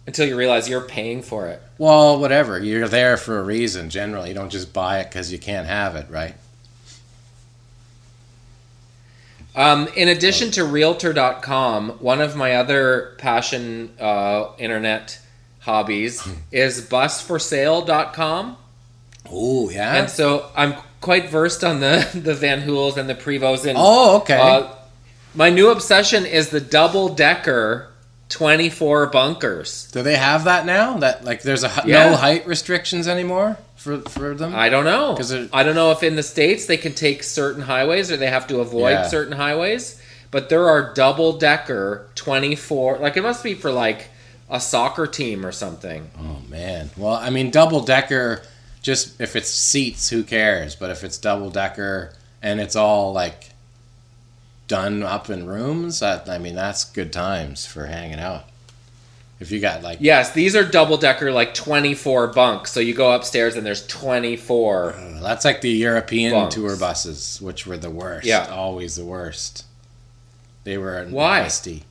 Until 0.07 0.27
you 0.27 0.37
realize 0.37 0.69
you're 0.69 0.81
paying 0.81 1.23
for 1.23 1.47
it. 1.47 1.63
Well, 1.79 2.19
whatever. 2.19 2.59
You're 2.59 2.89
there 2.89 3.17
for 3.17 3.39
a 3.39 3.43
reason. 3.43 3.89
Generally, 3.89 4.29
you 4.31 4.35
don't 4.35 4.51
just 4.51 4.73
buy 4.73 4.99
it 4.99 5.05
because 5.05 5.31
you 5.33 5.39
can't 5.39 5.67
have 5.67 5.95
it, 5.95 6.07
right? 6.11 6.35
Um, 9.55 9.89
in 9.97 10.09
addition 10.09 10.51
to 10.53 10.65
Realtor.com, 10.65 11.91
one 12.01 12.21
of 12.21 12.37
my 12.37 12.55
other 12.55 13.15
passion 13.19 13.93
uh, 14.01 14.53
internet 14.59 15.21
hobbies 15.61 16.27
is 16.53 16.89
BusForSale.com. 16.89 18.57
Oh 19.31 19.71
yeah. 19.71 19.97
And 19.97 20.11
so 20.11 20.51
I'm 20.57 20.75
quite 21.01 21.29
versed 21.29 21.65
on 21.65 21.81
the, 21.81 22.09
the 22.15 22.35
Van 22.35 22.61
Hools 22.61 22.97
and 22.97 23.09
the 23.09 23.15
Prevos. 23.15 23.67
And 23.67 23.77
oh 23.81 24.19
okay. 24.21 24.41
uh, 24.41 24.69
my 25.35 25.51
new 25.51 25.71
obsession 25.71 26.27
is 26.27 26.49
the 26.49 26.61
double 26.61 27.15
decker 27.15 27.92
24 28.33 29.09
bunkers. 29.09 29.89
Do 29.93 30.03
they 30.03 30.17
have 30.17 30.45
that 30.45 30.65
now? 30.65 30.97
That 30.99 31.23
like 31.25 31.43
there's 31.43 31.65
a 31.65 31.71
Yeah. 31.85 32.11
no 32.11 32.17
height 32.17 32.47
restrictions 32.47 33.07
anymore 33.07 33.59
for 33.77 33.99
for 34.01 34.35
them. 34.35 34.55
I 34.55 34.71
don't 34.71 34.85
know. 34.87 35.15
Cuz 35.15 35.33
I 35.53 35.63
don't 35.63 35.75
know 35.75 35.91
if 35.93 36.03
in 36.03 36.17
the 36.17 36.23
States 36.23 36.65
they 36.65 36.79
can 36.79 36.95
take 36.95 37.23
certain 37.23 37.63
highways 37.63 38.11
or 38.11 38.17
they 38.17 38.29
have 38.29 38.47
to 38.49 38.61
avoid 38.61 38.93
Yeah. 38.93 39.09
certain 39.09 39.37
highways. 39.37 39.97
But 40.31 40.49
there 40.49 40.67
are 40.67 40.95
double 40.95 41.33
decker 41.35 42.07
24. 42.15 42.99
Like 42.99 43.19
it 43.19 43.23
must 43.23 43.45
be 43.45 43.53
for 43.55 43.71
like 43.71 44.09
a 44.51 44.59
soccer 44.61 45.07
team 45.07 45.45
or 45.45 45.53
something. 45.53 46.11
Oh 46.19 46.39
man. 46.49 46.89
Well, 46.97 47.15
I 47.15 47.29
mean, 47.29 47.51
double 47.51 47.81
decker. 47.81 48.41
Just 48.81 49.21
if 49.21 49.37
it's 49.37 49.51
seats, 49.51 50.09
who 50.09 50.23
cares? 50.25 50.75
But 50.75 50.89
if 50.91 51.05
it's 51.05 51.19
double 51.19 51.51
decker 51.51 52.13
and 52.43 52.61
it's 52.61 52.75
all 52.77 53.13
like 53.13 53.51
done 54.69 55.03
up 55.03 55.29
in 55.31 55.47
rooms, 55.47 56.01
that 56.01 56.29
I 56.29 56.39
mean, 56.39 56.55
that's 56.55 56.85
good 56.85 57.13
times 57.13 57.67
for 57.67 57.87
hanging 57.87 58.19
out. 58.21 58.45
If 59.41 59.51
you 59.51 59.59
got 59.61 59.83
like, 59.83 59.99
Yes, 60.01 60.33
these 60.33 60.55
are 60.55 60.65
double 60.65 60.97
decker, 60.97 61.33
like 61.33 61.53
24 61.53 62.29
bunks. 62.29 62.71
So 62.71 62.79
you 62.79 62.95
go 62.95 63.13
upstairs 63.13 63.57
and 63.57 63.67
there's 63.67 63.85
24. 63.89 64.93
uh, 64.93 65.21
that's 65.21 65.45
like 65.45 65.61
the 65.63 65.71
European 65.71 66.33
Bunks. 66.33 66.55
tour 66.55 66.77
buses, 66.77 67.41
which 67.43 67.67
were 67.67 67.77
the 67.77 67.91
worst. 67.91 68.25
Yeah. 68.27 68.47
always 68.47 68.95
the 68.95 69.05
worst. 69.05 69.65
They 70.65 70.79
were 70.79 71.05
Why? 71.11 71.41
nasty. 71.43 71.83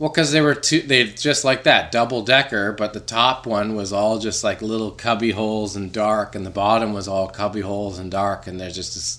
Well, 0.00 0.10
because 0.10 0.32
they 0.32 0.40
were 0.40 0.54
two, 0.54 0.80
they 0.82 1.04
just 1.04 1.44
like 1.44 1.62
that 1.64 1.90
double 1.92 2.22
decker, 2.22 2.72
but 2.72 2.92
the 2.92 3.00
top 3.00 3.46
one 3.46 3.74
was 3.76 3.92
all 3.92 4.18
just 4.18 4.42
like 4.44 4.60
little 4.62 4.90
cubby 4.92 5.30
holes 5.32 5.74
and 5.76 5.92
dark, 5.92 6.34
and 6.36 6.44
the 6.46 6.50
bottom 6.50 6.92
was 6.92 7.06
all 7.08 7.28
cubby 7.28 7.60
holes 7.62 7.98
and 8.00 8.10
dark, 8.10 8.46
and 8.48 8.60
there's 8.60 8.74
just 8.76 8.94
this 8.94 9.18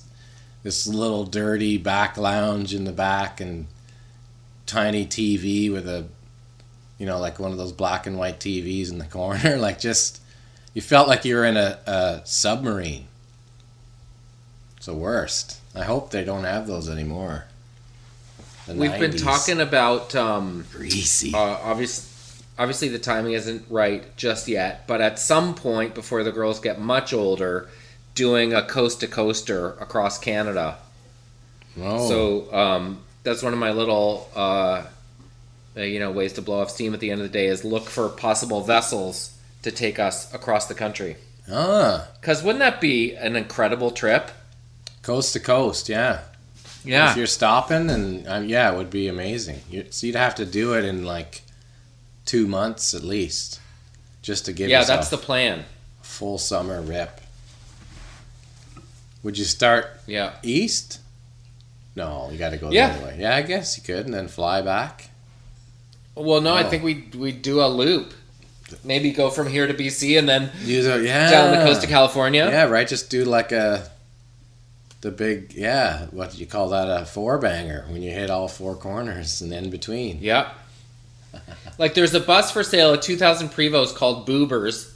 this 0.64 0.88
little 0.88 1.26
dirty 1.26 1.78
back 1.78 2.18
lounge 2.18 2.74
in 2.74 2.84
the 2.84 2.92
back 2.92 3.40
and 3.40 3.68
tiny 4.66 5.06
TV 5.06 5.72
with 5.72 5.88
a 5.88 6.06
you 6.98 7.06
know 7.06 7.20
like 7.20 7.40
one 7.40 7.52
of 7.52 7.58
those 7.58 7.72
black 7.72 8.06
and 8.06 8.18
white 8.18 8.40
TVs 8.40 8.92
in 8.92 8.98
the 8.98 9.06
corner, 9.20 9.58
like 9.58 9.80
just 9.80 10.22
you 10.74 10.82
felt 10.82 11.08
like 11.08 11.26
you 11.26 11.36
were 11.36 11.46
in 11.46 11.58
a, 11.58 11.80
a 11.86 12.22
submarine. 12.26 13.08
It's 14.78 14.86
the 14.86 14.94
worst. 14.94 15.60
I 15.76 15.84
hope 15.84 16.12
they 16.12 16.24
don't 16.24 16.46
have 16.46 16.68
those 16.68 16.90
anymore. 16.90 17.46
The 18.66 18.76
We've 18.76 19.00
been 19.00 19.18
talking 19.18 19.60
about 19.60 20.16
um, 20.16 20.66
greasy. 20.72 21.34
uh, 21.34 21.38
obvious, 21.38 22.42
obviously 22.58 22.88
the 22.90 23.00
timing 23.00 23.34
isn't 23.34 23.66
right 23.70 24.16
just 24.16 24.48
yet, 24.48 24.88
but 24.88 25.02
at 25.02 25.20
some 25.20 25.56
point 25.56 25.96
before 25.96 26.24
the 26.24 26.32
girls 26.32 26.60
get 26.60 26.80
much 26.80 27.14
older, 27.14 27.68
doing 28.16 28.54
a 28.54 28.62
coast 28.66 29.00
to 29.02 29.08
coaster 29.08 29.72
across 29.80 30.20
Canada. 30.20 30.78
oh, 31.82 32.08
So 32.08 32.54
um, 32.54 33.00
that's 33.24 33.42
one 33.44 33.54
of 33.54 33.60
my 33.60 33.72
little, 33.72 34.30
uh, 34.36 34.86
uh, 35.78 35.82
you 35.82 36.00
know, 36.00 36.12
ways 36.12 36.34
to 36.34 36.42
blow 36.42 36.62
off 36.62 36.70
steam 36.72 36.94
at 36.94 37.00
the 37.00 37.12
end 37.12 37.22
of 37.22 37.28
the 37.28 37.34
day 37.34 37.48
is 37.48 37.64
look 37.64 37.84
for 37.86 38.10
possible 38.10 38.62
vessels 38.62 39.38
to 39.64 39.72
take 39.72 40.00
us 40.00 40.34
across 40.34 40.68
the 40.68 40.74
country. 40.76 41.18
ah, 41.52 42.08
Because 42.20 42.44
wouldn't 42.44 42.60
that 42.60 42.82
be 42.82 43.16
an 43.16 43.36
incredible 43.36 43.92
trip? 43.92 44.32
coast 45.02 45.34
to 45.34 45.40
coast, 45.40 45.90
yeah. 45.90 46.20
Yeah. 46.84 47.12
If 47.12 47.18
you're 47.18 47.26
stopping, 47.28 47.90
and 47.90 48.28
um, 48.28 48.46
yeah, 48.48 48.72
it 48.72 48.78
would 48.78 48.90
be 48.90 49.08
amazing. 49.08 49.62
You, 49.70 49.86
so 49.90 50.08
you'd 50.08 50.16
have 50.16 50.36
to 50.36 50.46
do 50.46 50.74
it 50.74 50.86
in 50.86 51.04
like 51.04 51.42
two 52.26 52.48
months 52.48 52.94
at 52.94 53.04
least, 53.04 53.60
just 54.22 54.46
to 54.46 54.54
give 54.54 54.70
yeah, 54.70 54.80
yourself 54.80 55.00
that's 55.00 55.10
the 55.10 55.18
plan. 55.18 55.66
full 56.02 56.38
summer 56.38 56.82
rip. 56.82 57.20
Would 59.24 59.38
you 59.38 59.46
start 59.46 60.00
Yeah. 60.08 60.34
east? 60.44 61.00
No, 61.96 62.30
you 62.32 62.38
got 62.38 62.52
to 62.52 62.58
go 62.58 62.72
Yeah. 62.72 62.90
the 62.90 62.98
other 62.98 63.06
way. 63.08 63.18
Yeah, 63.20 63.36
I 63.36 63.42
guess 63.42 63.78
you 63.78 63.84
could, 63.84 64.06
and 64.06 64.14
then 64.14 64.28
fly 64.28 64.62
back. 64.62 65.10
Well, 66.16 66.42
no, 66.42 66.54
I 66.54 66.64
Oh. 66.64 66.70
think 66.70 66.84
we 66.84 67.06
we 67.18 67.32
do 67.32 67.62
a 67.62 67.68
loop. 67.68 68.14
Maybe 68.84 69.12
go 69.12 69.30
from 69.30 69.50
here 69.50 69.66
to 69.68 69.74
BC 69.74 70.16
and 70.18 70.30
then 70.30 70.52
Use 70.64 70.86
a, 70.86 71.02
yeah 71.04 71.32
down 71.32 71.52
the 71.52 71.64
coast 71.66 71.84
of 71.84 71.90
California. 71.90 72.48
Yeah, 72.50 72.66
right. 72.66 72.88
Just 72.88 73.10
do 73.10 73.26
like 73.26 73.52
a 73.52 73.90
the 75.02 75.12
big 75.12 75.54
yeah. 75.56 76.06
What 76.12 76.32
do 76.34 76.38
you 76.38 76.46
call 76.46 76.70
that? 76.70 76.88
A 76.90 77.06
four 77.06 77.38
banger 77.40 77.86
when 77.90 78.02
you 78.04 78.12
hit 78.12 78.30
all 78.30 78.48
four 78.48 78.76
corners 78.76 79.42
and 79.42 79.52
in 79.54 79.70
between. 79.70 80.20
Yep. 80.22 80.54
like 81.80 81.94
there's 81.96 82.14
a 82.14 82.20
bus 82.20 82.52
for 82.52 82.64
sale, 82.64 82.94
a 82.94 82.98
2000 83.00 83.50
Prevost 83.50 83.96
called 83.96 84.28
Boobers. 84.28 84.92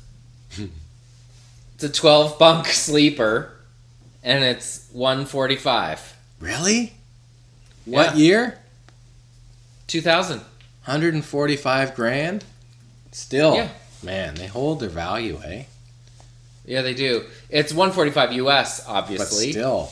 it's 1.76 1.84
a 1.84 1.89
12 1.89 2.38
bunk 2.38 2.67
sleeper. 2.67 3.53
And 4.24 4.43
it's 4.43 4.88
145. 4.91 6.15
Really? 6.39 6.93
What 7.86 8.15
Yeah. 8.17 8.24
year? 8.24 8.59
2000. 9.88 10.39
145 10.86 11.95
grand? 11.95 12.43
Still. 13.11 13.55
Yeah. 13.55 13.69
Man, 14.01 14.36
they 14.36 14.47
hold 14.47 14.80
their 14.80 14.89
value, 14.89 15.39
eh? 15.45 15.63
Yeah, 16.65 16.82
they 16.82 16.93
do. 16.93 17.26
It's 17.49 17.74
145 17.74 18.34
US, 18.34 18.84
obviously. 18.88 19.47
But 19.47 19.51
still. 19.51 19.91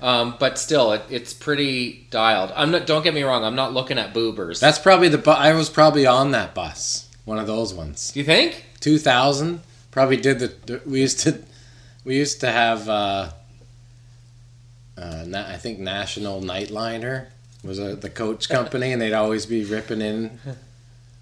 Um, 0.00 0.34
but 0.40 0.58
still, 0.58 0.92
it, 0.92 1.02
it's 1.10 1.32
pretty 1.32 2.06
dialed. 2.10 2.52
I'm 2.56 2.72
not. 2.72 2.86
Don't 2.86 3.02
get 3.04 3.14
me 3.14 3.22
wrong. 3.22 3.44
I'm 3.44 3.54
not 3.54 3.72
looking 3.72 3.98
at 3.98 4.12
boobers. 4.12 4.58
That's 4.58 4.78
probably 4.80 5.08
the 5.08 5.18
bu- 5.18 5.30
I 5.30 5.52
was 5.52 5.70
probably 5.70 6.06
on 6.06 6.32
that 6.32 6.54
bus. 6.54 7.08
One 7.24 7.38
of 7.38 7.46
those 7.46 7.72
ones. 7.72 8.10
Do 8.10 8.18
you 8.18 8.26
think? 8.26 8.64
2000 8.80 9.60
probably 9.92 10.16
did 10.16 10.40
the, 10.40 10.52
the 10.66 10.80
we 10.84 11.00
used 11.00 11.20
to 11.20 11.40
we 12.04 12.16
used 12.16 12.40
to 12.40 12.50
have 12.50 12.88
uh 12.88 13.30
uh, 14.96 15.24
na- 15.26 15.48
I 15.48 15.56
think 15.56 15.78
National 15.78 16.40
Nightliner 16.42 17.26
was 17.64 17.78
a, 17.78 17.96
the 17.96 18.10
coach 18.10 18.48
company, 18.56 18.92
and 18.92 19.00
they'd 19.00 19.14
always 19.14 19.46
be 19.46 19.64
ripping 19.64 20.02
in, 20.02 20.38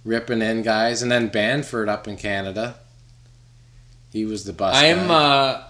ripping 0.05 0.43
in 0.43 0.63
guys, 0.63 1.03
and 1.03 1.11
then 1.11 1.31
Banford 1.31 1.89
up 1.89 2.09
in 2.09 2.17
Canada. 2.17 2.75
He 4.13 4.25
was 4.25 4.45
the 4.45 4.53
bus. 4.53 4.75
I'm. 4.77 5.07
guy. 5.07 5.15
Uh, 5.15 5.65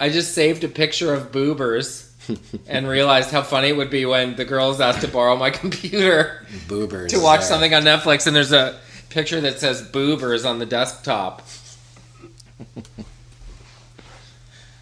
I 0.00 0.10
just 0.10 0.34
saved 0.34 0.62
a 0.62 0.68
picture 0.68 1.12
of 1.14 1.32
boobers 1.32 2.12
and 2.68 2.86
realized 2.86 3.30
how 3.30 3.42
funny 3.42 3.68
it 3.68 3.76
would 3.76 3.90
be 3.90 4.04
when 4.06 4.36
the 4.36 4.44
girls 4.44 4.80
asked 4.80 5.00
to 5.00 5.08
borrow 5.08 5.34
my 5.34 5.50
computer 5.62 6.46
Boobers 6.68 7.10
to 7.10 7.18
watch 7.18 7.40
there. 7.40 7.48
something 7.48 7.74
on 7.74 7.82
Netflix, 7.82 8.26
and 8.26 8.36
there's 8.36 8.52
a 8.52 8.78
picture 9.08 9.40
that 9.40 9.58
says 9.58 9.82
boobers 9.82 10.44
on 10.44 10.58
the 10.58 10.66
desktop. 10.66 11.42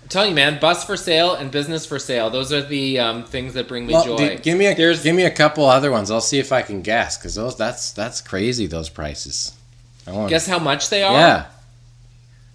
I'm 0.07 0.11
telling 0.11 0.29
you, 0.31 0.35
man, 0.37 0.61
bus 0.61 0.85
for 0.85 0.97
sale 0.97 1.35
and 1.35 1.51
business 1.51 1.85
for 1.85 1.99
sale. 1.99 2.31
Those 2.31 2.53
are 2.53 2.63
the 2.63 3.01
um, 3.01 3.25
things 3.25 3.55
that 3.55 3.67
bring 3.67 3.89
me 3.89 3.93
Well, 3.93 4.05
joy. 4.05 4.37
d- 4.37 4.37
give 4.37 4.57
me 4.57 4.67
a 4.67 4.75
There's 4.77 5.03
give 5.03 5.17
me 5.17 5.25
a 5.25 5.33
couple 5.33 5.65
other 5.65 5.91
ones. 5.91 6.13
I'll 6.13 6.21
see 6.21 6.39
if 6.39 6.53
I 6.53 6.63
can 6.63 6.81
guess 6.81 7.19
because 7.19 7.35
those 7.35 7.57
that's 7.57 7.91
that's 7.91 8.21
crazy. 8.21 8.69
Those 8.69 8.89
prices. 8.89 9.53
I 10.07 10.13
want. 10.13 10.31
guess 10.31 10.47
how 10.47 10.61
much 10.61 10.91
they 10.91 11.03
are. 11.03 11.13
Yeah. 11.13 11.47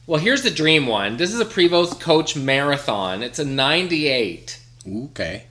Well, 0.08 0.22
here's 0.22 0.44
the 0.44 0.50
dream 0.50 0.88
one. 0.88 1.18
This 1.18 1.34
is 1.34 1.42
a 1.42 1.46
Prevost 1.46 2.00
Coach 2.00 2.38
Marathon. 2.38 3.22
It's 3.22 3.38
a 3.38 3.44
98. 3.44 4.58
Okay. 4.88 5.44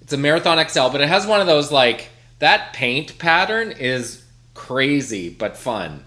It's 0.00 0.12
a 0.12 0.16
Marathon 0.16 0.58
XL, 0.68 0.88
but 0.88 1.00
it 1.00 1.08
has 1.08 1.24
one 1.24 1.40
of 1.40 1.46
those 1.46 1.70
like 1.70 2.08
that 2.40 2.72
paint 2.72 3.16
pattern 3.16 3.70
is 3.70 4.24
crazy 4.54 5.28
but 5.28 5.56
fun. 5.56 6.02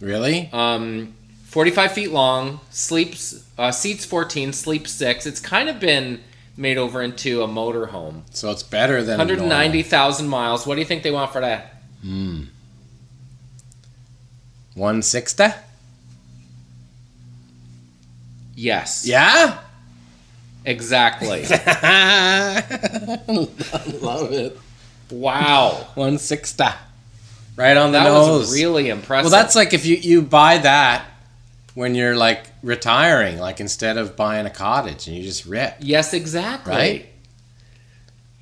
Really? 0.00 0.50
Um, 0.52 1.14
45 1.56 1.92
feet 1.92 2.10
long, 2.10 2.60
sleeps 2.68 3.42
uh, 3.56 3.70
seats 3.72 4.04
14, 4.04 4.52
sleeps 4.52 4.90
six. 4.90 5.24
It's 5.24 5.40
kind 5.40 5.70
of 5.70 5.80
been 5.80 6.20
made 6.54 6.76
over 6.76 7.00
into 7.00 7.42
a 7.42 7.48
motorhome. 7.48 8.24
So 8.30 8.50
it's 8.50 8.62
better 8.62 9.02
than 9.02 9.16
190,000 9.16 10.28
miles. 10.28 10.66
What 10.66 10.74
do 10.74 10.82
you 10.82 10.86
think 10.86 11.02
they 11.02 11.10
want 11.10 11.32
for 11.32 11.40
that? 11.40 11.76
Hmm. 12.02 12.42
160? 14.74 15.44
Yes. 18.54 19.06
Yeah? 19.06 19.58
Exactly. 20.66 21.42
I 21.48 23.18
love 24.02 24.30
it. 24.30 24.58
wow. 25.10 25.70
160. 25.94 26.64
Right 27.56 27.78
on 27.78 27.92
the 27.92 27.98
That 28.00 28.04
nose. 28.04 28.40
was 28.40 28.52
really 28.54 28.90
impressive. 28.90 29.32
well, 29.32 29.42
that's 29.42 29.56
like 29.56 29.72
if 29.72 29.86
you, 29.86 29.96
you 29.96 30.20
buy 30.20 30.58
that 30.58 31.06
when 31.76 31.94
you're 31.94 32.16
like 32.16 32.46
retiring, 32.62 33.38
like 33.38 33.60
instead 33.60 33.98
of 33.98 34.16
buying 34.16 34.46
a 34.46 34.50
cottage 34.50 35.06
and 35.06 35.14
you 35.16 35.22
just 35.22 35.44
rip. 35.44 35.76
Yes, 35.78 36.14
exactly. 36.14 36.72
Right? 36.72 37.06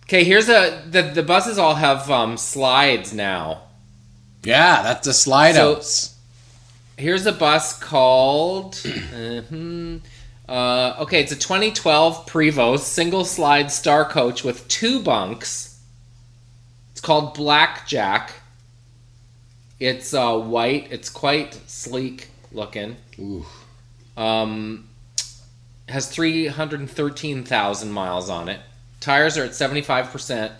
Okay, 0.05 0.23
here's 0.23 0.49
a 0.49 0.83
the 0.89 1.03
the 1.03 1.23
buses 1.25 1.59
all 1.59 1.75
have 1.75 2.09
um, 2.11 2.37
slides 2.37 3.13
now. 3.13 3.63
Yeah, 4.45 4.83
that's 4.83 5.05
the 5.07 5.13
slide 5.13 5.57
So- 5.57 5.73
outs. 5.77 6.15
Here's 6.97 7.27
a 7.27 7.33
bus 7.33 7.77
called. 7.77 8.75
mhm, 8.75 10.01
uh, 10.49 10.95
okay, 11.01 11.21
it's 11.21 11.33
a 11.33 11.37
2012 11.37 12.27
Prevost 12.27 12.81
single 12.85 13.25
slide 13.25 13.73
star 13.73 14.05
coach 14.05 14.45
with 14.45 14.69
two 14.69 15.03
bunks. 15.03 15.81
It's 16.93 17.01
called 17.01 17.35
Blackjack. 17.35 18.33
It's 19.81 20.15
uh, 20.15 20.39
white. 20.39 20.87
It's 20.93 21.11
quite 21.11 21.55
sleek 21.69 22.29
looking. 22.55 22.97
Ooh. 23.19 23.45
Um, 24.17 24.89
has 25.89 26.09
313,000 26.09 27.91
miles 27.93 28.31
on 28.31 28.49
it. 28.49 28.61
Tires 29.01 29.37
are 29.37 29.45
at 29.45 29.51
75%. 29.51 30.53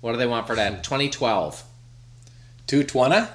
What 0.00 0.12
do 0.12 0.18
they 0.18 0.26
want 0.26 0.46
for 0.46 0.54
that? 0.56 0.82
2012. 0.82 1.62
220? 2.66 3.26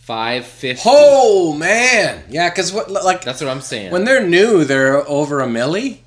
550. 0.00 0.82
Oh, 0.86 1.52
man. 1.54 2.24
Yeah, 2.30 2.48
because 2.48 2.72
what, 2.72 2.90
like, 2.90 3.22
That's 3.22 3.40
what 3.40 3.50
I'm 3.50 3.60
saying. 3.60 3.92
when 3.92 4.04
they're 4.04 4.26
new, 4.26 4.64
they're 4.64 5.06
over 5.08 5.40
a 5.40 5.46
milli? 5.46 5.98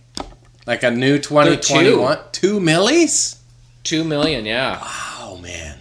Like 0.66 0.84
a 0.84 0.91
new 0.91 1.18
2021? 1.20 2.18
Two 2.32 2.60
millis? 2.60 3.38
2 3.84 4.04
million, 4.04 4.45
yeah. 4.45 4.80
Wow, 4.82 5.36
man. 5.41 5.80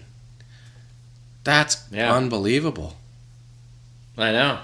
That's 1.45 1.83
Yeah. 1.91 2.15
unbelievable. 2.15 2.97
I 4.21 4.33
know. 4.33 4.59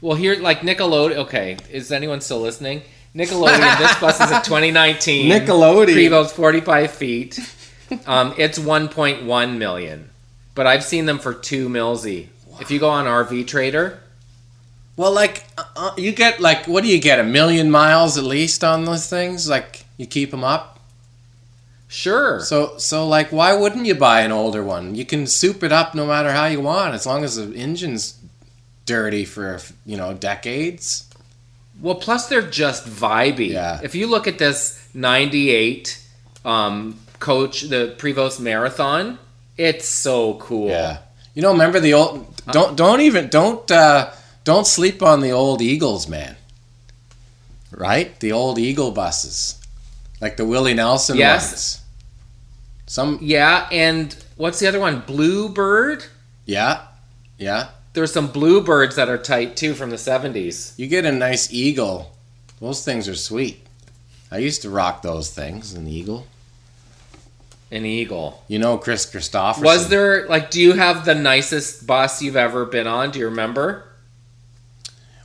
Well, 0.00 0.16
here, 0.16 0.36
like 0.36 0.60
Nickelodeon. 0.60 1.16
Okay, 1.16 1.56
is 1.70 1.90
anyone 1.90 2.20
still 2.20 2.40
listening? 2.40 2.82
Nickelodeon. 3.14 3.78
this 3.78 3.94
bus 4.00 4.20
is 4.20 4.30
a 4.30 4.40
2019 4.42 5.30
Nickelodeon. 5.30 5.94
Prevost 5.94 6.32
45 6.32 6.90
feet. 6.90 7.38
Um, 8.06 8.34
it's 8.36 8.58
1.1 8.58 9.56
million, 9.56 10.10
but 10.54 10.66
I've 10.66 10.84
seen 10.84 11.06
them 11.06 11.18
for 11.18 11.32
two 11.32 11.68
milsy. 11.68 12.28
If 12.60 12.70
you 12.70 12.78
go 12.80 12.88
on 12.88 13.04
RV 13.06 13.46
Trader, 13.46 14.00
Well, 14.96 15.12
like, 15.12 15.44
uh, 15.56 15.64
uh, 15.76 15.90
you 15.96 16.12
get, 16.12 16.40
like, 16.40 16.66
what 16.66 16.82
do 16.82 16.90
you 16.90 16.98
get? 17.00 17.20
A 17.20 17.22
million 17.22 17.70
miles 17.70 18.16
at 18.18 18.24
least 18.24 18.64
on 18.64 18.84
those 18.86 19.08
things? 19.08 19.48
Like, 19.48 19.84
you 19.96 20.06
keep 20.06 20.30
them 20.30 20.42
up? 20.44 20.80
sure. 21.88 22.40
So, 22.40 22.76
so 22.78 23.06
like, 23.06 23.30
why 23.30 23.54
wouldn't 23.54 23.86
you 23.86 23.94
buy 23.94 24.22
an 24.22 24.32
older 24.32 24.62
one? 24.62 24.94
You 24.96 25.04
can 25.04 25.26
soup 25.26 25.62
it 25.62 25.70
up 25.72 25.94
no 25.94 26.06
matter 26.06 26.32
how 26.32 26.46
you 26.46 26.60
want, 26.60 26.94
as 26.94 27.06
long 27.06 27.22
as 27.24 27.36
the 27.36 27.56
engine's 27.56 28.18
dirty 28.86 29.24
for, 29.24 29.58
you 29.84 29.96
know, 29.96 30.14
decades. 30.14 31.08
Well, 31.80 31.96
plus 31.96 32.28
they're 32.28 32.40
just 32.40 32.86
vibey. 32.86 33.50
Yeah. 33.50 33.80
If 33.82 33.94
you 33.94 34.06
look 34.06 34.26
at 34.26 34.38
this 34.38 34.88
98 34.94 36.02
um, 36.44 36.98
coach, 37.18 37.62
the 37.62 37.94
Prevost 37.98 38.40
Marathon, 38.40 39.18
it's 39.58 39.86
so 39.86 40.34
cool. 40.34 40.68
Yeah. 40.68 40.98
You 41.34 41.42
know, 41.42 41.52
remember 41.52 41.80
the 41.80 41.92
old? 41.92 42.26
Don't 42.50 42.76
don't 42.76 43.00
even 43.02 43.28
don't 43.28 43.70
uh, 43.70 44.10
don't 44.44 44.66
sleep 44.66 45.02
on 45.02 45.20
the 45.20 45.32
old 45.32 45.60
Eagles, 45.60 46.08
man. 46.08 46.36
Right, 47.72 48.18
the 48.20 48.32
old 48.32 48.58
Eagle 48.58 48.90
buses, 48.92 49.60
like 50.20 50.36
the 50.38 50.46
Willie 50.46 50.72
Nelson 50.72 51.16
Yes. 51.18 51.50
ones. 51.52 51.80
Some 52.86 53.18
Yeah, 53.20 53.68
and 53.70 54.16
what's 54.36 54.60
the 54.60 54.66
other 54.68 54.80
one? 54.80 55.00
Bluebird? 55.00 56.04
yeah, 56.46 56.82
yeah. 57.36 57.68
There's 57.96 58.12
some 58.12 58.26
Bluebirds 58.26 58.96
that 58.96 59.08
are 59.08 59.16
tight 59.16 59.56
too 59.56 59.72
from 59.72 59.88
the 59.88 59.96
70s. 59.96 60.78
You 60.78 60.86
get 60.86 61.06
a 61.06 61.12
nice 61.12 61.50
Eagle. 61.50 62.12
Those 62.60 62.84
things 62.84 63.08
are 63.08 63.14
sweet. 63.14 63.66
I 64.30 64.36
used 64.36 64.60
to 64.62 64.70
rock 64.70 65.00
those 65.00 65.30
things, 65.32 65.72
an 65.72 65.88
Eagle. 65.88 66.26
An 67.70 67.86
Eagle. 67.86 68.44
You 68.48 68.58
know 68.58 68.76
Kris 68.76 69.06
Kristofferson. 69.10 69.64
Was 69.64 69.88
there, 69.88 70.28
like, 70.28 70.50
do 70.50 70.60
you 70.60 70.74
have 70.74 71.06
the 71.06 71.14
nicest 71.14 71.86
bus 71.86 72.20
you've 72.20 72.36
ever 72.36 72.66
been 72.66 72.86
on? 72.86 73.12
Do 73.12 73.18
you 73.18 73.24
remember? 73.30 73.84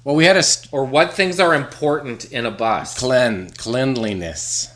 Well, 0.05 0.15
we 0.15 0.23
had 0.23 0.37
a 0.37 0.43
st- 0.43 0.71
Or 0.71 0.85
what 0.85 1.11
things 1.11 1.41
are 1.41 1.53
important 1.53 2.31
in 2.31 2.45
a 2.45 2.51
bus? 2.51 2.97
clean 2.97 3.49
cleanliness 3.57 4.69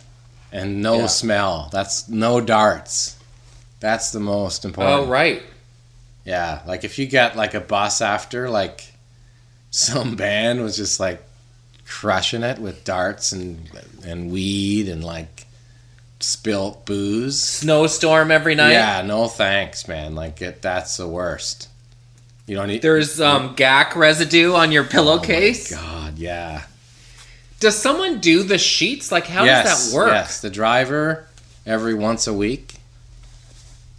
and 0.51 0.81
no 0.81 0.97
Yeah. 0.97 1.07
smell. 1.07 1.69
That's 1.71 2.09
no 2.09 2.41
darts. 2.41 3.15
That's 3.79 4.11
the 4.11 4.19
most 4.19 4.65
oh, 4.65 4.67
important. 4.67 4.99
Oh, 4.99 5.05
right. 5.05 5.43
Yeah, 6.25 6.61
like 6.65 6.83
if 6.83 6.97
you 6.97 7.05
get 7.05 7.35
like 7.35 7.53
a 7.53 7.61
boss 7.61 8.01
after 8.01 8.49
like 8.49 8.91
some 9.69 10.15
band 10.15 10.61
was 10.61 10.75
just 10.75 10.99
like 10.99 11.23
crushing 11.85 12.43
it 12.43 12.59
with 12.59 12.83
darts 12.83 13.31
and 13.31 13.69
and 14.03 14.31
weed 14.31 14.89
and 14.89 15.03
like 15.03 15.45
spilt 16.19 16.85
booze. 16.85 17.41
Snowstorm 17.41 18.31
every 18.31 18.55
night. 18.55 18.71
Yeah, 18.71 19.03
no 19.03 19.27
thanks, 19.27 19.87
man. 19.87 20.15
Like 20.15 20.41
it 20.41 20.61
that's 20.61 20.97
the 20.97 21.07
worst. 21.07 21.69
You 22.47 22.55
don't 22.55 22.67
need 22.67 22.81
There's 22.81 23.19
um, 23.19 23.55
GAC 23.55 23.95
residue 23.95 24.53
on 24.53 24.71
your 24.71 24.83
pillowcase. 24.83 25.73
Oh 25.73 25.75
my 25.77 25.81
God, 25.81 26.17
yeah. 26.17 26.63
Does 27.59 27.75
someone 27.75 28.19
do 28.19 28.43
the 28.43 28.57
sheets? 28.57 29.11
Like, 29.11 29.25
how 29.25 29.45
yes, 29.45 29.65
does 29.65 29.91
that 29.91 29.97
work? 29.97 30.09
Yes, 30.09 30.41
the 30.41 30.49
driver 30.51 31.27
every 31.65 31.95
once 31.95 32.27
a 32.27 32.33
week. 32.33 32.75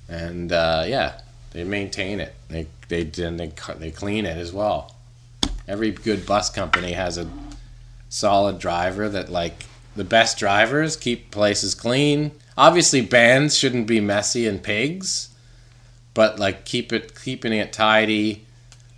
And 0.09 0.53
uh, 0.53 0.85
yeah, 0.87 1.21
they 1.57 1.65
maintain 1.65 2.21
it. 2.21 2.35
They 2.49 2.67
they 2.89 3.11
and 3.25 3.41
they 3.41 3.53
they 3.79 3.91
clean 3.91 4.27
it 4.27 4.37
as 4.37 4.53
well. 4.53 4.95
Every 5.67 5.91
good 5.91 6.27
bus 6.27 6.51
company 6.51 6.93
has 6.93 7.19
a 7.19 7.29
solid 8.09 8.59
driver 8.59 9.09
that 9.09 9.31
like 9.31 9.65
the 9.97 10.05
best 10.05 10.39
drivers 10.39 10.97
keep 10.97 11.31
places 11.31 11.75
clean. 11.75 12.33
Obviously, 12.59 13.01
bands 13.01 13.57
shouldn't 13.57 13.87
be 13.87 14.01
messy 14.01 14.47
and 14.47 14.63
pigs, 14.63 15.31
but 16.15 16.39
like 16.39 16.65
keep 16.65 16.93
it 16.93 17.19
keeping 17.21 17.53
it 17.53 17.73
tidy 17.73 18.45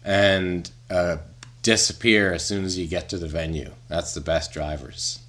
and 0.05 0.71
uh, 0.91 1.19
disappear 1.63 2.33
as 2.33 2.45
soon 2.45 2.65
as 2.65 2.77
you 2.77 2.87
get 2.87 3.09
to 3.11 3.19
the 3.19 3.29
venue. 3.29 3.73
That's 3.89 4.15
the 4.15 4.21
best 4.21 4.53
drivers. 4.53 5.21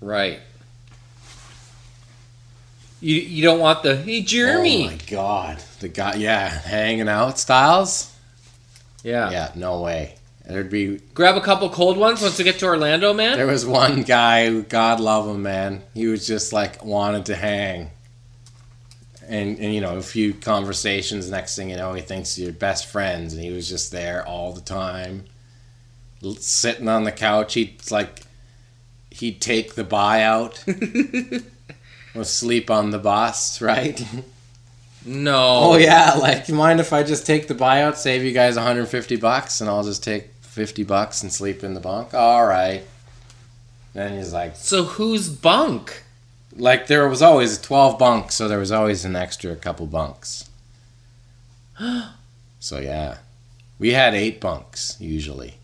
Right. 0.00 0.40
You 3.00 3.16
you 3.16 3.42
don't 3.42 3.60
want 3.60 3.82
the 3.82 3.96
hey 3.96 4.22
Jeremy. 4.22 4.84
Oh 4.86 4.90
my 4.90 4.98
god, 5.08 5.62
the 5.80 5.88
guy, 5.88 6.14
yeah, 6.16 6.48
hanging 6.48 7.08
out 7.08 7.38
styles. 7.38 8.12
yeah. 9.04 9.30
Yeah, 9.30 9.52
no 9.54 9.80
way. 9.82 10.14
There'd 10.46 10.70
be 10.70 10.98
Grab 11.14 11.36
a 11.36 11.42
couple 11.42 11.68
cold 11.68 11.98
ones 11.98 12.22
once 12.22 12.38
we 12.38 12.44
get 12.44 12.58
to 12.60 12.66
Orlando, 12.66 13.12
man. 13.12 13.36
There 13.36 13.46
was 13.46 13.66
one 13.66 14.02
guy 14.02 14.46
who, 14.48 14.62
God 14.62 14.98
love 14.98 15.28
him, 15.28 15.42
man. 15.42 15.82
He 15.92 16.06
was 16.06 16.26
just 16.26 16.52
like 16.54 16.82
wanted 16.84 17.26
to 17.26 17.36
hang. 17.36 17.90
And, 19.28 19.58
and 19.58 19.74
you 19.74 19.82
know, 19.82 19.98
a 19.98 20.02
few 20.02 20.32
conversations. 20.32 21.30
Next 21.30 21.54
thing 21.54 21.68
you 21.68 21.76
know, 21.76 21.92
he 21.92 22.00
thinks 22.00 22.38
you're 22.38 22.50
best 22.50 22.86
friends, 22.86 23.34
and 23.34 23.42
he 23.42 23.50
was 23.50 23.68
just 23.68 23.92
there 23.92 24.26
all 24.26 24.54
the 24.54 24.62
time, 24.62 25.26
L- 26.24 26.34
sitting 26.36 26.88
on 26.88 27.04
the 27.04 27.12
couch. 27.12 27.52
He'd 27.52 27.78
like, 27.90 28.22
he'd 29.10 29.42
take 29.42 29.74
the 29.74 29.84
buyout, 29.84 30.64
or 32.14 32.24
sleep 32.24 32.70
on 32.70 32.90
the 32.90 32.98
bus, 32.98 33.60
right? 33.60 34.04
no. 35.04 35.36
Oh 35.72 35.76
yeah, 35.76 36.14
like 36.14 36.48
you 36.48 36.54
mind 36.54 36.80
if 36.80 36.92
I 36.92 37.02
just 37.02 37.26
take 37.26 37.48
the 37.48 37.54
buyout, 37.54 37.96
save 37.96 38.24
you 38.24 38.32
guys 38.32 38.56
150 38.56 39.16
bucks, 39.16 39.60
and 39.60 39.68
I'll 39.70 39.84
just 39.84 40.02
take 40.02 40.30
50 40.42 40.84
bucks 40.84 41.22
and 41.22 41.32
sleep 41.32 41.62
in 41.62 41.74
the 41.74 41.80
bunk. 41.80 42.14
All 42.14 42.46
right. 42.46 42.82
Then 43.94 44.16
he's 44.16 44.32
like, 44.32 44.56
So 44.56 44.84
who's 44.84 45.28
bunk? 45.28 46.04
like 46.56 46.88
there 46.88 47.08
was 47.08 47.22
always 47.22 47.58
12 47.58 47.98
bunks, 47.98 48.34
so 48.34 48.48
there 48.48 48.58
was 48.58 48.72
always 48.72 49.04
an 49.04 49.14
extra 49.16 49.54
couple 49.54 49.86
bunks. 49.86 50.48
so 52.58 52.78
yeah, 52.78 53.18
we 53.78 53.92
had 53.92 54.14
eight 54.14 54.40
bunks 54.40 54.96
usually. 55.00 55.54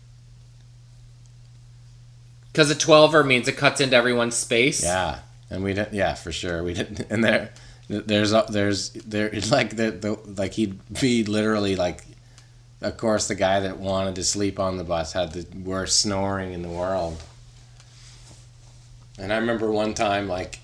Because 2.51 2.71
a 2.71 2.75
12er 2.75 3.25
means 3.27 3.49
it 3.49 3.57
cuts 3.57 3.81
into 3.81 3.95
everyone's 3.97 4.35
space. 4.35 4.81
Yeah, 4.83 5.19
and 5.49 5.63
we 5.63 5.73
didn't. 5.73 5.93
Yeah, 5.93 6.13
for 6.15 6.31
sure, 6.31 6.63
we 6.63 6.73
didn't. 6.73 7.05
And 7.09 7.23
there, 7.23 7.51
there's 7.87 8.31
there's 8.49 8.91
there 8.91 9.31
like 9.51 9.75
the, 9.75 9.91
the 9.91 10.19
like 10.25 10.53
he'd 10.53 10.79
be 10.99 11.23
literally 11.23 11.75
like, 11.75 12.03
of 12.81 12.97
course, 12.97 13.27
the 13.27 13.35
guy 13.35 13.59
that 13.61 13.77
wanted 13.77 14.15
to 14.15 14.23
sleep 14.23 14.59
on 14.59 14.77
the 14.77 14.83
bus 14.83 15.13
had 15.13 15.33
the 15.33 15.45
worst 15.57 15.99
snoring 15.99 16.53
in 16.53 16.61
the 16.61 16.69
world. 16.69 17.21
And 19.17 19.31
I 19.31 19.37
remember 19.37 19.71
one 19.71 19.93
time 19.93 20.27
like 20.27 20.59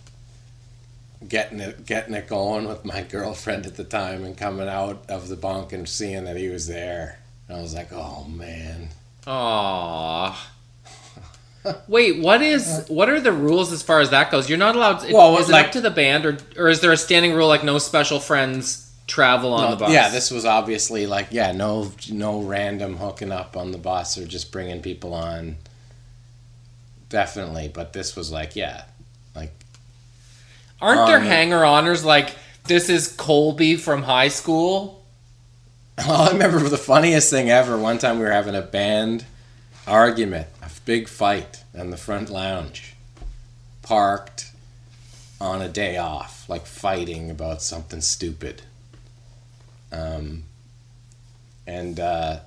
getting 1.27 1.59
it 1.59 1.85
getting 1.85 2.13
it 2.13 2.27
going 2.27 2.67
with 2.67 2.83
my 2.83 3.01
girlfriend 3.09 3.65
at 3.65 3.77
the 3.77 3.83
time 3.83 4.23
and 4.23 4.37
coming 4.37 4.67
out 4.67 5.05
of 5.09 5.27
the 5.27 5.35
bunk 5.35 5.73
and 5.73 5.87
seeing 5.87 6.25
that 6.25 6.37
he 6.37 6.49
was 6.49 6.67
there. 6.67 7.19
And 7.47 7.57
I 7.57 7.61
was 7.61 7.73
like, 7.73 7.91
oh 7.91 8.25
man. 8.25 8.89
Aww. 9.27 10.35
Wait, 11.87 12.19
what 12.19 12.41
is 12.41 12.85
what 12.87 13.09
are 13.09 13.19
the 13.19 13.31
rules 13.31 13.71
as 13.71 13.83
far 13.83 13.99
as 13.99 14.09
that 14.11 14.31
goes? 14.31 14.49
You're 14.49 14.57
not 14.57 14.75
allowed. 14.75 14.99
To, 15.01 15.13
Well, 15.13 15.37
is 15.37 15.49
it 15.49 15.55
up 15.55 15.71
to 15.73 15.81
the 15.81 15.91
band, 15.91 16.25
or 16.25 16.37
or 16.57 16.69
is 16.69 16.81
there 16.81 16.91
a 16.91 16.97
standing 16.97 17.33
rule 17.33 17.47
like 17.47 17.63
no 17.63 17.77
special 17.77 18.19
friends 18.19 18.91
travel 19.07 19.53
on 19.53 19.65
No, 19.65 19.71
the 19.71 19.75
bus? 19.77 19.91
Yeah, 19.91 20.09
this 20.09 20.31
was 20.31 20.45
obviously 20.45 21.05
like 21.07 21.27
yeah, 21.31 21.51
no 21.51 21.91
no 22.11 22.41
random 22.41 22.97
hooking 22.97 23.31
up 23.31 23.55
on 23.57 23.71
the 23.71 23.77
bus 23.77 24.17
or 24.17 24.25
just 24.25 24.51
bringing 24.51 24.81
people 24.81 25.13
on. 25.13 25.57
Definitely, 27.09 27.67
but 27.67 27.93
this 27.93 28.15
was 28.15 28.31
like 28.31 28.55
yeah, 28.55 28.85
like 29.35 29.53
aren't 30.81 31.05
there 31.07 31.17
Um, 31.17 31.23
hanger 31.25 31.65
honors 31.65 32.05
like 32.05 32.35
this 32.65 32.89
is 32.89 33.07
Colby 33.11 33.75
from 33.75 34.03
high 34.03 34.29
school? 34.29 34.97
Oh, 36.03 36.29
I 36.29 36.31
remember 36.31 36.57
the 36.67 36.77
funniest 36.79 37.29
thing 37.29 37.51
ever. 37.51 37.77
One 37.77 37.99
time 37.99 38.17
we 38.17 38.25
were 38.25 38.31
having 38.31 38.55
a 38.55 38.61
band 38.61 39.23
argument, 39.85 40.47
a 40.61 40.69
big 40.85 41.07
fight 41.07 41.63
in 41.73 41.89
the 41.89 41.97
front 41.97 42.29
lounge, 42.29 42.95
parked 43.81 44.51
on 45.39 45.61
a 45.61 45.67
day 45.67 45.97
off, 45.97 46.47
like 46.47 46.65
fighting 46.65 47.31
about 47.31 47.61
something 47.61 48.01
stupid. 48.01 48.61
Um, 49.91 50.43
and 51.65 51.99
uh, 51.99 52.39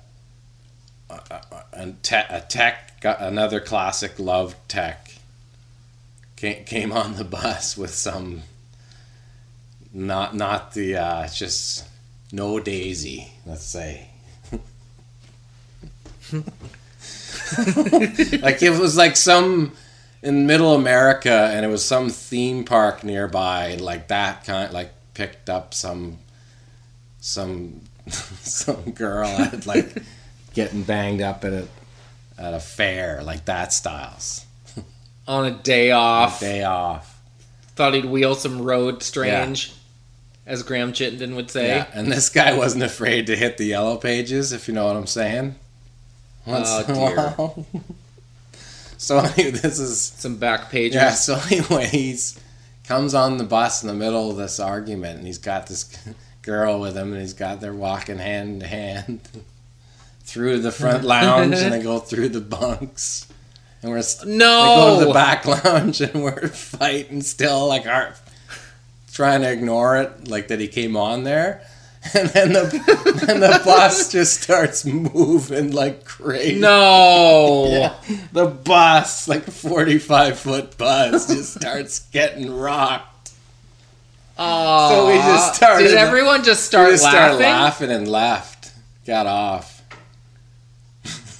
a, 1.09 1.13
a, 1.13 1.43
a 1.73 1.91
te- 2.01 2.29
a 2.29 2.41
tech, 2.41 3.01
got 3.01 3.21
another 3.21 3.59
classic 3.59 4.17
love 4.17 4.55
tech, 4.67 5.15
came, 6.35 6.63
came 6.63 6.91
on 6.91 7.15
the 7.15 7.23
bus 7.23 7.77
with 7.77 7.93
some, 7.93 8.43
not 9.93 10.35
not 10.35 10.73
the 10.73 10.95
uh, 10.95 11.27
just 11.27 11.85
no 12.31 12.59
Daisy, 12.59 13.33
let's 13.45 13.65
say. 13.65 14.09
like 18.41 18.61
it 18.61 18.77
was 18.79 18.97
like 18.97 19.15
some 19.15 19.73
in 20.21 20.47
middle 20.47 20.73
America 20.73 21.49
and 21.53 21.65
it 21.65 21.69
was 21.69 21.85
some 21.85 22.09
theme 22.09 22.63
park 22.65 23.03
nearby 23.03 23.75
like 23.75 24.07
that 24.07 24.43
kind 24.43 24.73
like 24.73 24.91
picked 25.13 25.49
up 25.49 25.73
some 25.73 26.17
some 27.19 27.81
some 28.09 28.91
girl 28.91 29.27
at 29.27 29.65
like 29.65 30.03
getting 30.53 30.83
banged 30.83 31.21
up 31.21 31.43
at 31.43 31.53
a 31.53 31.67
at 32.37 32.53
a 32.53 32.59
fair 32.59 33.23
like 33.23 33.45
that 33.45 33.73
styles. 33.73 34.45
On 35.27 35.43
a 35.45 35.51
day 35.51 35.89
off, 35.89 36.39
day 36.39 36.63
off. 36.63 37.19
Thought 37.75 37.95
he'd 37.95 38.05
wheel 38.05 38.35
some 38.35 38.61
road 38.61 39.01
strange, 39.01 39.73
as 40.45 40.61
Graham 40.61 40.93
Chittenden 40.93 41.35
would 41.35 41.49
say. 41.49 41.67
yeah 41.67 41.87
and 41.93 42.11
this 42.11 42.29
guy 42.29 42.53
wasn't 42.55 42.83
afraid 42.83 43.27
to 43.27 43.35
hit 43.35 43.57
the 43.57 43.65
yellow 43.65 43.97
pages 43.97 44.51
if 44.51 44.67
you 44.67 44.73
know 44.73 44.85
what 44.85 44.95
I'm 44.95 45.07
saying 45.07 45.55
Once 46.45 46.67
Oh, 46.69 46.79
in 46.79 46.91
a 46.91 46.93
dear. 46.93 47.15
while. 47.15 47.65
so 48.97 49.17
anyway, 49.19 49.51
this 49.51 49.79
is 49.79 50.01
Some 50.01 50.37
back 50.37 50.69
pages. 50.69 50.95
Yeah, 50.95 51.11
so 51.11 51.39
anyway, 51.51 51.87
he's 51.87 52.39
comes 52.87 53.13
on 53.15 53.37
the 53.37 53.43
bus 53.43 53.81
in 53.81 53.87
the 53.87 53.93
middle 53.95 54.29
of 54.29 54.37
this 54.37 54.59
argument, 54.59 55.17
and 55.17 55.25
he's 55.27 55.39
got 55.39 55.67
this 55.67 55.85
girl 56.43 56.79
with 56.79 56.95
him, 56.95 57.11
and 57.13 57.21
he's 57.21 57.33
got 57.33 57.59
they're 57.61 57.73
walking 57.73 58.17
hand 58.19 58.61
in 58.61 58.69
hand 58.69 59.19
through 60.21 60.59
the 60.59 60.71
front 60.71 61.03
lounge, 61.03 61.55
and 61.55 61.73
they 61.73 61.81
go 61.81 61.99
through 61.99 62.29
the 62.29 62.41
bunks, 62.41 63.27
and 63.81 63.91
we're 63.91 64.01
st- 64.03 64.31
they 64.31 64.37
go 64.37 64.99
to 64.99 65.05
the 65.05 65.13
back 65.13 65.45
lounge, 65.45 66.01
and 66.01 66.23
we're 66.23 66.47
fighting 66.49 67.21
still, 67.21 67.67
like 67.67 67.87
our 67.87 68.13
trying 69.13 69.41
to 69.41 69.51
ignore 69.51 69.97
it, 69.97 70.27
like 70.27 70.49
that 70.49 70.59
he 70.59 70.67
came 70.67 70.95
on 70.97 71.23
there. 71.23 71.61
And 72.13 72.29
then 72.29 72.53
the 72.53 73.25
and 73.29 73.41
the 73.41 73.61
bus 73.65 74.11
just 74.11 74.41
starts 74.41 74.85
moving 74.85 75.71
like 75.71 76.05
crazy. 76.05 76.59
No. 76.59 77.67
Yeah. 77.71 77.95
The 78.31 78.45
bus, 78.45 79.27
like 79.27 79.43
45 79.43 80.39
foot 80.39 80.77
bus, 80.77 81.27
just 81.27 81.55
starts 81.55 81.99
getting 82.11 82.55
rocked. 82.55 83.31
Oh, 84.37 84.89
So 84.89 85.07
we 85.07 85.13
just 85.15 85.55
started- 85.55 85.87
Did 85.87 85.97
everyone 85.97 86.43
just 86.43 86.61
We 86.63 86.67
start 86.67 86.89
just 86.91 87.03
laughing? 87.03 87.19
started 87.19 87.37
laughing 87.43 87.91
and 87.91 88.07
left. 88.07 88.71
Got 89.07 89.25
off. 89.25 89.81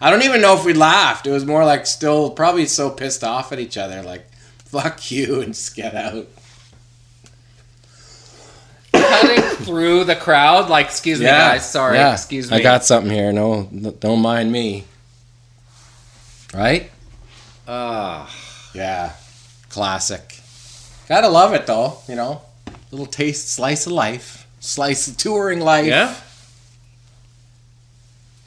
I 0.00 0.10
don't 0.10 0.22
even 0.24 0.40
know 0.40 0.56
if 0.56 0.64
we 0.64 0.72
laughed. 0.72 1.26
It 1.26 1.30
was 1.30 1.44
more 1.44 1.64
like 1.64 1.86
still 1.86 2.30
probably 2.30 2.66
so 2.66 2.88
pissed 2.90 3.22
off 3.24 3.52
at 3.52 3.58
each 3.58 3.76
other, 3.76 4.02
like, 4.02 4.26
fuck 4.64 5.10
you, 5.10 5.40
and 5.42 5.52
just 5.54 5.74
get 5.76 5.94
out. 5.94 6.26
Cutting 9.10 9.64
through 9.64 10.04
the 10.04 10.16
crowd, 10.16 10.70
like, 10.70 10.86
excuse 10.86 11.18
me, 11.20 11.26
guys. 11.26 11.68
Sorry, 11.70 11.96
yeah. 11.96 12.12
excuse 12.12 12.50
me. 12.50 12.56
I 12.58 12.62
got 12.62 12.84
something 12.84 13.12
here. 13.12 13.32
No, 13.32 13.68
don't 13.98 14.20
mind 14.20 14.52
me. 14.52 14.84
Right? 16.54 16.90
Ah. 17.66 18.32
Yeah. 18.74 19.12
Classic. 19.68 20.40
Gotta 21.08 21.28
love 21.28 21.54
it 21.54 21.66
though, 21.66 21.98
you 22.08 22.14
know. 22.14 22.42
Little 22.90 23.06
taste, 23.06 23.48
slice 23.48 23.86
of 23.86 23.92
life. 23.92 24.46
Slice 24.60 25.08
of 25.08 25.16
touring 25.16 25.60
life. 25.60 25.86
yeah. 25.86 26.14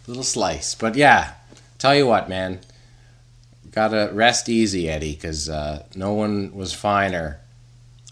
Little 0.07 0.23
slice. 0.23 0.75
But 0.75 0.95
yeah, 0.95 1.33
tell 1.77 1.95
you 1.95 2.07
what, 2.07 2.27
man. 2.27 2.59
Gotta 3.71 4.09
rest 4.13 4.49
easy, 4.49 4.89
Eddie, 4.89 5.13
because 5.13 5.49
uh, 5.49 5.83
no 5.95 6.13
one 6.13 6.53
was 6.53 6.73
finer 6.73 7.39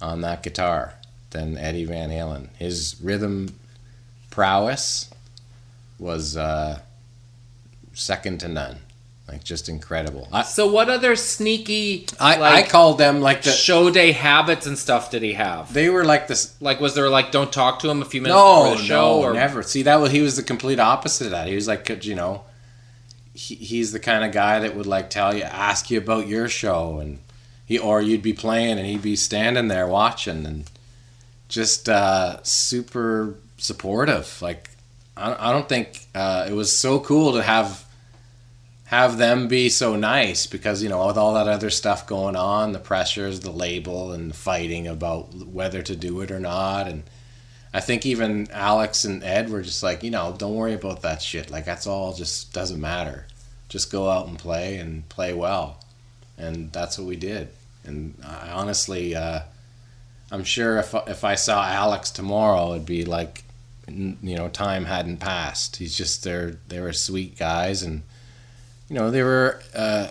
on 0.01 0.21
that 0.21 0.41
guitar 0.41 0.95
than 1.32 1.57
Eddie 1.57 1.86
Van 1.86 2.09
Halen. 2.09 2.49
His 2.57 2.95
rhythm 3.01 3.55
prowess 4.29 5.09
was 5.99 6.38
uh, 6.38 6.79
second 7.93 8.39
to 8.41 8.47
none. 8.47 8.77
Like, 9.27 9.43
just 9.45 9.69
incredible. 9.69 10.27
I, 10.34 10.41
So, 10.43 10.69
what 10.69 10.89
other 10.89 11.15
sneaky 11.15 12.05
I, 12.19 12.36
like, 12.38 12.65
I 12.65 12.69
called 12.69 12.97
them 12.97 13.21
like 13.21 13.43
the. 13.43 13.51
show 13.51 13.89
day 13.89 14.11
habits 14.11 14.65
and 14.65 14.77
stuff 14.77 15.09
did 15.09 15.21
he 15.23 15.34
have? 15.34 15.73
They 15.73 15.89
were 15.89 16.03
like 16.03 16.27
this. 16.27 16.53
Like, 16.59 16.82
was 16.82 16.95
there 16.95 17.07
like 17.09 17.32
don't 17.32 17.51
talk 17.53 17.79
to 17.79 17.89
him 17.89 18.01
a 18.01 18.05
few 18.05 18.21
minutes 18.21 18.36
No, 18.36 18.63
before 18.63 18.77
the 18.77 18.84
show? 18.84 18.95
no, 19.21 19.21
or 19.23 19.34
never. 19.34 19.63
See, 19.63 19.84
that 19.84 20.01
was 20.01 20.11
he 20.11 20.21
was 20.21 20.36
the 20.36 20.43
complete 20.43 20.79
opposite 20.79 21.25
of 21.25 21.32
that. 21.32 21.47
He 21.47 21.55
was 21.55 21.65
like, 21.67 22.03
you 22.05 22.13
know, 22.15 22.43
he, 23.34 23.55
he's 23.55 23.93
the 23.93 24.01
kind 24.01 24.25
of 24.25 24.34
guy 24.34 24.59
that 24.59 24.75
would 24.75 24.88
like 24.88 25.09
tell 25.09 25.34
you, 25.34 25.43
ask 25.43 25.89
you 25.89 25.99
about 25.99 26.27
your 26.27 26.49
show, 26.49 26.97
and 26.99 27.19
he 27.65 27.79
or 27.79 28.01
you'd 28.01 28.23
be 28.23 28.34
playing 28.34 28.77
and 28.77 28.86
he'd 28.86 29.01
be 29.01 29.15
standing 29.15 29.69
there 29.69 29.88
watching 29.88 30.45
and 30.45 30.69
just 31.51 31.89
uh, 31.89 32.41
super 32.43 33.35
supportive. 33.57 34.41
Like 34.41 34.71
I, 35.15 35.49
I 35.49 35.51
don't 35.51 35.69
think 35.69 36.07
uh, 36.15 36.47
it 36.49 36.53
was 36.53 36.75
so 36.75 36.99
cool 36.99 37.33
to 37.33 37.43
have 37.43 37.85
have 38.85 39.17
them 39.17 39.47
be 39.47 39.69
so 39.69 39.95
nice 39.95 40.47
because 40.47 40.81
you 40.81 40.89
know 40.89 41.05
with 41.05 41.17
all 41.17 41.35
that 41.35 41.47
other 41.47 41.69
stuff 41.69 42.07
going 42.07 42.35
on, 42.35 42.71
the 42.71 42.79
pressures, 42.79 43.41
the 43.41 43.51
label, 43.51 44.13
and 44.13 44.31
the 44.31 44.35
fighting 44.35 44.87
about 44.87 45.33
whether 45.33 45.83
to 45.83 45.95
do 45.95 46.21
it 46.21 46.31
or 46.31 46.39
not, 46.39 46.87
and 46.87 47.03
I 47.73 47.81
think 47.81 48.05
even 48.05 48.49
Alex 48.51 49.05
and 49.05 49.23
Ed 49.23 49.49
were 49.49 49.61
just 49.61 49.83
like, 49.83 50.03
you 50.03 50.11
know, 50.11 50.35
don't 50.37 50.55
worry 50.55 50.73
about 50.73 51.03
that 51.03 51.21
shit. 51.21 51.51
Like 51.51 51.65
that's 51.65 51.85
all 51.87 52.13
just 52.13 52.53
doesn't 52.53 52.81
matter. 52.81 53.27
Just 53.69 53.91
go 53.91 54.09
out 54.09 54.27
and 54.27 54.37
play 54.37 54.77
and 54.77 55.07
play 55.09 55.33
well, 55.33 55.79
and 56.37 56.71
that's 56.71 56.97
what 56.97 57.07
we 57.07 57.17
did. 57.17 57.49
And 57.83 58.15
I 58.25 58.51
honestly, 58.51 59.15
uh, 59.15 59.41
I'm 60.32 60.43
sure 60.43 60.77
if 60.77 60.95
if 61.07 61.23
I 61.23 61.36
saw 61.36 61.65
Alex 61.65 62.09
tomorrow, 62.09 62.71
it'd 62.71 62.86
be 62.86 63.05
like, 63.05 63.43
you 63.88 64.15
know, 64.21 64.47
time 64.47 64.86
hadn't 64.86 65.17
passed. 65.17 65.75
He's 65.77 65.95
just 65.95 66.23
they're 66.23 66.57
they 66.67 66.79
were 66.79 66.93
sweet 66.93 67.38
guys, 67.38 67.84
and 67.84 68.03
you 68.89 68.95
know 68.95 69.11
they 69.11 69.23
were 69.23 69.61
uh, 69.75 70.07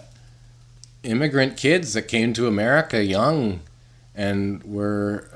immigrant 1.02 1.56
kids 1.56 1.94
that 1.94 2.02
came 2.02 2.32
to 2.34 2.46
America 2.46 3.02
young 3.02 3.60
and 4.14 4.62
were 4.64 5.28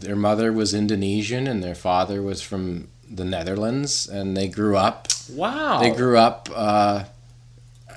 their 0.00 0.16
mother 0.16 0.52
was 0.52 0.74
Indonesian 0.74 1.46
and 1.46 1.62
their 1.62 1.74
father 1.74 2.20
was 2.20 2.42
from 2.42 2.88
the 3.10 3.24
Netherlands, 3.24 4.06
and 4.08 4.36
they 4.36 4.48
grew 4.48 4.76
up. 4.76 5.08
Wow. 5.32 5.80
They 5.80 5.90
grew 5.90 6.18
up 6.18 6.48
uh, 6.54 7.04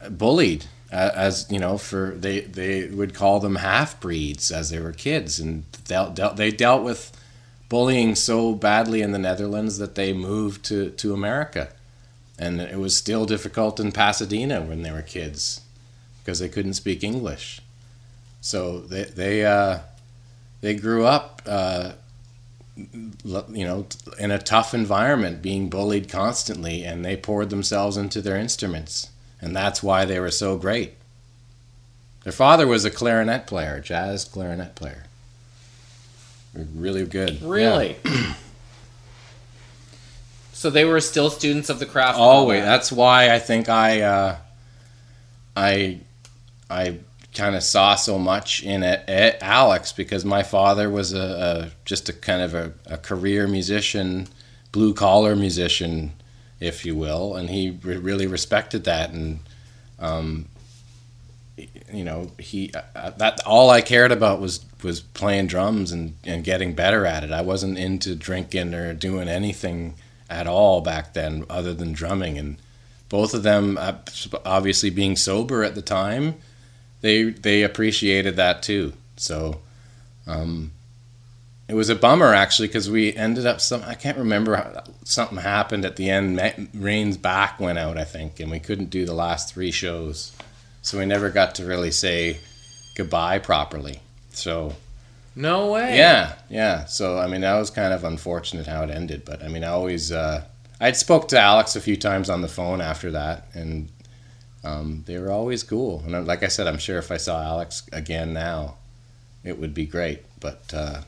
bullied, 0.09 0.63
uh, 0.63 0.67
as 0.91 1.47
you 1.49 1.59
know, 1.59 1.77
for 1.77 2.11
they 2.11 2.41
they 2.41 2.87
would 2.87 3.13
call 3.13 3.39
them 3.39 3.55
half 3.57 3.99
breeds 3.99 4.51
as 4.51 4.69
they 4.69 4.79
were 4.79 4.91
kids, 4.91 5.39
and 5.39 5.63
dealt, 5.85 6.15
dealt, 6.15 6.37
they 6.37 6.51
dealt 6.51 6.83
with 6.83 7.11
bullying 7.69 8.15
so 8.15 8.53
badly 8.53 9.01
in 9.01 9.11
the 9.11 9.19
Netherlands 9.19 9.77
that 9.77 9.95
they 9.95 10.13
moved 10.13 10.65
to 10.65 10.91
to 10.91 11.13
America, 11.13 11.69
and 12.37 12.59
it 12.59 12.79
was 12.79 12.95
still 12.95 13.25
difficult 13.25 13.79
in 13.79 13.91
Pasadena 13.91 14.61
when 14.61 14.81
they 14.81 14.91
were 14.91 15.01
kids 15.01 15.61
because 16.23 16.39
they 16.39 16.49
couldn't 16.49 16.73
speak 16.73 17.03
English. 17.03 17.61
So 18.41 18.79
they 18.79 19.03
they. 19.05 19.45
Uh, 19.45 19.79
they 20.61 20.75
grew 20.75 21.05
up, 21.05 21.41
uh, 21.45 21.93
you 22.77 23.65
know, 23.65 23.85
in 24.19 24.31
a 24.31 24.39
tough 24.39 24.73
environment, 24.73 25.41
being 25.41 25.69
bullied 25.69 26.07
constantly, 26.07 26.85
and 26.85 27.03
they 27.03 27.17
poured 27.17 27.49
themselves 27.49 27.97
into 27.97 28.21
their 28.21 28.37
instruments, 28.37 29.09
and 29.41 29.55
that's 29.55 29.81
why 29.81 30.05
they 30.05 30.19
were 30.19 30.31
so 30.31 30.57
great. 30.57 30.93
Their 32.23 32.33
father 32.33 32.67
was 32.67 32.85
a 32.85 32.91
clarinet 32.91 33.47
player, 33.47 33.79
jazz 33.79 34.25
clarinet 34.25 34.75
player. 34.75 35.05
Really 36.53 37.05
good. 37.05 37.41
Really. 37.41 37.97
Yeah. 38.05 38.33
so 40.53 40.69
they 40.69 40.85
were 40.85 40.99
still 40.99 41.29
students 41.29 41.69
of 41.69 41.79
the 41.79 41.85
craft. 41.85 42.19
Always. 42.19 42.63
That's 42.63 42.91
why 42.91 43.33
I 43.33 43.39
think 43.39 43.69
I, 43.69 44.01
uh, 44.01 44.37
I, 45.55 45.99
I 46.69 46.99
kind 47.33 47.55
of 47.55 47.63
saw 47.63 47.95
so 47.95 48.19
much 48.19 48.63
in 48.63 48.83
it, 48.83 49.07
it, 49.07 49.37
Alex 49.41 49.91
because 49.91 50.25
my 50.25 50.43
father 50.43 50.89
was 50.89 51.13
a, 51.13 51.19
a 51.19 51.71
just 51.85 52.09
a 52.09 52.13
kind 52.13 52.41
of 52.41 52.53
a, 52.53 52.73
a 52.85 52.97
career 52.97 53.47
musician, 53.47 54.27
blue 54.71 54.93
collar 54.93 55.35
musician, 55.35 56.13
if 56.62 56.86
you 56.86 56.95
will, 56.95 57.36
and 57.36 57.49
he 57.49 57.78
re- 57.84 57.97
really 57.97 58.28
respected 58.28 58.86
that 58.86 59.12
and. 59.12 59.39
Um, 59.99 60.47
you 61.93 62.03
know, 62.03 62.32
he 62.39 62.72
uh, 62.95 63.12
that 63.12 63.39
all 63.45 63.70
I 63.70 63.82
cared 63.82 64.12
about 64.12 64.39
was 64.39 64.66
was 64.84 65.01
playing 65.01 65.47
drums 65.47 65.91
and, 65.91 66.16
and 66.24 66.43
getting 66.43 66.74
better 66.74 67.05
at 67.05 67.24
it. 67.24 67.32
I 67.32 67.41
wasn't 67.41 67.78
into 67.78 68.16
drinking 68.16 68.74
or 68.74 68.93
doing 68.93 69.28
anything 69.28 69.95
at 70.30 70.47
all 70.47 70.82
back 70.82 71.14
then 71.14 71.45
other 71.49 71.74
than 71.74 71.91
drumming. 71.93 72.38
And 72.38 72.57
both 73.09 73.34
of 73.34 73.43
them, 73.43 73.78
uh, 73.78 73.95
obviously 74.45 74.89
being 74.89 75.16
sober 75.16 75.64
at 75.64 75.76
the 75.76 75.82
time, 75.82 76.36
they 77.01 77.24
they 77.24 77.64
appreciated 77.64 78.36
that 78.38 78.64
too. 78.64 78.93
So 79.18 79.59
um, 80.26 80.72
it 81.72 81.76
was 81.76 81.88
a 81.88 81.95
bummer 81.95 82.34
actually 82.34 82.67
because 82.67 82.89
we 82.89 83.15
ended 83.15 83.45
up 83.45 83.61
some 83.61 83.82
I 83.84 83.95
can't 83.95 84.17
remember 84.17 84.57
how, 84.57 84.84
something 85.05 85.38
happened 85.38 85.86
at 85.86 85.95
the 85.95 86.09
end. 86.09 86.69
Raine's 86.74 87.15
back 87.15 87.61
went 87.61 87.80
out 87.80 87.97
I 87.97 88.03
think, 88.03 88.41
and 88.41 88.51
we 88.51 88.59
couldn't 88.59 88.89
do 88.89 89.05
the 89.05 89.13
last 89.13 89.53
three 89.53 89.72
shows, 89.72 90.34
so 90.82 90.99
we 90.99 91.05
never 91.05 91.30
got 91.30 91.55
to 91.55 91.65
really 91.65 91.91
say 91.91 92.39
goodbye 92.97 93.39
properly. 93.39 94.01
So. 94.32 94.76
No 95.34 95.72
way. 95.72 95.95
Yeah, 95.95 96.34
yeah. 96.49 96.84
So 96.84 97.17
I 97.17 97.28
mean, 97.28 97.39
that 97.39 97.57
was 97.57 97.69
kind 97.69 97.93
of 97.93 98.03
unfortunate 98.03 98.67
how 98.67 98.84
it 98.84 98.89
ended. 98.89 99.24
But 99.24 99.41
I 99.41 99.47
mean, 99.47 99.63
I 99.63 99.69
always 99.69 100.11
uh, 100.11 100.43
I'd 100.82 100.97
spoke 100.97 101.30
to 101.30 101.39
Alex 101.39 101.78
a 101.78 101.82
few 101.82 101.95
times 101.95 102.30
on 102.30 102.41
the 102.41 102.49
phone 102.49 102.82
after 102.82 103.11
that, 103.11 103.47
and 103.53 103.88
um, 104.65 105.03
they 105.05 105.17
were 105.17 105.32
always 105.32 105.63
cool. 105.63 106.03
And 106.05 106.28
like 106.28 106.43
I 106.43 106.49
said, 106.49 106.67
I'm 106.67 106.80
sure 106.80 106.97
if 106.97 107.11
I 107.11 107.17
saw 107.17 107.41
Alex 107.41 107.84
again 107.93 108.34
now, 108.34 108.76
it 109.45 109.57
would 109.57 109.74
be 109.74 109.86
great. 109.86 110.26
But 110.41 110.74
uh, 110.74 111.01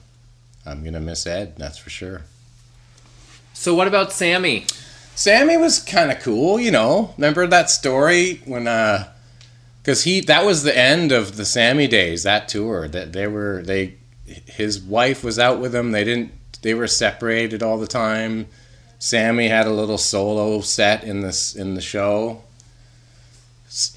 I'm 0.66 0.84
gonna 0.84 0.99
miss 0.99 1.28
Ed, 1.28 1.55
that's 1.57 1.78
for 1.78 1.89
sure. 1.89 2.22
So 3.53 3.76
what 3.76 3.88
about 3.88 4.11
Sammy? 4.11 4.66
Sammy 5.16 5.57
was 5.57 5.80
kind 5.80 6.11
of 6.11 6.20
cool, 6.20 6.59
you 6.59 6.72
know. 6.72 7.14
Remember 7.18 7.45
that 7.47 7.70
story 7.70 8.41
when, 8.45 8.68
uh, 8.68 9.11
because 9.82 10.03
he 10.03 10.22
that 10.22 10.45
was 10.45 10.64
the 10.64 10.78
end 10.78 11.11
of 11.11 11.38
the 11.38 11.45
Sammy 11.45 11.88
days, 11.88 12.24
that 12.24 12.47
tour. 12.47 12.88
That 12.88 13.14
they 13.14 13.28
were 13.28 13.61
they, 13.64 13.95
his 14.26 14.82
wife 14.82 15.24
was 15.24 15.38
out 15.38 15.59
with 15.59 15.76
him. 15.76 15.91
They 15.91 16.03
didn't. 16.03 16.32
They 16.61 16.74
were 16.74 16.88
separated 16.88 17.61
all 17.61 17.78
the 17.78 17.88
time. 17.88 18.47
Sammy 18.97 19.49
had 19.49 19.68
a 19.68 19.74
little 19.74 19.97
solo 19.97 20.61
set 20.61 21.03
in 21.03 21.22
this 21.22 21.55
in 21.55 21.76
the 21.76 21.82
show 21.82 22.41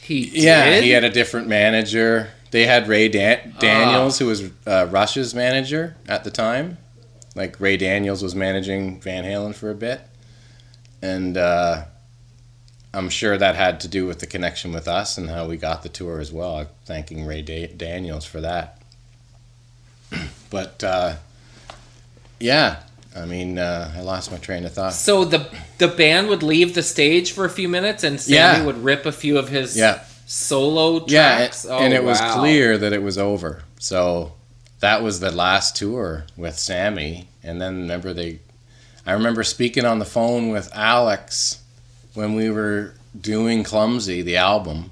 he 0.01 0.31
yeah, 0.33 0.71
did? 0.71 0.85
he 0.85 0.91
had 0.91 1.05
a 1.05 1.11
different 1.11 1.49
manager. 1.49 2.31
They 2.57 2.65
had 2.65 2.89
Ray 2.89 3.09
Dan- 3.09 3.55
Daniels, 3.59 4.19
uh. 4.19 4.25
who 4.25 4.31
was 4.31 4.51
uh, 4.67 4.89
Rush's 4.91 5.35
manager 5.35 5.95
at 6.09 6.25
the 6.25 6.31
time. 6.31 6.79
Like 7.35 7.61
Ray 7.61 7.77
Daniels 7.77 8.23
was 8.23 8.35
managing 8.35 8.99
Van 9.03 9.25
Halen 9.25 9.55
for 9.55 9.69
a 9.69 9.75
bit, 9.75 10.01
and 11.03 11.37
uh, 11.37 11.85
I'm 12.95 13.11
sure 13.11 13.37
that 13.37 13.57
had 13.57 13.81
to 13.81 13.89
do 13.89 14.07
with 14.07 14.21
the 14.21 14.27
connection 14.27 14.73
with 14.73 14.89
us 14.89 15.19
and 15.19 15.29
how 15.29 15.47
we 15.47 15.59
got 15.59 15.83
the 15.83 15.91
tour 15.91 16.19
as 16.19 16.33
well. 16.33 16.67
Thanking 16.87 17.27
Ray 17.27 17.43
da- 17.43 17.67
Daniels 17.67 18.25
for 18.25 18.41
that. 18.41 18.81
but 20.49 20.83
uh, 20.83 21.17
yeah, 22.41 22.85
I 23.15 23.27
mean, 23.27 23.59
uh, 23.59 23.93
I 23.95 24.01
lost 24.01 24.33
my 24.33 24.39
train 24.39 24.65
of 24.65 24.73
thought. 24.73 24.95
So 24.95 25.27
the 25.27 25.47
the 25.77 25.89
band 25.89 26.29
would 26.29 26.43
leave 26.43 26.75
the 26.75 26.83
stage 26.83 27.33
for 27.33 27.45
a 27.45 27.51
few 27.51 27.69
minutes, 27.69 28.03
and 28.03 28.19
Sammy 28.19 28.61
yeah. 28.61 28.65
would 28.65 28.83
rip 28.83 29.05
a 29.05 29.13
few 29.13 29.37
of 29.37 29.51
his 29.51 29.77
yeah. 29.77 30.05
Solo 30.27 31.01
tracks. 31.07 31.64
Yeah, 31.64 31.79
and, 31.79 31.95
oh, 31.95 31.97
it 31.97 32.05
was 32.05 32.20
clear 32.20 32.77
that 32.77 32.93
it 32.93 33.03
was 33.03 33.16
over. 33.16 33.62
So 33.79 34.35
that 34.81 35.03
was 35.03 35.20
the 35.20 35.31
last 35.31 35.77
tour 35.77 36.27
with 36.37 36.59
Sammy, 36.59 37.29
and 37.43 37.61
then 37.61 37.81
remember 37.81 38.12
they, 38.12 38.41
I 39.07 39.12
remember 39.12 39.43
speaking 39.43 39.87
on 39.87 39.99
the 39.99 40.05
phone 40.05 40.51
with 40.51 40.70
Alex 40.74 41.62
when 42.12 42.35
we 42.35 42.51
were 42.51 42.95
doing 43.18 43.64
Clumsy, 43.64 44.20
the 44.20 44.37
album, 44.37 44.91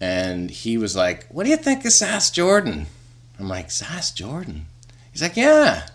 and 0.00 0.50
he 0.50 0.78
was 0.78 0.94
like, 0.94 1.26
"What 1.28 1.44
do 1.44 1.50
you 1.50 1.56
think 1.56 1.84
of 1.84 1.92
Sass 1.92 2.30
Jordan?" 2.30 2.86
I'm 3.40 3.48
like, 3.48 3.70
"Sass 3.72 4.12
Jordan." 4.12 4.66
He's 5.10 5.22
like, 5.22 5.36
"Yeah." 5.36 5.88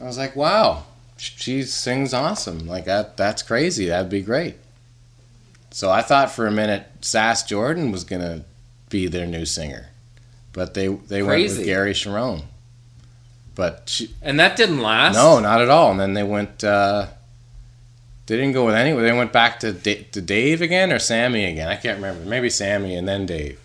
I 0.00 0.04
was 0.04 0.16
like, 0.16 0.34
wow, 0.34 0.84
she 1.18 1.62
sings 1.62 2.14
awesome. 2.14 2.66
Like 2.66 2.86
that, 2.86 3.16
that's 3.18 3.42
crazy. 3.42 3.86
That'd 3.86 4.10
be 4.10 4.22
great. 4.22 4.56
So 5.70 5.90
I 5.90 6.02
thought 6.02 6.30
for 6.30 6.46
a 6.46 6.50
minute 6.50 6.86
Sass 7.00 7.44
Jordan 7.44 7.92
was 7.92 8.04
gonna 8.04 8.44
be 8.88 9.06
their 9.06 9.26
new 9.26 9.44
singer, 9.46 9.88
but 10.52 10.74
they 10.74 10.88
they 10.88 11.22
crazy. 11.22 11.24
went 11.24 11.58
with 11.58 11.66
Gary 11.66 11.92
Cherone. 11.92 12.42
But 13.54 13.84
she, 13.86 14.14
and 14.22 14.38
that 14.40 14.56
didn't 14.56 14.80
last. 14.80 15.14
No, 15.14 15.38
not 15.38 15.60
at 15.60 15.68
all. 15.68 15.90
And 15.90 16.00
then 16.00 16.14
they 16.14 16.22
went. 16.22 16.64
Uh, 16.64 17.06
they 18.26 18.36
didn't 18.36 18.52
go 18.52 18.64
with 18.64 18.74
anyone. 18.74 19.02
They 19.02 19.12
went 19.12 19.32
back 19.32 19.60
to 19.60 19.72
D- 19.72 20.06
to 20.12 20.20
Dave 20.20 20.62
again 20.62 20.92
or 20.92 20.98
Sammy 20.98 21.44
again. 21.44 21.68
I 21.68 21.76
can't 21.76 21.96
remember. 21.96 22.28
Maybe 22.28 22.48
Sammy 22.48 22.94
and 22.94 23.08
then 23.08 23.26
Dave. 23.26 23.60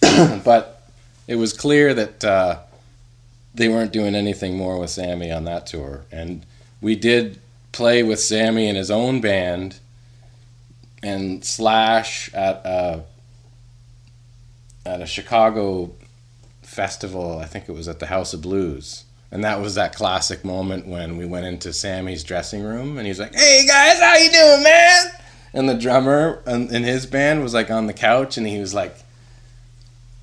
but 0.44 0.82
it 1.26 1.36
was 1.36 1.52
clear 1.52 1.94
that. 1.94 2.24
Uh, 2.24 2.58
they 3.58 3.68
weren't 3.68 3.92
doing 3.92 4.14
anything 4.14 4.56
more 4.56 4.78
with 4.78 4.90
Sammy 4.90 5.30
on 5.32 5.44
that 5.44 5.66
tour. 5.66 6.04
And 6.12 6.46
we 6.80 6.94
did 6.94 7.40
play 7.72 8.02
with 8.02 8.20
Sammy 8.20 8.68
in 8.68 8.76
his 8.76 8.90
own 8.90 9.20
band 9.20 9.80
and 11.02 11.44
Slash 11.44 12.32
at 12.34 12.56
a, 12.64 13.04
at 14.84 15.00
a 15.00 15.06
Chicago 15.06 15.92
festival. 16.62 17.38
I 17.38 17.46
think 17.46 17.68
it 17.68 17.72
was 17.72 17.88
at 17.88 17.98
the 17.98 18.06
House 18.06 18.34
of 18.34 18.42
Blues. 18.42 19.04
And 19.30 19.44
that 19.44 19.60
was 19.60 19.74
that 19.74 19.94
classic 19.94 20.44
moment 20.44 20.86
when 20.86 21.18
we 21.18 21.26
went 21.26 21.44
into 21.44 21.72
Sammy's 21.72 22.24
dressing 22.24 22.62
room 22.62 22.96
and 22.96 23.06
he's 23.06 23.20
like, 23.20 23.34
"Hey 23.34 23.66
guys, 23.66 24.00
how 24.00 24.16
you 24.16 24.30
doing, 24.30 24.62
man?" 24.62 25.10
and 25.52 25.68
the 25.68 25.74
drummer 25.74 26.42
in, 26.46 26.68
his 26.68 27.06
band 27.06 27.42
was 27.42 27.54
like 27.54 27.70
on 27.70 27.86
the 27.86 27.92
couch, 27.92 28.36
and 28.36 28.46
he 28.46 28.58
was 28.58 28.74
like 28.74 28.96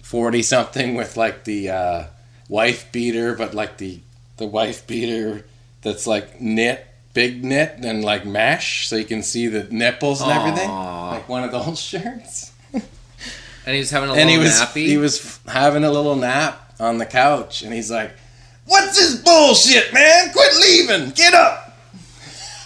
forty 0.01 0.41
something 0.41 0.95
with 0.95 1.17
like 1.17 1.43
the 1.43 1.69
uh, 1.69 2.03
wife 2.47 2.91
beater, 2.91 3.36
but 3.36 3.53
like 3.53 3.78
the 3.78 3.99
the 4.38 4.45
wife 4.45 4.86
beater 4.88 5.45
that's 5.82 6.07
like 6.07 6.39
knit, 6.39 6.86
big 7.16 7.43
knit, 7.43 7.80
and 7.84 8.03
like 8.05 8.24
mesh, 8.28 8.88
so 8.88 8.95
you 8.95 9.05
can 9.05 9.24
see 9.24 9.47
the 9.47 9.63
nipples 9.72 10.22
and 10.22 10.30
everything, 10.32 10.70
like 10.70 11.28
one 11.28 11.43
of 11.43 11.51
those 11.51 11.80
shirts. 11.91 12.51
And 12.72 13.74
he 13.74 13.80
was 13.80 13.89
having 13.89 14.09
a 14.09 14.13
and 14.13 14.30
little 14.30 14.41
he 14.43 14.47
was 14.47 14.53
nappy. 14.59 14.86
he 14.86 14.97
was 14.97 15.39
having 15.47 15.84
a 15.84 15.89
little 15.91 16.16
nap 16.16 16.76
on 16.80 16.99
the 16.99 17.05
couch, 17.07 17.63
and 17.63 17.74
he's 17.74 17.89
like, 17.89 18.11
"What's 18.68 18.95
this 18.95 19.16
bullshit, 19.24 19.91
man? 19.91 20.32
Quit 20.32 20.53
leaving! 20.61 21.09
Get 21.16 21.34
up!" 21.34 21.76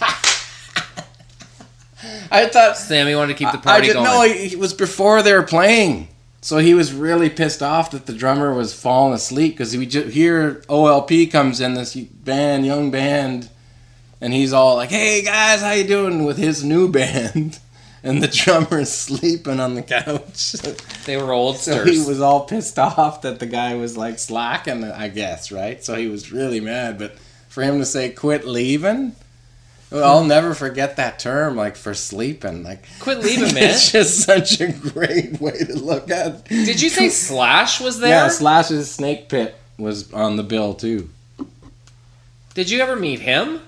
I 2.30 2.46
thought 2.46 2.76
Sammy 2.76 3.14
wanted 3.14 3.32
to 3.36 3.38
keep 3.38 3.52
the 3.52 3.58
I 3.58 3.62
party 3.62 3.86
didn't 3.88 4.04
going. 4.04 4.30
know 4.30 4.34
it 4.34 4.58
was 4.58 4.72
before 4.74 5.22
they 5.22 5.32
were 5.32 5.42
playing, 5.42 6.08
so 6.40 6.58
he 6.58 6.74
was 6.74 6.92
really 6.92 7.28
pissed 7.30 7.62
off 7.62 7.90
that 7.90 8.06
the 8.06 8.12
drummer 8.12 8.54
was 8.54 8.72
falling 8.74 9.14
asleep 9.14 9.54
because 9.54 9.76
we 9.76 9.86
just 9.86 10.08
hear 10.14 10.56
OLP 10.68 11.30
comes 11.30 11.60
in 11.60 11.74
this 11.74 11.94
band, 11.94 12.64
young 12.66 12.90
band, 12.90 13.48
and 14.20 14.32
he's 14.32 14.52
all 14.52 14.76
like, 14.76 14.90
"Hey 14.90 15.22
guys, 15.22 15.60
how 15.60 15.72
you 15.72 15.84
doing?" 15.84 16.24
with 16.24 16.38
his 16.38 16.64
new 16.64 16.88
band. 16.92 17.58
And 18.02 18.22
the 18.22 18.28
drummer's 18.28 18.90
sleeping 18.90 19.60
on 19.60 19.74
the 19.74 19.82
couch. 19.82 20.52
they 21.04 21.18
were 21.18 21.34
old 21.34 21.58
So 21.58 21.84
he 21.84 22.02
was 22.02 22.18
all 22.18 22.46
pissed 22.46 22.78
off 22.78 23.20
that 23.22 23.40
the 23.40 23.46
guy 23.46 23.74
was 23.74 23.94
like 23.94 24.18
slacking, 24.18 24.82
I 24.84 25.08
guess, 25.08 25.52
right? 25.52 25.84
So 25.84 25.96
he 25.96 26.06
was 26.06 26.32
really 26.32 26.60
mad. 26.60 26.98
But 26.98 27.18
for 27.50 27.62
him 27.62 27.78
to 27.78 27.84
say 27.84 28.08
"quit 28.08 28.46
leaving," 28.46 29.14
I'll 29.92 30.22
hmm. 30.22 30.28
never 30.28 30.54
forget 30.54 30.96
that 30.96 31.18
term, 31.18 31.56
like 31.56 31.76
for 31.76 31.94
sleeping. 31.94 32.62
Like 32.62 32.86
Quit 33.00 33.18
leaving, 33.24 33.54
man. 33.54 33.70
it's 33.70 33.90
just 33.90 34.20
such 34.20 34.60
a 34.60 34.72
great 34.72 35.40
way 35.40 35.58
to 35.58 35.78
look 35.78 36.10
at. 36.10 36.44
Did 36.44 36.80
you 36.80 36.88
say 36.88 37.08
Slash 37.08 37.80
was 37.80 37.98
there? 37.98 38.10
Yeah, 38.10 38.28
Slash's 38.28 38.90
Snake 38.90 39.28
Pit 39.28 39.56
was 39.78 40.12
on 40.12 40.36
the 40.36 40.42
bill 40.42 40.74
too. 40.74 41.10
Did 42.54 42.70
you 42.70 42.80
ever 42.80 42.96
meet 42.96 43.20
him? 43.20 43.60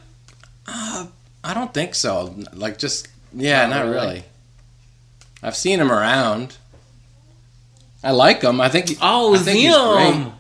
I 0.67 1.55
don't 1.55 1.75
think 1.75 1.95
so. 1.95 2.35
Like 2.53 2.79
just 2.79 3.09
yeah, 3.35 3.67
Not 3.67 3.71
not 3.71 3.85
really. 3.93 4.07
really. 4.07 4.25
I've 5.43 5.57
seen 5.57 5.81
him 5.81 5.91
around. 5.91 6.57
I 8.05 8.11
like 8.13 8.43
him. 8.43 8.61
I 8.61 8.69
think. 8.69 8.89
he- 8.91 8.99
Oh, 9.01 9.35
I 9.35 9.39
think 9.39 9.59
he's 9.59 9.77
great. 9.77 10.13
him. 10.15 10.33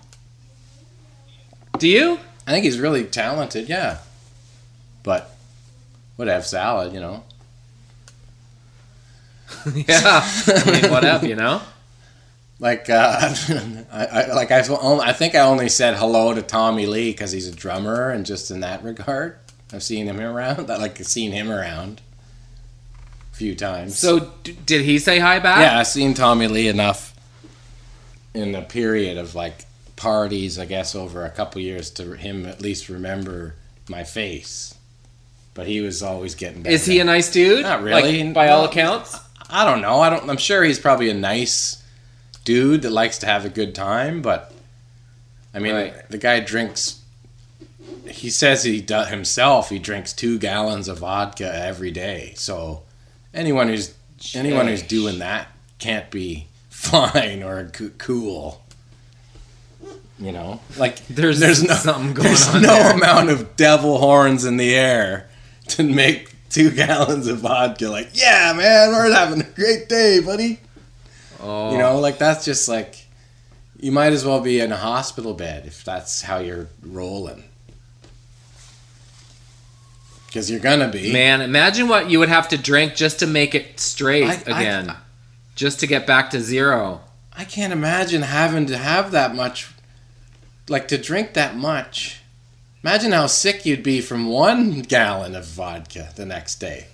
Do 1.78 1.88
you? 1.88 2.18
I 2.46 2.50
think 2.52 2.64
he's 2.64 2.78
really 2.78 3.04
talented, 3.04 3.68
yeah. 3.68 3.98
But 5.02 5.30
would 6.16 6.28
have 6.28 6.46
salad, 6.46 6.92
you 6.92 7.00
know. 7.00 7.24
yeah. 9.74 10.20
I 10.46 10.80
mean, 10.82 10.90
whatever, 10.90 11.26
you 11.26 11.36
know? 11.36 11.60
Like, 12.60 12.88
uh, 12.88 13.18
I, 13.92 14.06
I 14.06 14.32
like 14.34 14.52
I, 14.52 14.60
I 14.60 15.12
think 15.12 15.34
I 15.34 15.40
only 15.40 15.68
said 15.68 15.96
hello 15.96 16.32
to 16.32 16.42
Tommy 16.42 16.86
Lee 16.86 17.10
because 17.10 17.32
he's 17.32 17.48
a 17.48 17.52
drummer, 17.52 18.10
and 18.10 18.24
just 18.24 18.52
in 18.52 18.60
that 18.60 18.84
regard, 18.84 19.36
I've 19.72 19.82
seen 19.82 20.06
him 20.06 20.20
around. 20.20 20.70
I 20.70 20.76
like 20.76 20.98
seen 21.04 21.32
him 21.32 21.50
around 21.50 22.00
a 23.32 23.36
few 23.36 23.54
times. 23.54 23.98
So, 23.98 24.32
d- 24.42 24.56
did 24.66 24.82
he 24.82 24.98
say 24.98 25.18
hi 25.18 25.38
back? 25.38 25.60
yeah, 25.60 25.78
I've 25.78 25.86
seen 25.86 26.14
Tommy 26.14 26.46
Lee 26.48 26.68
enough 26.68 27.14
in 28.34 28.54
a 28.54 28.62
period 28.62 29.18
of 29.18 29.34
like 29.34 29.64
parties, 29.96 30.58
I 30.58 30.64
guess, 30.66 30.94
over 30.94 31.24
a 31.24 31.30
couple 31.30 31.60
years 31.60 31.90
to 31.92 32.12
him 32.16 32.46
at 32.46 32.60
least 32.60 32.88
remember 32.88 33.54
my 33.88 34.04
face. 34.04 34.74
But 35.54 35.66
he 35.66 35.80
was 35.82 36.02
always 36.02 36.34
getting. 36.34 36.62
better 36.62 36.74
Is 36.74 36.86
he 36.86 36.98
a 37.00 37.04
nice 37.04 37.30
dude? 37.30 37.62
Not 37.62 37.82
really. 37.82 38.22
Like, 38.24 38.34
by 38.34 38.48
all 38.48 38.64
accounts? 38.64 39.18
I 39.50 39.66
don't 39.66 39.82
know. 39.82 40.00
I 40.00 40.08
don't. 40.08 40.28
I'm 40.30 40.38
sure 40.38 40.64
he's 40.64 40.78
probably 40.78 41.10
a 41.10 41.14
nice 41.14 41.82
dude 42.44 42.82
that 42.82 42.90
likes 42.90 43.18
to 43.18 43.26
have 43.26 43.44
a 43.44 43.50
good 43.50 43.74
time, 43.74 44.22
but 44.22 44.52
I 45.52 45.58
mean, 45.58 45.74
Right. 45.74 46.08
the 46.08 46.16
guy 46.16 46.40
drinks. 46.40 47.01
He 48.08 48.30
says 48.30 48.64
he 48.64 48.80
does 48.80 49.08
himself. 49.08 49.68
He 49.70 49.78
drinks 49.78 50.12
two 50.12 50.38
gallons 50.38 50.88
of 50.88 50.98
vodka 50.98 51.52
every 51.54 51.90
day. 51.90 52.32
So 52.36 52.82
anyone 53.32 53.68
who's 53.68 53.94
anyone 54.34 54.66
who's 54.66 54.82
doing 54.82 55.18
that 55.20 55.48
can't 55.78 56.10
be 56.10 56.46
fine 56.68 57.42
or 57.42 57.64
coo- 57.68 57.92
cool. 57.98 58.62
You 60.18 60.30
know, 60.30 60.60
like 60.78 61.04
There's 61.08 61.40
there's 61.40 61.64
no 61.64 61.74
something 61.74 62.14
going 62.14 62.28
there's 62.28 62.48
on 62.54 62.62
no 62.62 62.68
there. 62.68 62.94
amount 62.94 63.30
of 63.30 63.56
devil 63.56 63.98
horns 63.98 64.44
in 64.44 64.56
the 64.56 64.72
air 64.74 65.28
to 65.68 65.82
make 65.82 66.34
two 66.48 66.70
gallons 66.74 67.26
of 67.26 67.38
vodka. 67.38 67.88
Like, 67.88 68.10
yeah, 68.12 68.52
man, 68.56 68.90
we're 68.90 69.12
having 69.12 69.40
a 69.40 69.44
great 69.50 69.88
day, 69.88 70.20
buddy. 70.20 70.60
Oh. 71.40 71.72
You 71.72 71.78
know, 71.78 71.92
oh. 71.94 71.98
like 72.00 72.18
that's 72.18 72.44
just 72.44 72.68
like 72.68 72.96
you 73.80 73.90
might 73.90 74.12
as 74.12 74.24
well 74.24 74.40
be 74.40 74.60
in 74.60 74.70
a 74.70 74.76
hospital 74.76 75.34
bed 75.34 75.66
if 75.66 75.82
that's 75.82 76.22
how 76.22 76.38
you're 76.38 76.68
rolling. 76.82 77.42
Because 80.32 80.50
you're 80.50 80.60
gonna 80.60 80.88
be. 80.88 81.12
Man, 81.12 81.42
imagine 81.42 81.88
what 81.88 82.08
you 82.08 82.18
would 82.18 82.30
have 82.30 82.48
to 82.48 82.56
drink 82.56 82.94
just 82.94 83.18
to 83.18 83.26
make 83.26 83.54
it 83.54 83.78
straight 83.78 84.24
I- 84.24 84.52
I- 84.54 84.60
again. 84.62 84.94
just 85.54 85.78
to 85.80 85.86
get 85.86 86.06
back 86.06 86.30
to 86.30 86.40
zero. 86.40 87.02
I 87.36 87.44
can't 87.44 87.72
imagine 87.72 88.22
having 88.22 88.64
to 88.66 88.78
have 88.78 89.10
that 89.10 89.34
much, 89.34 89.68
like 90.68 90.88
to 90.88 90.96
drink 90.96 91.34
that 91.34 91.54
much. 91.56 92.20
Imagine 92.82 93.12
how 93.12 93.26
sick 93.26 93.66
you'd 93.66 93.82
be 93.82 94.00
from 94.00 94.26
one 94.26 94.80
gallon 94.80 95.36
of 95.36 95.44
vodka 95.44 96.08
the 96.16 96.24
next 96.24 96.56
day. 96.56 96.86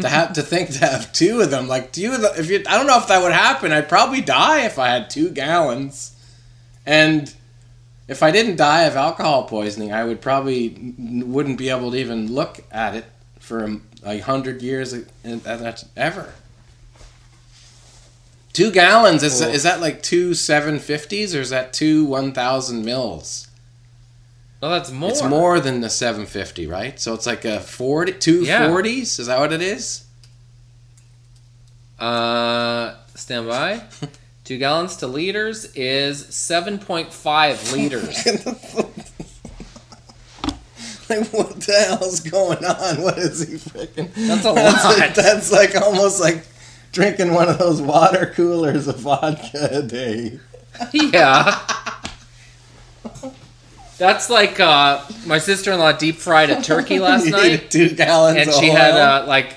To 0.00 0.08
have 0.08 0.32
to 0.34 0.42
think 0.42 0.70
to 0.70 0.78
have 0.86 1.12
two 1.12 1.40
of 1.40 1.50
them, 1.50 1.68
like 1.68 1.92
two 1.92 2.12
of 2.12 2.20
the, 2.22 2.32
if 2.38 2.48
you, 2.48 2.62
I 2.68 2.76
don't 2.78 2.86
know 2.86 2.98
if 2.98 3.08
that 3.08 3.20
would 3.22 3.32
happen. 3.32 3.70
I'd 3.72 3.88
probably 3.88 4.20
die 4.20 4.60
if 4.64 4.78
I 4.78 4.88
had 4.88 5.10
two 5.10 5.28
gallons, 5.30 6.12
and 6.86 7.32
if 8.08 8.22
I 8.22 8.30
didn't 8.30 8.56
die 8.56 8.82
of 8.84 8.96
alcohol 8.96 9.44
poisoning, 9.44 9.92
I 9.92 10.02
would 10.04 10.20
probably 10.20 10.94
wouldn't 10.98 11.58
be 11.58 11.68
able 11.68 11.90
to 11.92 11.96
even 11.98 12.32
look 12.32 12.60
at 12.72 12.94
it 12.96 13.04
for 13.38 13.64
a, 13.64 13.80
a 14.04 14.18
hundred 14.18 14.62
years 14.62 14.94
uh, 14.94 15.76
ever. 15.96 16.32
Two 18.52 18.72
gallons 18.72 19.22
is 19.22 19.40
Cool. 19.40 19.50
is 19.50 19.62
that 19.62 19.80
like 19.80 20.02
two 20.02 20.34
seven 20.34 20.78
fifties 20.80 21.34
or 21.34 21.40
is 21.40 21.50
that 21.50 21.72
two 21.72 22.04
one 22.04 22.32
thousand 22.32 22.84
mils? 22.84 23.46
Oh, 24.60 24.70
that's 24.70 24.90
more. 24.90 25.10
It's 25.10 25.22
more 25.22 25.60
than 25.60 25.82
the 25.82 25.90
seven 25.90 26.26
fifty, 26.26 26.66
right? 26.66 26.98
So 26.98 27.14
it's 27.14 27.26
like 27.26 27.44
a 27.44 27.60
forty 27.60 28.12
two 28.12 28.42
Yeah. 28.42 28.74
Is 28.82 29.26
that 29.26 29.38
what 29.38 29.52
it 29.52 29.62
is? 29.62 30.06
Uh, 31.98 32.94
stand 33.14 33.46
by. 33.46 33.82
Two 34.48 34.56
gallons 34.56 34.96
to 34.96 35.06
liters 35.06 35.66
is 35.74 36.24
7.5 36.24 37.72
liters. 37.74 38.24
like 41.10 41.26
what 41.34 41.60
the 41.60 41.84
hell's 41.86 42.20
going 42.20 42.64
on? 42.64 43.02
What 43.02 43.18
is 43.18 43.46
he 43.46 43.56
freaking? 43.56 44.10
That's 44.14 44.46
a 44.46 44.52
That's, 44.54 44.84
lot. 44.84 44.98
like, 44.98 45.14
that's 45.14 45.52
like 45.52 45.76
almost 45.76 46.18
like 46.18 46.46
drinking 46.92 47.34
one 47.34 47.50
of 47.50 47.58
those 47.58 47.82
water 47.82 48.32
coolers 48.34 48.88
of 48.88 49.00
vodka 49.00 49.68
a 49.70 49.82
day. 49.82 50.40
yeah. 50.94 51.60
That's 53.98 54.30
like 54.30 54.58
uh, 54.60 55.04
my 55.26 55.36
sister 55.36 55.72
in 55.72 55.78
law 55.78 55.92
deep 55.92 56.16
fried 56.16 56.48
a 56.48 56.62
turkey 56.62 56.98
last 57.00 57.26
You 57.26 57.32
night. 57.32 57.70
two 57.70 57.90
gallons. 57.90 58.38
and 58.38 58.48
of 58.48 58.54
she 58.54 58.70
had 58.70 58.92
uh, 58.92 59.26
like 59.26 59.56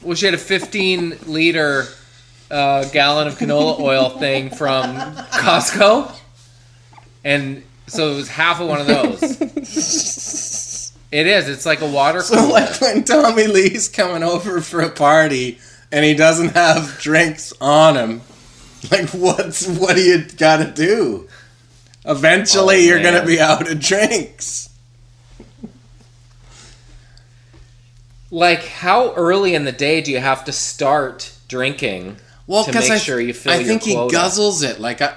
well 0.00 0.14
she 0.14 0.24
had 0.24 0.34
a 0.34 0.38
15 0.38 1.18
liter 1.26 1.86
uh, 2.50 2.84
gallon 2.90 3.28
of 3.28 3.38
canola 3.38 3.78
oil 3.80 4.10
thing 4.10 4.50
from 4.50 4.96
costco. 4.96 6.14
And 7.24 7.62
so 7.86 8.12
it 8.12 8.16
was 8.16 8.28
half 8.28 8.60
of 8.60 8.68
one 8.68 8.80
of 8.80 8.86
those. 8.86 9.22
It 11.12 11.26
is. 11.26 11.48
It's 11.48 11.66
like 11.66 11.80
a 11.80 11.90
water 11.90 12.20
So 12.22 12.36
cooler. 12.36 12.52
like 12.52 12.80
when 12.80 13.02
Tommy 13.04 13.46
Lee's 13.48 13.88
coming 13.88 14.22
over 14.22 14.60
for 14.60 14.80
a 14.80 14.90
party 14.90 15.58
and 15.90 16.04
he 16.04 16.14
doesn't 16.14 16.50
have 16.50 16.98
drinks 17.00 17.52
on 17.60 17.96
him, 17.96 18.20
like 18.92 19.08
what's 19.10 19.66
what 19.66 19.96
do 19.96 20.02
you 20.02 20.24
gotta 20.36 20.70
do? 20.70 21.28
Eventually 22.04 22.76
Oh, 22.76 22.78
you're 22.78 23.02
gonna 23.02 23.26
be 23.26 23.40
out 23.40 23.68
of 23.70 23.80
drinks. 23.80 24.68
like 28.30 28.64
how 28.64 29.12
early 29.14 29.54
in 29.54 29.64
the 29.64 29.72
day 29.72 30.00
do 30.00 30.12
you 30.12 30.20
have 30.20 30.44
to 30.44 30.52
start 30.52 31.32
drinking 31.48 32.16
Well, 32.50 32.64
to 32.64 32.72
because 32.72 32.88
make 32.88 32.96
I, 32.96 32.98
sure 32.98 33.20
you 33.20 33.32
fill 33.32 33.52
I 33.52 33.62
think 33.62 33.84
he 33.84 33.94
guzzles 33.94 34.68
it. 34.68 34.80
Like 34.80 35.00
I, 35.00 35.14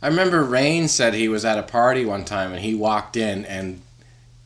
I 0.00 0.08
remember 0.08 0.42
Raine 0.42 0.88
said 0.88 1.12
he 1.12 1.28
was 1.28 1.44
at 1.44 1.58
a 1.58 1.62
party 1.62 2.06
one 2.06 2.24
time 2.24 2.52
and 2.52 2.60
he 2.60 2.74
walked 2.74 3.18
in 3.18 3.44
and 3.44 3.82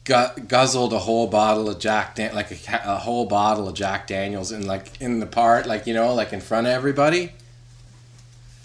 gu- 0.03 0.35
guzzled 0.49 0.93
a 0.93 0.99
whole 0.99 1.29
bottle 1.29 1.69
of 1.69 1.79
Jack 1.79 2.17
Dan- 2.17 2.35
like 2.35 2.51
a, 2.51 2.83
a 2.87 2.97
whole 2.97 3.27
bottle 3.27 3.69
of 3.69 3.75
Jack 3.77 4.09
Daniels 4.09 4.51
in 4.51 4.67
like 4.67 5.01
in 5.01 5.21
the 5.21 5.27
part 5.27 5.67
like 5.67 5.87
you 5.87 5.95
know 5.95 6.13
like 6.13 6.33
in 6.33 6.41
front 6.41 6.67
of 6.67 6.73
everybody. 6.73 7.31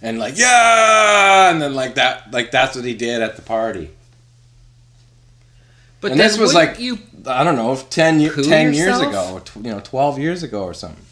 And 0.02 0.18
like 0.18 0.36
yeah, 0.36 1.52
and 1.52 1.62
then 1.62 1.76
like 1.76 1.94
that 1.94 2.32
like 2.34 2.50
that's 2.50 2.76
what 2.76 2.86
he 2.86 2.96
did 2.96 3.22
at 3.22 3.36
the 3.36 3.44
party. 3.44 3.92
but 6.02 6.10
and 6.10 6.20
this 6.20 6.40
was 6.40 6.56
like 6.56 6.80
you 6.80 6.98
I 7.28 7.44
don't 7.44 7.56
know, 7.56 7.76
10, 7.76 8.20
ye- 8.20 8.30
Cool 8.30 8.46
10 8.46 8.74
years 8.74 9.00
ago, 9.00 9.42
tw- 9.46 9.58
you 9.58 9.72
know, 9.72 9.82
12 9.84 10.18
years 10.18 10.42
ago 10.42 10.64
or 10.64 10.74
something. 10.74 11.06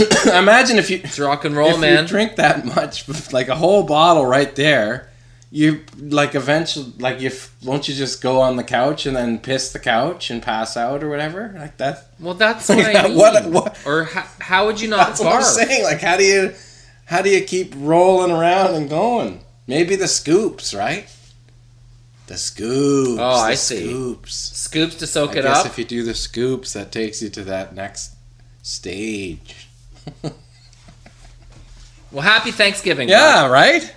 Imagine 0.26 0.78
if 0.78 0.90
you 0.90 1.00
It's 1.02 1.18
rock 1.18 1.44
and 1.44 1.56
roll, 1.56 1.70
if 1.74 1.80
man. 1.80 2.02
you 2.02 2.08
drink 2.08 2.36
that 2.36 2.64
much, 2.64 3.32
like 3.32 3.48
a 3.48 3.54
whole 3.56 3.82
bottle 3.84 4.24
right 4.26 4.54
there, 4.56 5.08
you 5.50 5.84
like 5.98 6.34
eventually 6.34 6.92
like 6.98 7.20
you 7.20 7.30
won't 7.62 7.86
you 7.88 7.94
just 7.94 8.22
go 8.22 8.40
on 8.40 8.56
the 8.56 8.64
couch 8.64 9.04
and 9.04 9.14
then 9.14 9.38
piss 9.38 9.70
the 9.72 9.78
couch 9.78 10.30
and 10.30 10.42
pass 10.42 10.76
out 10.78 11.02
or 11.04 11.10
whatever 11.10 11.54
like 11.58 11.76
that. 11.76 12.06
well, 12.18 12.32
that's 12.34 12.68
what 12.70 12.78
I 12.96 13.08
mean. 13.08 13.16
What- 13.18 13.44
what- 13.50 13.78
Or 13.86 14.04
how, 14.04 14.24
how 14.40 14.66
would 14.66 14.80
you 14.80 14.88
not 14.88 15.08
That's 15.08 15.20
what 15.20 15.34
I'm 15.36 15.42
saying. 15.42 15.84
Like 15.84 16.00
how 16.00 16.16
do 16.16 16.24
you 16.24 16.54
how 17.06 17.20
do 17.20 17.28
you 17.28 17.42
keep 17.44 17.74
rolling 17.76 18.30
around 18.32 18.74
and 18.74 18.88
going? 18.88 19.44
Maybe 19.66 19.94
the 19.96 20.08
scoops, 20.08 20.72
right? 20.72 21.06
The 22.28 22.38
scoops. 22.38 23.20
Oh, 23.20 23.28
I 23.28 23.54
see. 23.54 23.88
Scoops. 23.90 24.34
Scoops 24.34 24.94
to 24.96 25.06
soak 25.06 25.30
I 25.36 25.40
it 25.40 25.42
guess 25.42 25.58
up. 25.60 25.66
if 25.66 25.78
you 25.78 25.84
do 25.84 26.02
the 26.02 26.14
scoops, 26.14 26.72
that 26.72 26.90
takes 26.92 27.20
you 27.20 27.28
to 27.30 27.44
that 27.44 27.74
next 27.74 28.14
stage. 28.62 29.61
well, 32.12 32.22
happy 32.22 32.50
Thanksgiving. 32.50 33.08
Yeah, 33.08 33.48
right? 33.48 33.94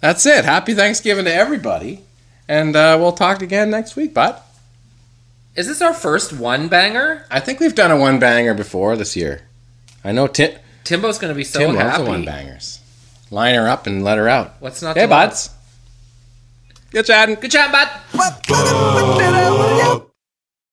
That's 0.00 0.24
it. 0.26 0.44
Happy 0.44 0.74
Thanksgiving 0.74 1.24
to 1.24 1.34
everybody. 1.34 2.02
And 2.48 2.74
uh, 2.76 2.96
we'll 3.00 3.12
talk 3.12 3.42
again 3.42 3.70
next 3.70 3.96
week, 3.96 4.14
bud. 4.14 4.32
bud. 4.32 4.42
Is 5.56 5.66
this 5.66 5.82
our 5.82 5.92
first 5.92 6.32
one 6.32 6.68
banger? 6.68 7.26
I 7.30 7.40
think 7.40 7.58
we've 7.60 7.74
done 7.74 7.90
a 7.90 7.96
one 7.96 8.18
banger 8.20 8.54
before 8.54 8.96
this 8.96 9.16
year. 9.16 9.42
I 10.04 10.12
know 10.12 10.28
Tim, 10.28 10.56
Timbo's 10.84 11.18
going 11.18 11.32
to 11.32 11.36
be 11.36 11.42
so 11.44 11.58
Tim 11.58 11.74
loves 11.74 11.90
happy. 11.90 12.04
the 12.04 12.08
one 12.08 12.24
bangers. 12.24 12.80
Line 13.30 13.56
her 13.56 13.68
up 13.68 13.86
and 13.86 14.04
let 14.04 14.18
her 14.18 14.28
out. 14.28 14.54
What's 14.60 14.80
not 14.82 14.96
Hey, 14.96 15.02
to 15.06 15.10
love? 15.10 15.28
buds. 15.30 15.50
Good 16.92 17.06
chatting. 17.06 17.34
Good 17.34 17.50
job, 17.50 17.72
bud. 17.72 19.37